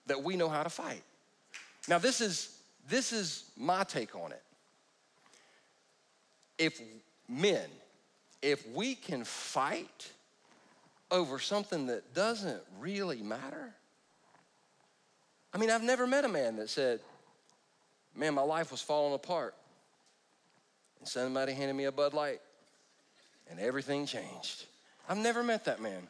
that 0.07 0.23
we 0.23 0.37
know 0.37 0.49
how 0.49 0.63
to 0.63 0.71
fight. 0.71 1.03
Now, 1.89 1.99
this 1.99 2.21
is, 2.21 2.59
this 2.89 3.13
is 3.13 3.45
my 3.57 3.85
take 3.85 4.15
on 4.15 4.33
it 4.33 4.43
if 6.63 6.81
men, 7.29 7.69
if 8.41 8.65
we 8.69 8.95
can 8.95 9.25
fight 9.25 10.13
over 11.11 11.41
something 11.41 11.89
that 11.89 12.15
doesn't 12.15 12.63
really 12.79 13.21
matter, 13.21 13.75
I 15.53 15.59
mean, 15.59 15.71
I've 15.71 15.83
never 15.83 16.07
met 16.07 16.25
a 16.25 16.29
man 16.29 16.57
that 16.57 16.71
said, 16.71 17.01
Man, 18.15 18.35
my 18.35 18.43
life 18.43 18.71
was 18.71 18.81
falling 18.83 19.15
apart. 19.15 19.55
And 21.01 21.09
somebody 21.09 21.53
handed 21.53 21.75
me 21.75 21.85
a 21.85 21.93
Bud 21.93 22.13
Light 22.13 22.41
and 23.51 23.59
everything 23.59 24.07
changed. 24.07 24.67
I've 25.09 25.19
never 25.19 25.43
met 25.43 25.65
that 25.65 25.81
man. 25.81 26.07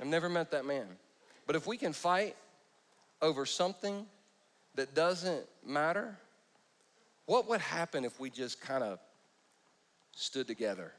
I've 0.00 0.08
never 0.08 0.28
met 0.28 0.50
that 0.50 0.66
man. 0.66 0.86
But 1.46 1.54
if 1.56 1.66
we 1.66 1.76
can 1.76 1.92
fight 1.92 2.36
over 3.22 3.46
something 3.46 4.04
that 4.74 4.94
doesn't 4.94 5.44
matter, 5.64 6.16
what 7.26 7.48
would 7.48 7.60
happen 7.60 8.04
if 8.04 8.18
we 8.18 8.28
just 8.28 8.60
kind 8.60 8.82
of 8.82 8.98
stood 10.12 10.46
together 10.46 10.92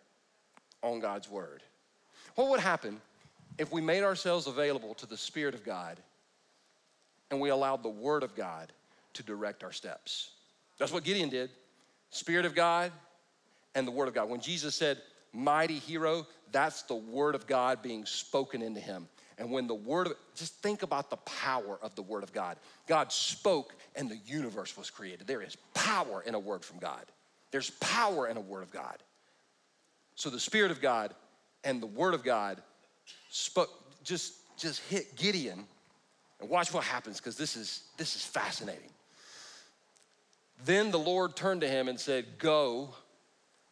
on 0.81 0.99
God's 0.99 1.29
word. 1.29 1.63
What 2.35 2.49
would 2.49 2.59
happen 2.59 2.99
if 3.57 3.71
we 3.71 3.81
made 3.81 4.03
ourselves 4.03 4.47
available 4.47 4.93
to 4.95 5.05
the 5.05 5.17
Spirit 5.17 5.53
of 5.53 5.63
God 5.63 5.99
and 7.31 7.39
we 7.39 7.49
allowed 7.49 7.83
the 7.83 7.89
Word 7.89 8.23
of 8.23 8.35
God 8.35 8.71
to 9.13 9.23
direct 9.23 9.63
our 9.63 9.71
steps? 9.71 10.31
That's 10.77 10.91
what 10.91 11.03
Gideon 11.03 11.29
did. 11.29 11.49
Spirit 12.09 12.45
of 12.45 12.55
God 12.55 12.91
and 13.75 13.87
the 13.87 13.91
Word 13.91 14.07
of 14.07 14.13
God. 14.13 14.29
When 14.29 14.41
Jesus 14.41 14.75
said, 14.75 14.99
mighty 15.31 15.79
hero, 15.79 16.27
that's 16.51 16.83
the 16.83 16.95
Word 16.95 17.35
of 17.35 17.47
God 17.47 17.81
being 17.81 18.05
spoken 18.05 18.61
into 18.61 18.79
him. 18.79 19.07
And 19.37 19.51
when 19.51 19.67
the 19.67 19.75
Word 19.75 20.07
of, 20.07 20.13
just 20.35 20.55
think 20.61 20.83
about 20.83 21.09
the 21.09 21.17
power 21.17 21.79
of 21.81 21.95
the 21.95 22.03
Word 22.03 22.23
of 22.23 22.33
God. 22.33 22.57
God 22.87 23.11
spoke 23.11 23.75
and 23.95 24.09
the 24.09 24.17
universe 24.25 24.77
was 24.77 24.89
created. 24.89 25.27
There 25.27 25.41
is 25.41 25.55
power 25.73 26.23
in 26.25 26.35
a 26.35 26.39
word 26.39 26.63
from 26.63 26.79
God. 26.79 27.05
There's 27.53 27.69
power 27.69 28.27
in 28.27 28.35
a 28.35 28.41
word 28.41 28.63
of 28.63 28.71
God. 28.71 28.97
So 30.15 30.31
the 30.31 30.39
Spirit 30.39 30.71
of 30.71 30.81
God 30.81 31.13
and 31.63 31.79
the 31.79 31.87
Word 31.87 32.15
of 32.15 32.23
God 32.23 32.59
spoke, 33.29 33.69
just, 34.03 34.33
just 34.57 34.81
hit 34.89 35.15
Gideon. 35.15 35.65
And 36.41 36.49
watch 36.49 36.73
what 36.73 36.83
happens, 36.83 37.19
because 37.19 37.37
this 37.37 37.55
is 37.55 37.83
this 37.95 38.15
is 38.15 38.25
fascinating. 38.25 38.89
Then 40.65 40.89
the 40.89 40.97
Lord 40.97 41.35
turned 41.35 41.61
to 41.61 41.67
him 41.67 41.87
and 41.87 41.99
said, 41.99 42.39
Go 42.39 42.95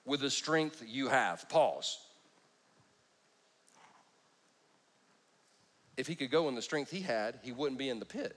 with 0.05 0.19
the 0.19 0.29
strength 0.29 0.83
you 0.85 1.07
have. 1.07 1.49
Pause. 1.49 1.97
If 5.97 6.05
he 6.05 6.13
could 6.13 6.29
go 6.29 6.47
in 6.49 6.53
the 6.53 6.61
strength 6.61 6.91
he 6.91 7.01
had, 7.01 7.39
he 7.41 7.51
wouldn't 7.51 7.79
be 7.79 7.89
in 7.89 7.97
the 7.97 8.05
pit. 8.05 8.35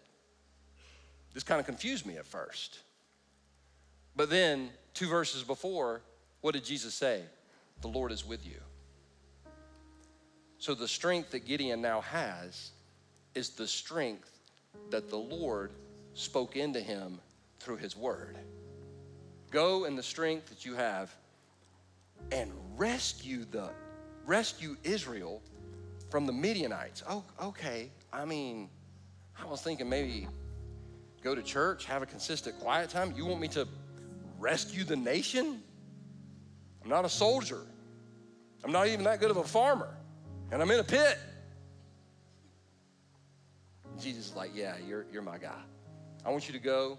This 1.35 1.43
kind 1.43 1.61
of 1.61 1.67
confused 1.67 2.07
me 2.07 2.17
at 2.17 2.27
first. 2.27 2.79
But 4.17 4.31
then 4.31 4.71
Two 4.95 5.09
verses 5.09 5.43
before, 5.43 6.01
what 6.41 6.55
did 6.55 6.65
Jesus 6.65 6.95
say? 6.95 7.23
The 7.83 7.89
Lord 7.89 8.13
is 8.13 8.25
with 8.25 8.47
you. 8.47 8.61
So 10.59 10.75
the 10.75 10.89
strength 10.89 11.33
that 11.33 11.45
Gideon 11.45 11.83
now 11.83 12.01
has 12.01 12.71
is 13.35 13.51
the 13.51 13.67
strength 13.67 14.31
that 14.91 15.11
the 15.11 15.17
Lord 15.17 15.73
spoke 16.15 16.57
into 16.57 16.81
him 16.81 17.21
through 17.59 17.77
his 17.77 17.97
word. 17.97 18.39
Go 19.51 19.85
in 19.85 19.97
the 19.97 20.03
strength 20.03 20.49
that 20.49 20.65
you 20.65 20.75
have 20.75 21.15
and 22.33 22.53
rescue 22.77 23.45
the 23.51 23.71
rescue 24.25 24.77
Israel 24.85 25.43
from 26.11 26.27
the 26.27 26.33
Midianites. 26.33 27.03
Oh, 27.09 27.25
okay. 27.43 27.91
I 28.13 28.25
mean, 28.25 28.69
I 29.41 29.47
was 29.47 29.61
thinking 29.61 29.89
maybe 29.89 30.29
go 31.23 31.35
to 31.35 31.43
church, 31.43 31.85
have 31.87 32.03
a 32.03 32.07
consistent 32.07 32.59
quiet 32.61 32.91
time. 32.91 33.13
You 33.17 33.27
want 33.27 33.41
me 33.41 33.49
to 33.49 33.67
rescue 34.39 34.85
the 34.85 34.97
nation? 34.97 35.63
I'm 36.83 36.91
not 36.91 37.05
a 37.05 37.09
soldier. 37.09 37.61
I'm 38.65 38.73
not 38.73 38.89
even 38.89 39.05
that 39.05 39.21
good 39.21 39.31
of 39.31 39.37
a 39.37 39.45
farmer. 39.45 39.97
And 40.51 40.63
I'm 40.63 40.71
in 40.71 40.81
a 40.81 40.85
pit. 40.85 41.19
Jesus 43.99 44.31
is 44.31 44.37
like, 44.37 44.51
Yeah, 44.55 44.75
you're, 44.87 45.07
you're 45.13 45.23
my 45.23 45.39
guy. 45.39 45.61
I 46.25 46.31
want 46.31 46.47
you 46.49 46.53
to 46.55 46.61
go 46.61 46.99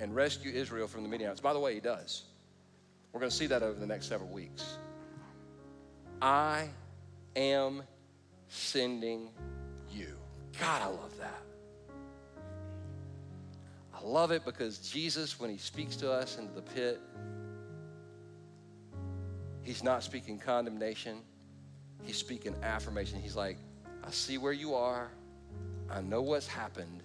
and 0.00 0.14
rescue 0.14 0.52
Israel 0.52 0.88
from 0.88 1.02
the 1.02 1.08
Midianites. 1.08 1.40
By 1.40 1.52
the 1.52 1.60
way, 1.60 1.74
he 1.74 1.80
does. 1.80 2.24
We're 3.12 3.20
going 3.20 3.30
to 3.30 3.36
see 3.36 3.46
that 3.46 3.62
over 3.62 3.78
the 3.78 3.86
next 3.86 4.06
several 4.06 4.30
weeks. 4.30 4.78
I 6.20 6.68
am 7.36 7.82
sending 8.48 9.30
you. 9.92 10.16
God, 10.60 10.82
I 10.82 10.86
love 10.86 11.16
that. 11.18 11.42
I 14.04 14.06
love 14.06 14.32
it 14.32 14.44
because 14.44 14.78
Jesus, 14.78 15.40
when 15.40 15.48
he 15.48 15.56
speaks 15.56 15.96
to 15.96 16.12
us 16.12 16.36
into 16.36 16.52
the 16.52 16.60
pit, 16.60 17.00
he's 19.62 19.82
not 19.82 20.02
speaking 20.02 20.38
condemnation, 20.38 21.20
he's 22.02 22.18
speaking 22.18 22.54
affirmation. 22.62 23.18
He's 23.18 23.34
like, 23.34 23.56
I 24.06 24.10
see 24.10 24.36
where 24.36 24.52
you 24.52 24.74
are, 24.74 25.08
I 25.90 26.02
know 26.02 26.20
what's 26.20 26.46
happened, 26.46 27.02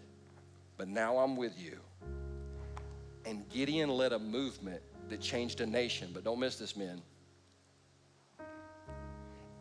but 0.75 0.89
now 0.89 1.17
I'm 1.17 1.37
with 1.37 1.57
you. 1.57 1.79
And 3.25 3.47
Gideon 3.47 3.89
led 3.89 4.11
a 4.11 4.19
movement 4.19 4.81
that 5.07 5.21
changed 5.21 5.61
a 5.61 5.65
nation, 5.65 6.09
but 6.13 6.25
don't 6.25 6.39
miss 6.39 6.57
this, 6.57 6.75
men. 6.75 7.01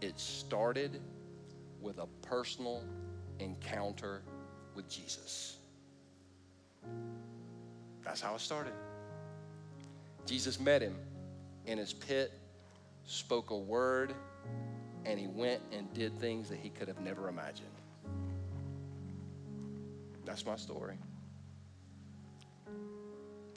It 0.00 0.18
started 0.18 1.00
with 1.80 1.98
a 1.98 2.06
personal 2.22 2.82
encounter 3.38 4.22
with 4.74 4.88
Jesus. 4.88 5.58
That's 8.08 8.22
how 8.22 8.34
it 8.34 8.40
started. 8.40 8.72
Jesus 10.24 10.58
met 10.58 10.80
him 10.80 10.96
in 11.66 11.76
his 11.76 11.92
pit, 11.92 12.32
spoke 13.04 13.50
a 13.50 13.56
word, 13.56 14.14
and 15.04 15.20
he 15.20 15.26
went 15.26 15.60
and 15.72 15.92
did 15.92 16.18
things 16.18 16.48
that 16.48 16.58
he 16.58 16.70
could 16.70 16.88
have 16.88 17.00
never 17.00 17.28
imagined. 17.28 17.68
That's 20.24 20.46
my 20.46 20.56
story. 20.56 20.96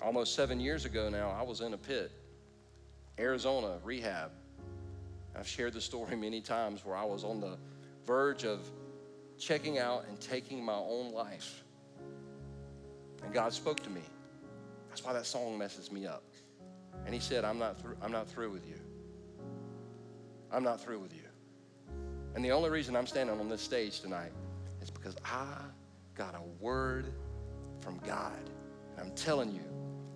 Almost 0.01 0.35
seven 0.35 0.59
years 0.59 0.83
ago 0.83 1.07
now, 1.07 1.29
I 1.29 1.43
was 1.43 1.61
in 1.61 1.73
a 1.73 1.77
pit, 1.77 2.11
Arizona, 3.17 3.77
rehab. 3.85 4.31
I've 5.33 5.47
shared 5.47 5.71
the 5.71 5.81
story 5.81 6.17
many 6.17 6.41
times 6.41 6.83
where 6.83 6.97
I 6.97 7.05
was 7.05 7.23
on 7.23 7.39
the 7.39 7.57
verge 8.05 8.43
of 8.43 8.69
checking 9.37 9.79
out 9.79 10.03
and 10.09 10.19
taking 10.19 10.61
my 10.61 10.75
own 10.75 11.13
life. 11.13 11.63
And 13.23 13.33
God 13.33 13.53
spoke 13.53 13.79
to 13.83 13.89
me. 13.89 14.01
That's 14.91 15.05
why 15.05 15.13
that 15.13 15.25
song 15.25 15.57
messes 15.57 15.89
me 15.89 16.05
up. 16.05 16.21
And 17.05 17.13
He 17.13 17.21
said, 17.21 17.45
I'm 17.45 17.57
not, 17.57 17.79
through, 17.81 17.95
I'm 18.01 18.11
not 18.11 18.27
through 18.27 18.51
with 18.51 18.67
you. 18.67 18.75
I'm 20.51 20.63
not 20.65 20.81
through 20.81 20.99
with 20.99 21.13
you. 21.13 21.23
And 22.35 22.43
the 22.43 22.51
only 22.51 22.69
reason 22.69 22.97
I'm 22.97 23.07
standing 23.07 23.39
on 23.39 23.47
this 23.47 23.61
stage 23.61 24.01
tonight 24.01 24.33
is 24.81 24.89
because 24.89 25.15
I 25.23 25.45
got 26.13 26.35
a 26.35 26.41
word 26.61 27.05
from 27.79 27.99
God. 28.05 28.49
And 28.97 29.07
I'm 29.07 29.15
telling 29.15 29.55
you, 29.55 29.63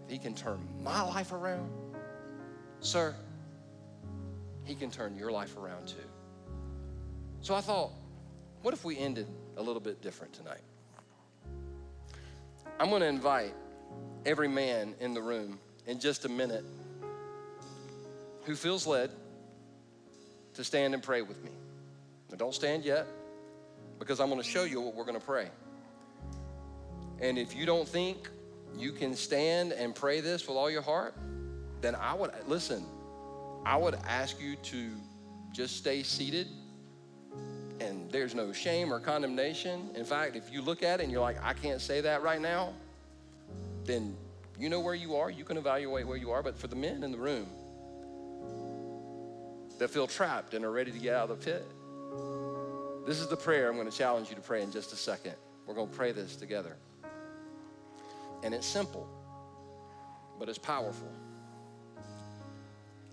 if 0.03 0.11
He 0.11 0.17
can 0.17 0.35
turn 0.35 0.67
my 0.83 1.01
life 1.03 1.31
around, 1.31 1.71
sir, 2.81 3.15
He 4.65 4.75
can 4.75 4.91
turn 4.91 5.15
your 5.15 5.31
life 5.31 5.55
around 5.55 5.87
too. 5.87 5.95
So 7.39 7.55
I 7.55 7.61
thought, 7.61 7.91
what 8.61 8.73
if 8.73 8.83
we 8.83 8.97
ended 8.97 9.27
a 9.55 9.63
little 9.63 9.79
bit 9.79 10.01
different 10.01 10.33
tonight? 10.33 10.63
I'm 12.77 12.89
going 12.89 12.99
to 12.99 13.07
invite 13.07 13.53
every 14.25 14.47
man 14.47 14.95
in 14.99 15.13
the 15.13 15.21
room 15.21 15.59
in 15.87 15.99
just 15.99 16.25
a 16.25 16.29
minute 16.29 16.65
who 18.45 18.55
feels 18.55 18.87
led 18.87 19.11
to 20.53 20.63
stand 20.63 20.93
and 20.93 21.03
pray 21.03 21.21
with 21.21 21.43
me. 21.43 21.51
Now, 22.29 22.37
don't 22.37 22.53
stand 22.53 22.83
yet 22.83 23.07
because 23.99 24.19
I'm 24.19 24.29
going 24.29 24.41
to 24.41 24.47
show 24.47 24.63
you 24.63 24.81
what 24.81 24.95
we're 24.95 25.05
going 25.05 25.19
to 25.19 25.25
pray. 25.25 25.49
And 27.19 27.37
if 27.37 27.55
you 27.55 27.65
don't 27.65 27.87
think 27.87 28.29
you 28.77 28.91
can 28.91 29.15
stand 29.15 29.71
and 29.71 29.95
pray 29.95 30.21
this 30.21 30.47
with 30.47 30.57
all 30.57 30.69
your 30.69 30.81
heart, 30.81 31.15
then 31.81 31.95
I 31.95 32.13
would 32.13 32.31
listen. 32.47 32.85
I 33.65 33.77
would 33.77 33.95
ask 34.07 34.39
you 34.41 34.55
to 34.55 34.91
just 35.53 35.77
stay 35.77 36.03
seated 36.03 36.47
and 37.79 38.09
there's 38.11 38.35
no 38.35 38.51
shame 38.51 38.93
or 38.93 38.99
condemnation. 38.99 39.89
In 39.95 40.05
fact, 40.05 40.35
if 40.35 40.51
you 40.51 40.61
look 40.61 40.83
at 40.83 40.99
it 40.99 41.03
and 41.03 41.11
you're 41.11 41.21
like, 41.21 41.43
I 41.43 41.53
can't 41.53 41.81
say 41.81 42.01
that 42.01 42.23
right 42.23 42.39
now, 42.39 42.73
then 43.85 44.15
you 44.57 44.69
know 44.69 44.79
where 44.79 44.95
you 44.95 45.15
are. 45.15 45.29
You 45.29 45.43
can 45.43 45.57
evaluate 45.57 46.07
where 46.07 46.17
you 46.17 46.31
are. 46.31 46.41
But 46.41 46.57
for 46.57 46.67
the 46.67 46.75
men 46.75 47.03
in 47.03 47.11
the 47.11 47.17
room 47.17 47.47
that 49.79 49.89
feel 49.89 50.07
trapped 50.07 50.53
and 50.53 50.63
are 50.63 50.71
ready 50.71 50.91
to 50.91 50.99
get 50.99 51.15
out 51.15 51.29
of 51.29 51.39
the 51.39 51.45
pit, 51.45 51.65
this 53.05 53.19
is 53.19 53.27
the 53.27 53.37
prayer 53.37 53.69
I'm 53.69 53.75
going 53.75 53.89
to 53.89 53.95
challenge 53.95 54.29
you 54.29 54.35
to 54.35 54.41
pray 54.41 54.61
in 54.63 54.71
just 54.71 54.93
a 54.93 54.95
second. 54.95 55.35
We're 55.65 55.75
going 55.75 55.89
to 55.89 55.95
pray 55.95 56.11
this 56.11 56.35
together. 56.35 56.75
And 58.43 58.53
it's 58.53 58.67
simple, 58.67 59.07
but 60.39 60.49
it's 60.49 60.57
powerful. 60.57 61.11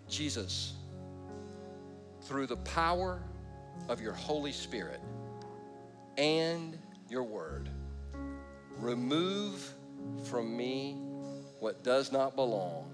Jesus, 0.09 0.75
through 2.23 2.47
the 2.47 2.57
power 2.59 3.23
of 3.89 4.01
your 4.01 4.12
Holy 4.12 4.53
Spirit 4.53 5.01
and 6.18 6.79
your 7.09 7.25
word. 7.25 7.68
Remove 8.79 9.73
from 10.24 10.57
me 10.57 10.96
what 11.61 11.82
does 11.84 12.12
not 12.12 12.34
belong 12.34 12.90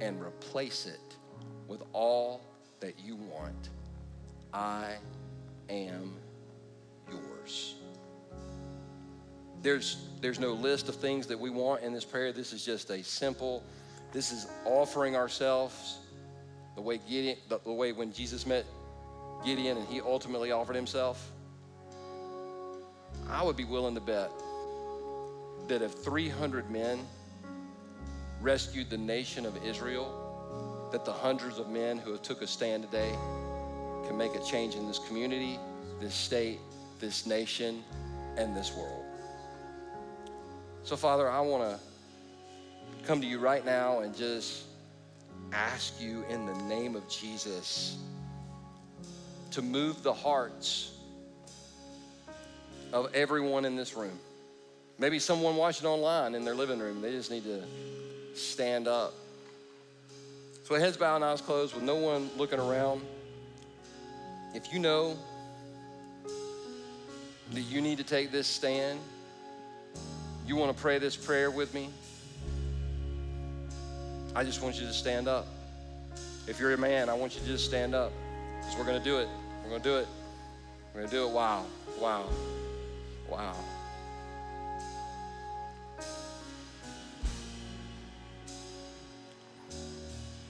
and 0.00 0.20
replace 0.20 0.86
it 0.86 1.16
with 1.66 1.82
all 1.92 2.42
that 2.80 2.98
you 2.98 3.16
want. 3.16 3.70
I 4.52 4.94
am 5.68 6.14
yours. 7.10 7.76
There's, 9.62 9.96
there's 10.20 10.38
no 10.38 10.52
list 10.52 10.88
of 10.88 10.94
things 10.94 11.26
that 11.26 11.38
we 11.38 11.50
want 11.50 11.82
in 11.82 11.92
this 11.92 12.04
prayer. 12.04 12.32
This 12.32 12.52
is 12.52 12.64
just 12.64 12.90
a 12.90 13.02
simple, 13.02 13.64
this 14.12 14.30
is 14.30 14.46
offering 14.64 15.16
ourselves 15.16 15.98
the 16.76 16.82
way 16.82 17.00
Gideon, 17.08 17.38
the, 17.48 17.58
the 17.64 17.72
way 17.72 17.92
when 17.92 18.12
Jesus 18.12 18.46
met 18.46 18.64
Gideon 19.44 19.78
and 19.78 19.88
he 19.88 20.00
ultimately 20.00 20.52
offered 20.52 20.76
himself, 20.76 21.32
I 23.28 23.42
would 23.42 23.56
be 23.56 23.64
willing 23.64 23.94
to 23.94 24.00
bet 24.00 24.30
that 25.68 25.82
if 25.82 25.92
300 25.92 26.70
men 26.70 27.00
rescued 28.40 28.90
the 28.90 28.98
nation 28.98 29.46
of 29.46 29.56
Israel, 29.64 30.88
that 30.92 31.04
the 31.04 31.12
hundreds 31.12 31.58
of 31.58 31.68
men 31.68 31.98
who 31.98 32.12
have 32.12 32.22
took 32.22 32.42
a 32.42 32.46
stand 32.46 32.82
today 32.82 33.12
can 34.06 34.16
make 34.16 34.34
a 34.34 34.44
change 34.44 34.74
in 34.74 34.86
this 34.86 34.98
community, 34.98 35.58
this 36.00 36.14
state, 36.14 36.58
this 37.00 37.26
nation, 37.26 37.82
and 38.36 38.56
this 38.56 38.74
world. 38.76 39.04
So, 40.84 40.96
Father, 40.96 41.28
I 41.28 41.40
want 41.40 41.62
to 41.64 43.06
come 43.06 43.20
to 43.20 43.26
you 43.26 43.38
right 43.38 43.64
now 43.64 44.00
and 44.00 44.16
just 44.16 44.64
ask 45.52 46.00
you 46.00 46.24
in 46.28 46.46
the 46.46 46.54
name 46.64 46.94
of 46.94 47.08
Jesus 47.08 47.98
to 49.50 49.62
move 49.62 50.02
the 50.02 50.12
hearts 50.12 50.92
of 52.92 53.12
everyone 53.14 53.64
in 53.64 53.74
this 53.74 53.96
room. 53.96 54.18
Maybe 54.98 55.18
someone 55.18 55.56
watching 55.56 55.86
online 55.86 56.34
in 56.34 56.44
their 56.44 56.54
living 56.54 56.78
room, 56.78 57.02
they 57.02 57.10
just 57.10 57.30
need 57.30 57.44
to 57.44 57.62
stand 58.34 58.88
up. 58.88 59.12
So, 60.64 60.74
heads 60.74 60.96
bowed 60.96 61.16
and 61.16 61.24
eyes 61.24 61.40
closed 61.40 61.74
with 61.74 61.84
no 61.84 61.96
one 61.96 62.30
looking 62.36 62.58
around. 62.58 63.02
If 64.54 64.72
you 64.72 64.78
know 64.78 65.16
that 67.52 67.60
you 67.60 67.80
need 67.80 67.98
to 67.98 68.04
take 68.04 68.32
this 68.32 68.46
stand, 68.46 68.98
you 70.46 70.56
want 70.56 70.74
to 70.74 70.82
pray 70.82 70.98
this 70.98 71.14
prayer 71.14 71.50
with 71.50 71.74
me, 71.74 71.90
I 74.34 74.44
just 74.44 74.62
want 74.62 74.80
you 74.80 74.86
to 74.86 74.92
stand 74.92 75.28
up. 75.28 75.46
If 76.46 76.58
you're 76.58 76.72
a 76.74 76.78
man, 76.78 77.08
I 77.08 77.14
want 77.14 77.34
you 77.34 77.40
to 77.40 77.46
just 77.46 77.64
stand 77.64 77.94
up 77.94 78.12
because 78.58 78.76
we're 78.76 78.84
going 78.84 78.98
to 78.98 79.04
do 79.04 79.18
it. 79.18 79.28
We're 79.62 79.70
going 79.70 79.82
to 79.82 79.88
do 79.88 79.96
it. 79.96 80.08
We're 80.94 81.00
going 81.00 81.10
to 81.10 81.16
do 81.16 81.26
it. 81.26 81.30
Wow. 81.32 81.66
Wow. 82.00 82.28
Wow. 83.28 83.56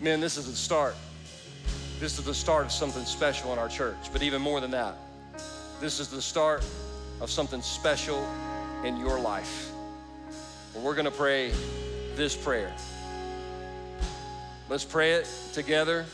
Men, 0.06 0.20
this 0.20 0.36
is 0.36 0.46
the 0.46 0.54
start. 0.54 0.94
This 1.98 2.16
is 2.16 2.24
the 2.24 2.32
start 2.32 2.66
of 2.66 2.70
something 2.70 3.04
special 3.04 3.52
in 3.52 3.58
our 3.58 3.68
church. 3.68 3.96
But 4.12 4.22
even 4.22 4.40
more 4.40 4.60
than 4.60 4.70
that, 4.70 4.94
this 5.80 5.98
is 5.98 6.06
the 6.06 6.22
start 6.22 6.64
of 7.20 7.28
something 7.28 7.60
special 7.60 8.24
in 8.84 8.96
your 8.98 9.18
life. 9.18 9.72
Well, 10.72 10.84
we're 10.84 10.94
going 10.94 11.06
to 11.06 11.10
pray 11.10 11.50
this 12.14 12.36
prayer. 12.36 12.72
Let's 14.68 14.84
pray 14.84 15.14
it 15.14 15.28
together 15.52 16.06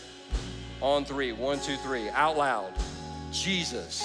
on 0.80 1.04
three. 1.04 1.32
One, 1.32 1.60
two, 1.60 1.76
three. 1.76 2.08
Out 2.08 2.38
loud. 2.38 2.72
Jesus, 3.30 4.02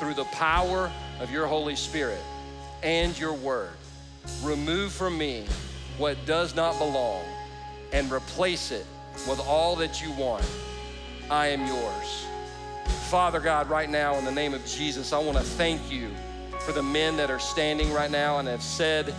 through 0.00 0.14
the 0.14 0.26
power 0.32 0.90
of 1.20 1.30
your 1.30 1.46
Holy 1.46 1.76
Spirit 1.76 2.18
and 2.82 3.16
your 3.16 3.34
word, 3.34 3.70
remove 4.42 4.90
from 4.90 5.16
me 5.16 5.46
what 5.96 6.16
does 6.26 6.56
not 6.56 6.76
belong 6.80 7.22
and 7.92 8.10
replace 8.10 8.72
it 8.72 8.84
with 9.28 9.40
all 9.40 9.76
that 9.76 10.02
you 10.02 10.10
want. 10.12 10.44
I 11.30 11.48
am 11.48 11.66
yours. 11.66 12.26
Father 13.08 13.40
God, 13.40 13.68
right 13.68 13.88
now, 13.88 14.18
in 14.18 14.24
the 14.24 14.32
name 14.32 14.54
of 14.54 14.64
Jesus, 14.66 15.12
I 15.12 15.18
want 15.18 15.38
to 15.38 15.44
thank 15.44 15.90
you 15.90 16.10
for 16.60 16.72
the 16.72 16.82
men 16.82 17.16
that 17.16 17.30
are 17.30 17.38
standing 17.38 17.92
right 17.92 18.10
now 18.10 18.38
and 18.38 18.48
have 18.48 18.62
said 18.62 19.14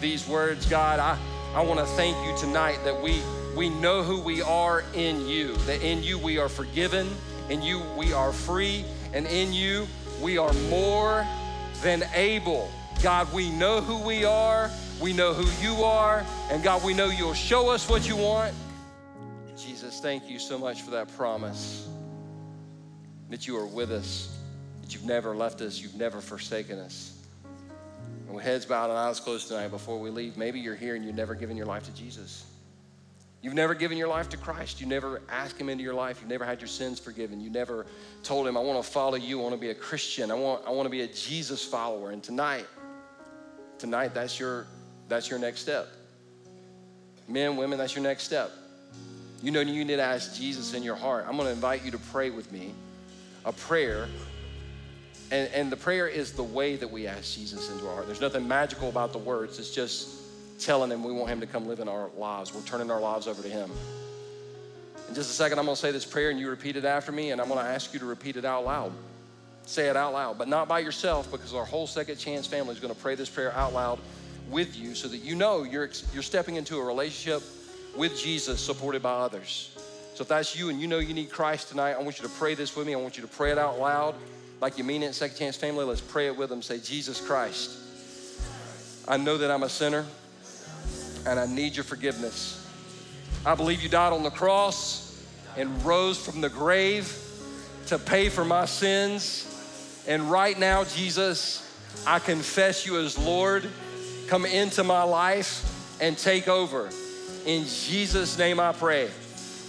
these 0.00 0.28
words. 0.28 0.66
God, 0.66 0.98
I, 0.98 1.18
I 1.54 1.62
want 1.62 1.80
to 1.80 1.86
thank 1.86 2.16
you 2.26 2.36
tonight 2.36 2.78
that 2.84 3.02
we, 3.02 3.20
we 3.56 3.68
know 3.68 4.02
who 4.02 4.20
we 4.20 4.42
are 4.42 4.84
in 4.94 5.26
you, 5.26 5.54
that 5.66 5.82
in 5.82 6.02
you 6.02 6.18
we 6.18 6.38
are 6.38 6.48
forgiven 6.48 7.08
in 7.48 7.62
you, 7.62 7.80
we 7.96 8.12
are 8.12 8.32
free. 8.32 8.84
And 9.12 9.26
in 9.26 9.52
you, 9.52 9.86
we 10.20 10.38
are 10.38 10.52
more 10.68 11.26
than 11.82 12.04
able. 12.14 12.70
God, 13.02 13.32
we 13.32 13.50
know 13.50 13.80
who 13.80 14.04
we 14.04 14.24
are 14.24 14.70
We 15.00 15.12
know 15.12 15.32
who 15.32 15.46
you 15.64 15.84
are. 15.84 16.26
And 16.50 16.62
God, 16.62 16.82
we 16.84 16.92
know 16.92 17.06
you'll 17.06 17.32
show 17.32 17.68
us 17.70 17.88
what 17.88 18.08
you 18.08 18.16
want. 18.16 18.52
Jesus, 19.58 20.00
thank 20.00 20.28
you 20.28 20.38
so 20.38 20.58
much 20.58 20.82
for 20.82 20.92
that 20.92 21.14
promise 21.16 21.88
that 23.28 23.46
you 23.46 23.56
are 23.56 23.66
with 23.66 23.90
us, 23.90 24.38
that 24.80 24.94
you've 24.94 25.04
never 25.04 25.34
left 25.34 25.60
us, 25.60 25.78
you've 25.78 25.96
never 25.96 26.20
forsaken 26.20 26.78
us. 26.78 27.14
And 28.26 28.34
with 28.34 28.44
heads 28.44 28.64
bowed 28.64 28.90
and 28.90 28.98
eyes 28.98 29.20
closed 29.20 29.48
tonight, 29.48 29.68
before 29.68 29.98
we 29.98 30.10
leave, 30.10 30.36
maybe 30.36 30.60
you're 30.60 30.76
here 30.76 30.94
and 30.94 31.04
you've 31.04 31.14
never 31.14 31.34
given 31.34 31.56
your 31.56 31.66
life 31.66 31.84
to 31.84 31.94
Jesus. 31.94 32.44
You've 33.40 33.54
never 33.54 33.74
given 33.74 33.96
your 33.96 34.08
life 34.08 34.28
to 34.30 34.36
Christ. 34.36 34.80
You 34.80 34.86
never 34.86 35.22
asked 35.28 35.58
Him 35.58 35.68
into 35.68 35.84
your 35.84 35.94
life. 35.94 36.18
You've 36.20 36.30
never 36.30 36.44
had 36.44 36.60
your 36.60 36.68
sins 36.68 36.98
forgiven. 36.98 37.40
You 37.40 37.50
never 37.50 37.86
told 38.22 38.46
Him, 38.46 38.56
I 38.56 38.60
want 38.60 38.82
to 38.84 38.88
follow 38.88 39.16
you. 39.16 39.40
I 39.40 39.42
want 39.42 39.54
to 39.54 39.60
be 39.60 39.70
a 39.70 39.74
Christian. 39.74 40.30
I 40.30 40.34
want, 40.34 40.66
I 40.66 40.70
want 40.70 40.86
to 40.86 40.90
be 40.90 41.02
a 41.02 41.06
Jesus 41.06 41.64
follower. 41.64 42.10
And 42.10 42.22
tonight, 42.22 42.66
tonight, 43.78 44.12
that's 44.12 44.38
your, 44.40 44.66
that's 45.08 45.30
your 45.30 45.38
next 45.38 45.60
step. 45.60 45.88
Men, 47.28 47.56
women, 47.56 47.78
that's 47.78 47.94
your 47.94 48.02
next 48.02 48.24
step. 48.24 48.50
You 49.42 49.50
know, 49.50 49.60
you 49.60 49.84
need 49.84 49.96
to 49.96 50.02
ask 50.02 50.34
Jesus 50.34 50.74
in 50.74 50.82
your 50.82 50.96
heart. 50.96 51.26
I'm 51.28 51.36
to 51.38 51.48
invite 51.48 51.84
you 51.84 51.90
to 51.92 51.98
pray 51.98 52.30
with 52.30 52.50
me 52.50 52.74
a 53.44 53.52
prayer 53.52 54.08
and, 55.30 55.50
and 55.52 55.70
the 55.70 55.76
prayer 55.76 56.08
is 56.08 56.32
the 56.32 56.42
way 56.42 56.76
that 56.76 56.90
we 56.90 57.06
ask 57.06 57.34
Jesus 57.34 57.70
into 57.70 57.86
our 57.86 57.94
heart. 57.94 58.06
There's 58.06 58.20
nothing 58.20 58.48
magical 58.48 58.88
about 58.88 59.12
the 59.12 59.18
words. 59.18 59.58
It's 59.58 59.74
just 59.74 60.22
telling 60.58 60.90
him 60.90 61.04
we 61.04 61.12
want 61.12 61.30
him 61.30 61.40
to 61.40 61.46
come 61.46 61.68
live 61.68 61.80
in 61.80 61.88
our 61.88 62.08
lives. 62.16 62.54
We're 62.54 62.62
turning 62.62 62.90
our 62.90 63.00
lives 63.00 63.26
over 63.26 63.42
to 63.42 63.48
him. 63.48 63.70
In 65.08 65.14
just 65.14 65.30
a 65.30 65.34
second, 65.34 65.58
I'm 65.58 65.66
to 65.66 65.76
say 65.76 65.90
this 65.90 66.04
prayer 66.04 66.30
and 66.30 66.40
you 66.40 66.48
repeat 66.48 66.76
it 66.76 66.84
after 66.84 67.12
me, 67.12 67.30
and 67.30 67.40
I'm 67.40 67.48
to 67.48 67.56
ask 67.56 67.92
you 67.92 68.00
to 68.00 68.06
repeat 68.06 68.36
it 68.36 68.44
out 68.44 68.64
loud. 68.64 68.92
Say 69.64 69.88
it 69.88 69.96
out 69.96 70.14
loud, 70.14 70.38
but 70.38 70.48
not 70.48 70.66
by 70.66 70.78
yourself 70.78 71.30
because 71.30 71.52
our 71.52 71.64
whole 71.64 71.86
Second 71.86 72.16
Chance 72.16 72.46
family 72.46 72.74
is 72.74 72.80
to 72.80 73.00
pray 73.00 73.14
this 73.14 73.28
prayer 73.28 73.52
out 73.52 73.74
loud 73.74 73.98
with 74.50 74.76
you 74.76 74.94
so 74.94 75.08
that 75.08 75.18
you 75.18 75.34
know 75.34 75.62
you're, 75.62 75.90
you're 76.14 76.22
stepping 76.22 76.56
into 76.56 76.78
a 76.78 76.84
relationship 76.84 77.42
with 77.98 78.18
Jesus 78.18 78.60
supported 78.60 79.02
by 79.02 79.12
others. 79.12 79.76
So 80.14 80.22
if 80.22 80.28
that's 80.28 80.58
you 80.58 80.70
and 80.70 80.80
you 80.80 80.86
know 80.86 80.98
you 80.98 81.14
need 81.14 81.30
Christ 81.30 81.68
tonight, 81.68 81.92
I 81.92 82.02
want 82.02 82.18
you 82.18 82.26
to 82.26 82.34
pray 82.34 82.54
this 82.54 82.74
with 82.74 82.86
me. 82.86 82.94
I 82.94 82.96
want 82.96 83.16
you 83.16 83.22
to 83.22 83.28
pray 83.28 83.50
it 83.52 83.58
out 83.58 83.78
loud 83.78 84.14
like 84.60 84.78
you 84.78 84.84
mean 84.84 85.02
it, 85.02 85.14
Second 85.14 85.36
Chance 85.36 85.56
family. 85.56 85.84
Let's 85.84 86.00
pray 86.00 86.26
it 86.26 86.36
with 86.36 86.48
them. 86.48 86.62
Say, 86.62 86.78
Jesus 86.78 87.20
Christ, 87.20 87.78
I 89.06 89.16
know 89.16 89.36
that 89.38 89.50
I'm 89.50 89.62
a 89.62 89.68
sinner 89.68 90.04
and 91.26 91.38
I 91.38 91.46
need 91.46 91.76
your 91.76 91.84
forgiveness. 91.84 92.66
I 93.46 93.54
believe 93.54 93.82
you 93.82 93.88
died 93.88 94.12
on 94.12 94.22
the 94.22 94.30
cross 94.30 95.24
and 95.56 95.84
rose 95.84 96.24
from 96.24 96.40
the 96.40 96.48
grave 96.48 97.16
to 97.86 97.98
pay 97.98 98.28
for 98.28 98.44
my 98.44 98.64
sins. 98.64 100.04
And 100.08 100.30
right 100.30 100.58
now, 100.58 100.84
Jesus, 100.84 101.64
I 102.06 102.18
confess 102.18 102.86
you 102.86 102.98
as 102.98 103.18
Lord. 103.18 103.68
Come 104.26 104.46
into 104.46 104.84
my 104.84 105.02
life 105.02 106.00
and 106.00 106.18
take 106.18 106.48
over. 106.48 106.90
In 107.48 107.64
Jesus' 107.64 108.36
name 108.36 108.60
I 108.60 108.72
pray. 108.72 109.04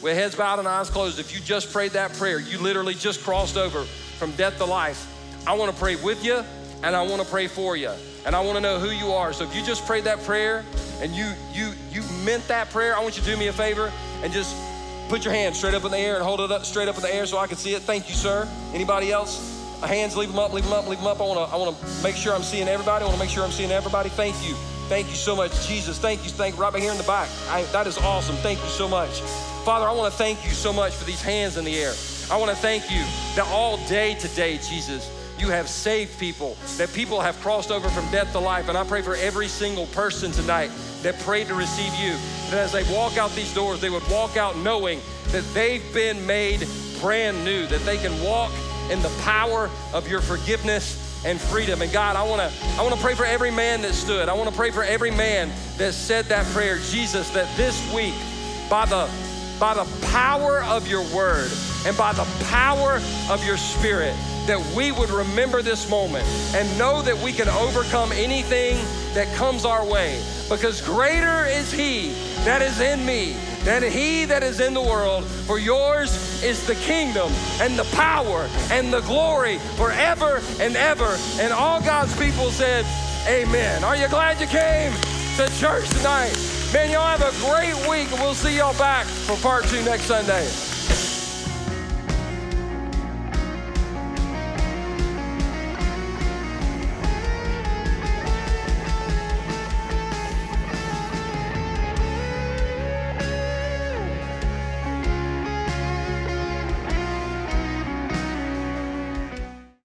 With 0.02 0.14
heads 0.14 0.36
bowed 0.36 0.60
and 0.60 0.68
eyes 0.68 0.90
closed, 0.90 1.18
if 1.18 1.34
you 1.34 1.40
just 1.40 1.72
prayed 1.72 1.92
that 1.92 2.12
prayer, 2.12 2.38
you 2.38 2.58
literally 2.58 2.94
just 2.94 3.24
crossed 3.24 3.56
over 3.56 3.86
from 3.86 4.32
death 4.32 4.58
to 4.58 4.66
life. 4.66 5.08
I 5.48 5.54
want 5.54 5.72
to 5.72 5.80
pray 5.80 5.96
with 5.96 6.22
you 6.26 6.44
and 6.84 6.94
I 6.94 7.02
want 7.04 7.22
to 7.22 7.28
pray 7.30 7.48
for 7.48 7.78
you. 7.78 7.92
And 8.26 8.36
I 8.36 8.42
want 8.42 8.58
to 8.58 8.62
know 8.62 8.80
who 8.80 8.90
you 8.90 9.14
are. 9.14 9.32
So 9.32 9.46
if 9.46 9.56
you 9.56 9.64
just 9.64 9.86
prayed 9.86 10.04
that 10.04 10.22
prayer 10.24 10.66
and 11.02 11.14
you 11.16 11.32
you 11.54 11.72
you 11.90 12.04
meant 12.26 12.46
that 12.50 12.70
prayer, 12.70 12.98
I 12.98 13.00
want 13.02 13.16
you 13.16 13.24
to 13.24 13.32
do 13.32 13.38
me 13.38 13.48
a 13.48 13.54
favor 13.54 13.90
and 14.24 14.34
just 14.34 14.54
put 15.08 15.24
your 15.24 15.34
hand 15.34 15.56
straight 15.56 15.74
up 15.74 15.86
in 15.86 15.92
the 15.92 15.98
air 15.98 16.16
and 16.16 16.24
hold 16.26 16.42
it 16.42 16.52
up 16.52 16.66
straight 16.66 16.90
up 16.90 16.98
in 16.98 17.02
the 17.02 17.16
air 17.16 17.26
so 17.28 17.38
I 17.38 17.48
can 17.48 17.56
see 17.56 17.76
it. 17.76 17.84
Thank 17.84 18.10
you, 18.10 18.14
sir. 18.14 18.46
Anybody 18.74 19.14
else? 19.14 19.56
Hands, 19.82 20.14
leave 20.18 20.28
them 20.28 20.40
up, 20.40 20.52
leave 20.52 20.66
them 20.66 20.74
up, 20.74 20.86
leave 20.90 20.98
them 20.98 21.08
up. 21.08 21.22
I 21.22 21.24
want 21.24 21.50
to 21.50 21.56
I 21.56 21.58
want 21.58 21.80
to 21.80 22.04
make 22.04 22.18
sure 22.18 22.36
I'm 22.36 22.44
seeing 22.44 22.68
everybody. 22.68 23.04
I 23.04 23.08
want 23.08 23.18
to 23.18 23.24
make 23.24 23.34
sure 23.34 23.46
I'm 23.46 23.52
seeing 23.52 23.72
everybody. 23.72 24.10
Thank 24.10 24.36
you. 24.46 24.58
Thank 24.90 25.10
you 25.10 25.16
so 25.16 25.36
much, 25.36 25.68
Jesus. 25.68 26.00
Thank 26.00 26.24
you. 26.24 26.32
Thank 26.32 26.58
right 26.58 26.74
back 26.74 26.82
here 26.82 26.92
in 26.92 26.98
the 26.98 27.04
back. 27.04 27.30
I, 27.48 27.62
that 27.74 27.86
is 27.86 28.00
awesome. 28.00 28.36
Thank 28.38 28.60
you 28.60 28.70
so 28.70 28.88
much. 28.88 29.22
Father, 29.64 29.88
I 29.88 29.92
want 29.92 30.12
to 30.12 30.18
thank 30.18 30.44
you 30.44 30.50
so 30.50 30.74
much 30.74 30.94
for 30.94 31.06
these 31.06 31.22
hands 31.22 31.58
in 31.58 31.64
the 31.64 31.78
air. 31.78 31.94
I 32.32 32.38
want 32.38 32.50
to 32.50 32.58
thank 32.58 32.90
you 32.90 33.04
that 33.36 33.46
all 33.52 33.78
day 33.86 34.16
today, 34.16 34.58
Jesus, 34.58 35.08
you 35.38 35.50
have 35.50 35.70
saved 35.70 36.20
people, 36.20 36.58
that 36.78 36.92
people 36.92 37.22
have 37.22 37.40
crossed 37.42 37.70
over 37.70 37.88
from 37.90 38.10
death 38.10 38.32
to 38.32 38.40
life. 38.40 38.68
And 38.68 38.76
I 38.76 38.84
pray 38.84 39.04
for 39.04 39.14
every 39.14 39.48
single 39.48 39.86
person 39.88 40.32
tonight 40.32 40.72
that 41.04 41.20
prayed 41.20 41.46
to 41.50 41.54
receive 41.54 41.94
you, 41.94 42.14
that 42.50 42.58
as 42.58 42.72
they 42.72 42.84
walk 42.92 43.16
out 43.20 43.30
these 43.36 43.54
doors, 43.54 43.80
they 43.82 43.92
would 43.92 44.10
walk 44.10 44.38
out 44.38 44.58
knowing 44.58 45.02
that 45.28 45.44
they've 45.54 45.94
been 45.94 46.26
made 46.26 46.68
brand 47.00 47.46
new, 47.46 47.68
that 47.68 47.86
they 47.86 47.98
can 47.98 48.24
walk 48.24 48.52
in 48.90 49.00
the 49.04 49.16
power 49.22 49.70
of 49.94 50.10
your 50.10 50.22
forgiveness 50.22 51.09
and 51.26 51.40
freedom. 51.40 51.82
And 51.82 51.92
God, 51.92 52.16
I 52.16 52.24
want 52.24 52.42
to 52.42 52.66
I 52.78 52.82
want 52.84 52.96
to 52.96 53.02
pray 53.02 53.16
for 53.16 53.26
every 53.26 53.52
man 53.52 53.82
that 53.82 53.94
stood. 53.94 54.30
I 54.30 54.34
want 54.34 54.50
to 54.50 54.56
pray 54.56 54.72
for 54.72 54.84
every 54.84 55.12
man 55.12 55.52
that 55.78 55.94
said 55.94 56.26
that 56.26 56.46
prayer, 56.48 56.78
Jesus, 56.78 57.30
that 57.32 57.48
this 57.58 57.94
week 57.94 58.16
by 58.70 58.86
the 58.86 59.10
by 59.60 59.74
the 59.74 60.08
power 60.08 60.64
of 60.64 60.88
your 60.88 61.04
word 61.14 61.52
and 61.86 61.98
by 61.98 62.14
the 62.14 62.26
power 62.46 63.02
of 63.30 63.46
your 63.46 63.58
spirit 63.58 64.16
that 64.48 64.74
we 64.76 64.92
would 64.92 65.10
remember 65.10 65.62
this 65.62 65.90
moment 65.90 66.26
and 66.56 66.78
know 66.78 67.02
that 67.02 67.16
we 67.18 67.32
can 67.32 67.48
overcome 67.50 68.12
anything 68.14 68.76
that 69.14 69.32
comes 69.36 69.66
our 69.66 69.86
way 69.86 70.20
because 70.50 70.82
greater 70.82 71.46
is 71.46 71.72
he 71.72 72.14
that 72.46 72.62
is 72.62 72.80
in 72.80 73.06
me 73.06 73.36
than 73.64 73.84
he 73.84 74.26
that 74.26 74.44
is 74.44 74.60
in 74.60 74.74
the 74.74 74.82
world 74.82 75.26
for 75.26 75.60
yours 75.60 76.44
is 76.44 76.66
the 76.66 76.76
kingdom 76.76 77.32
and 77.60 77.78
the 77.78 77.84
power 77.96 78.48
and 78.72 78.92
the 78.92 79.02
glory 79.02 79.58
forever 79.76 80.42
and 80.60 80.76
ever. 80.76 81.18
And 81.40 81.52
all 81.52 81.82
God's 81.82 82.18
people 82.18 82.52
said 82.52 82.86
amen. 83.28 83.84
Are 83.84 83.96
you 83.96 84.08
glad 84.08 84.40
you 84.40 84.48
came 84.48 84.94
to 85.38 85.60
church 85.60 85.90
tonight? 85.90 86.34
Man, 86.74 86.92
y'all 86.92 87.18
have 87.18 87.22
a 87.22 87.34
great 87.50 87.76
week, 87.90 88.12
we'll 88.20 88.34
see 88.34 88.58
y'all 88.58 88.78
back 88.78 89.06
for 89.06 89.36
part 89.38 89.66
two 89.66 89.84
next 89.84 90.04
Sunday. 90.04 90.48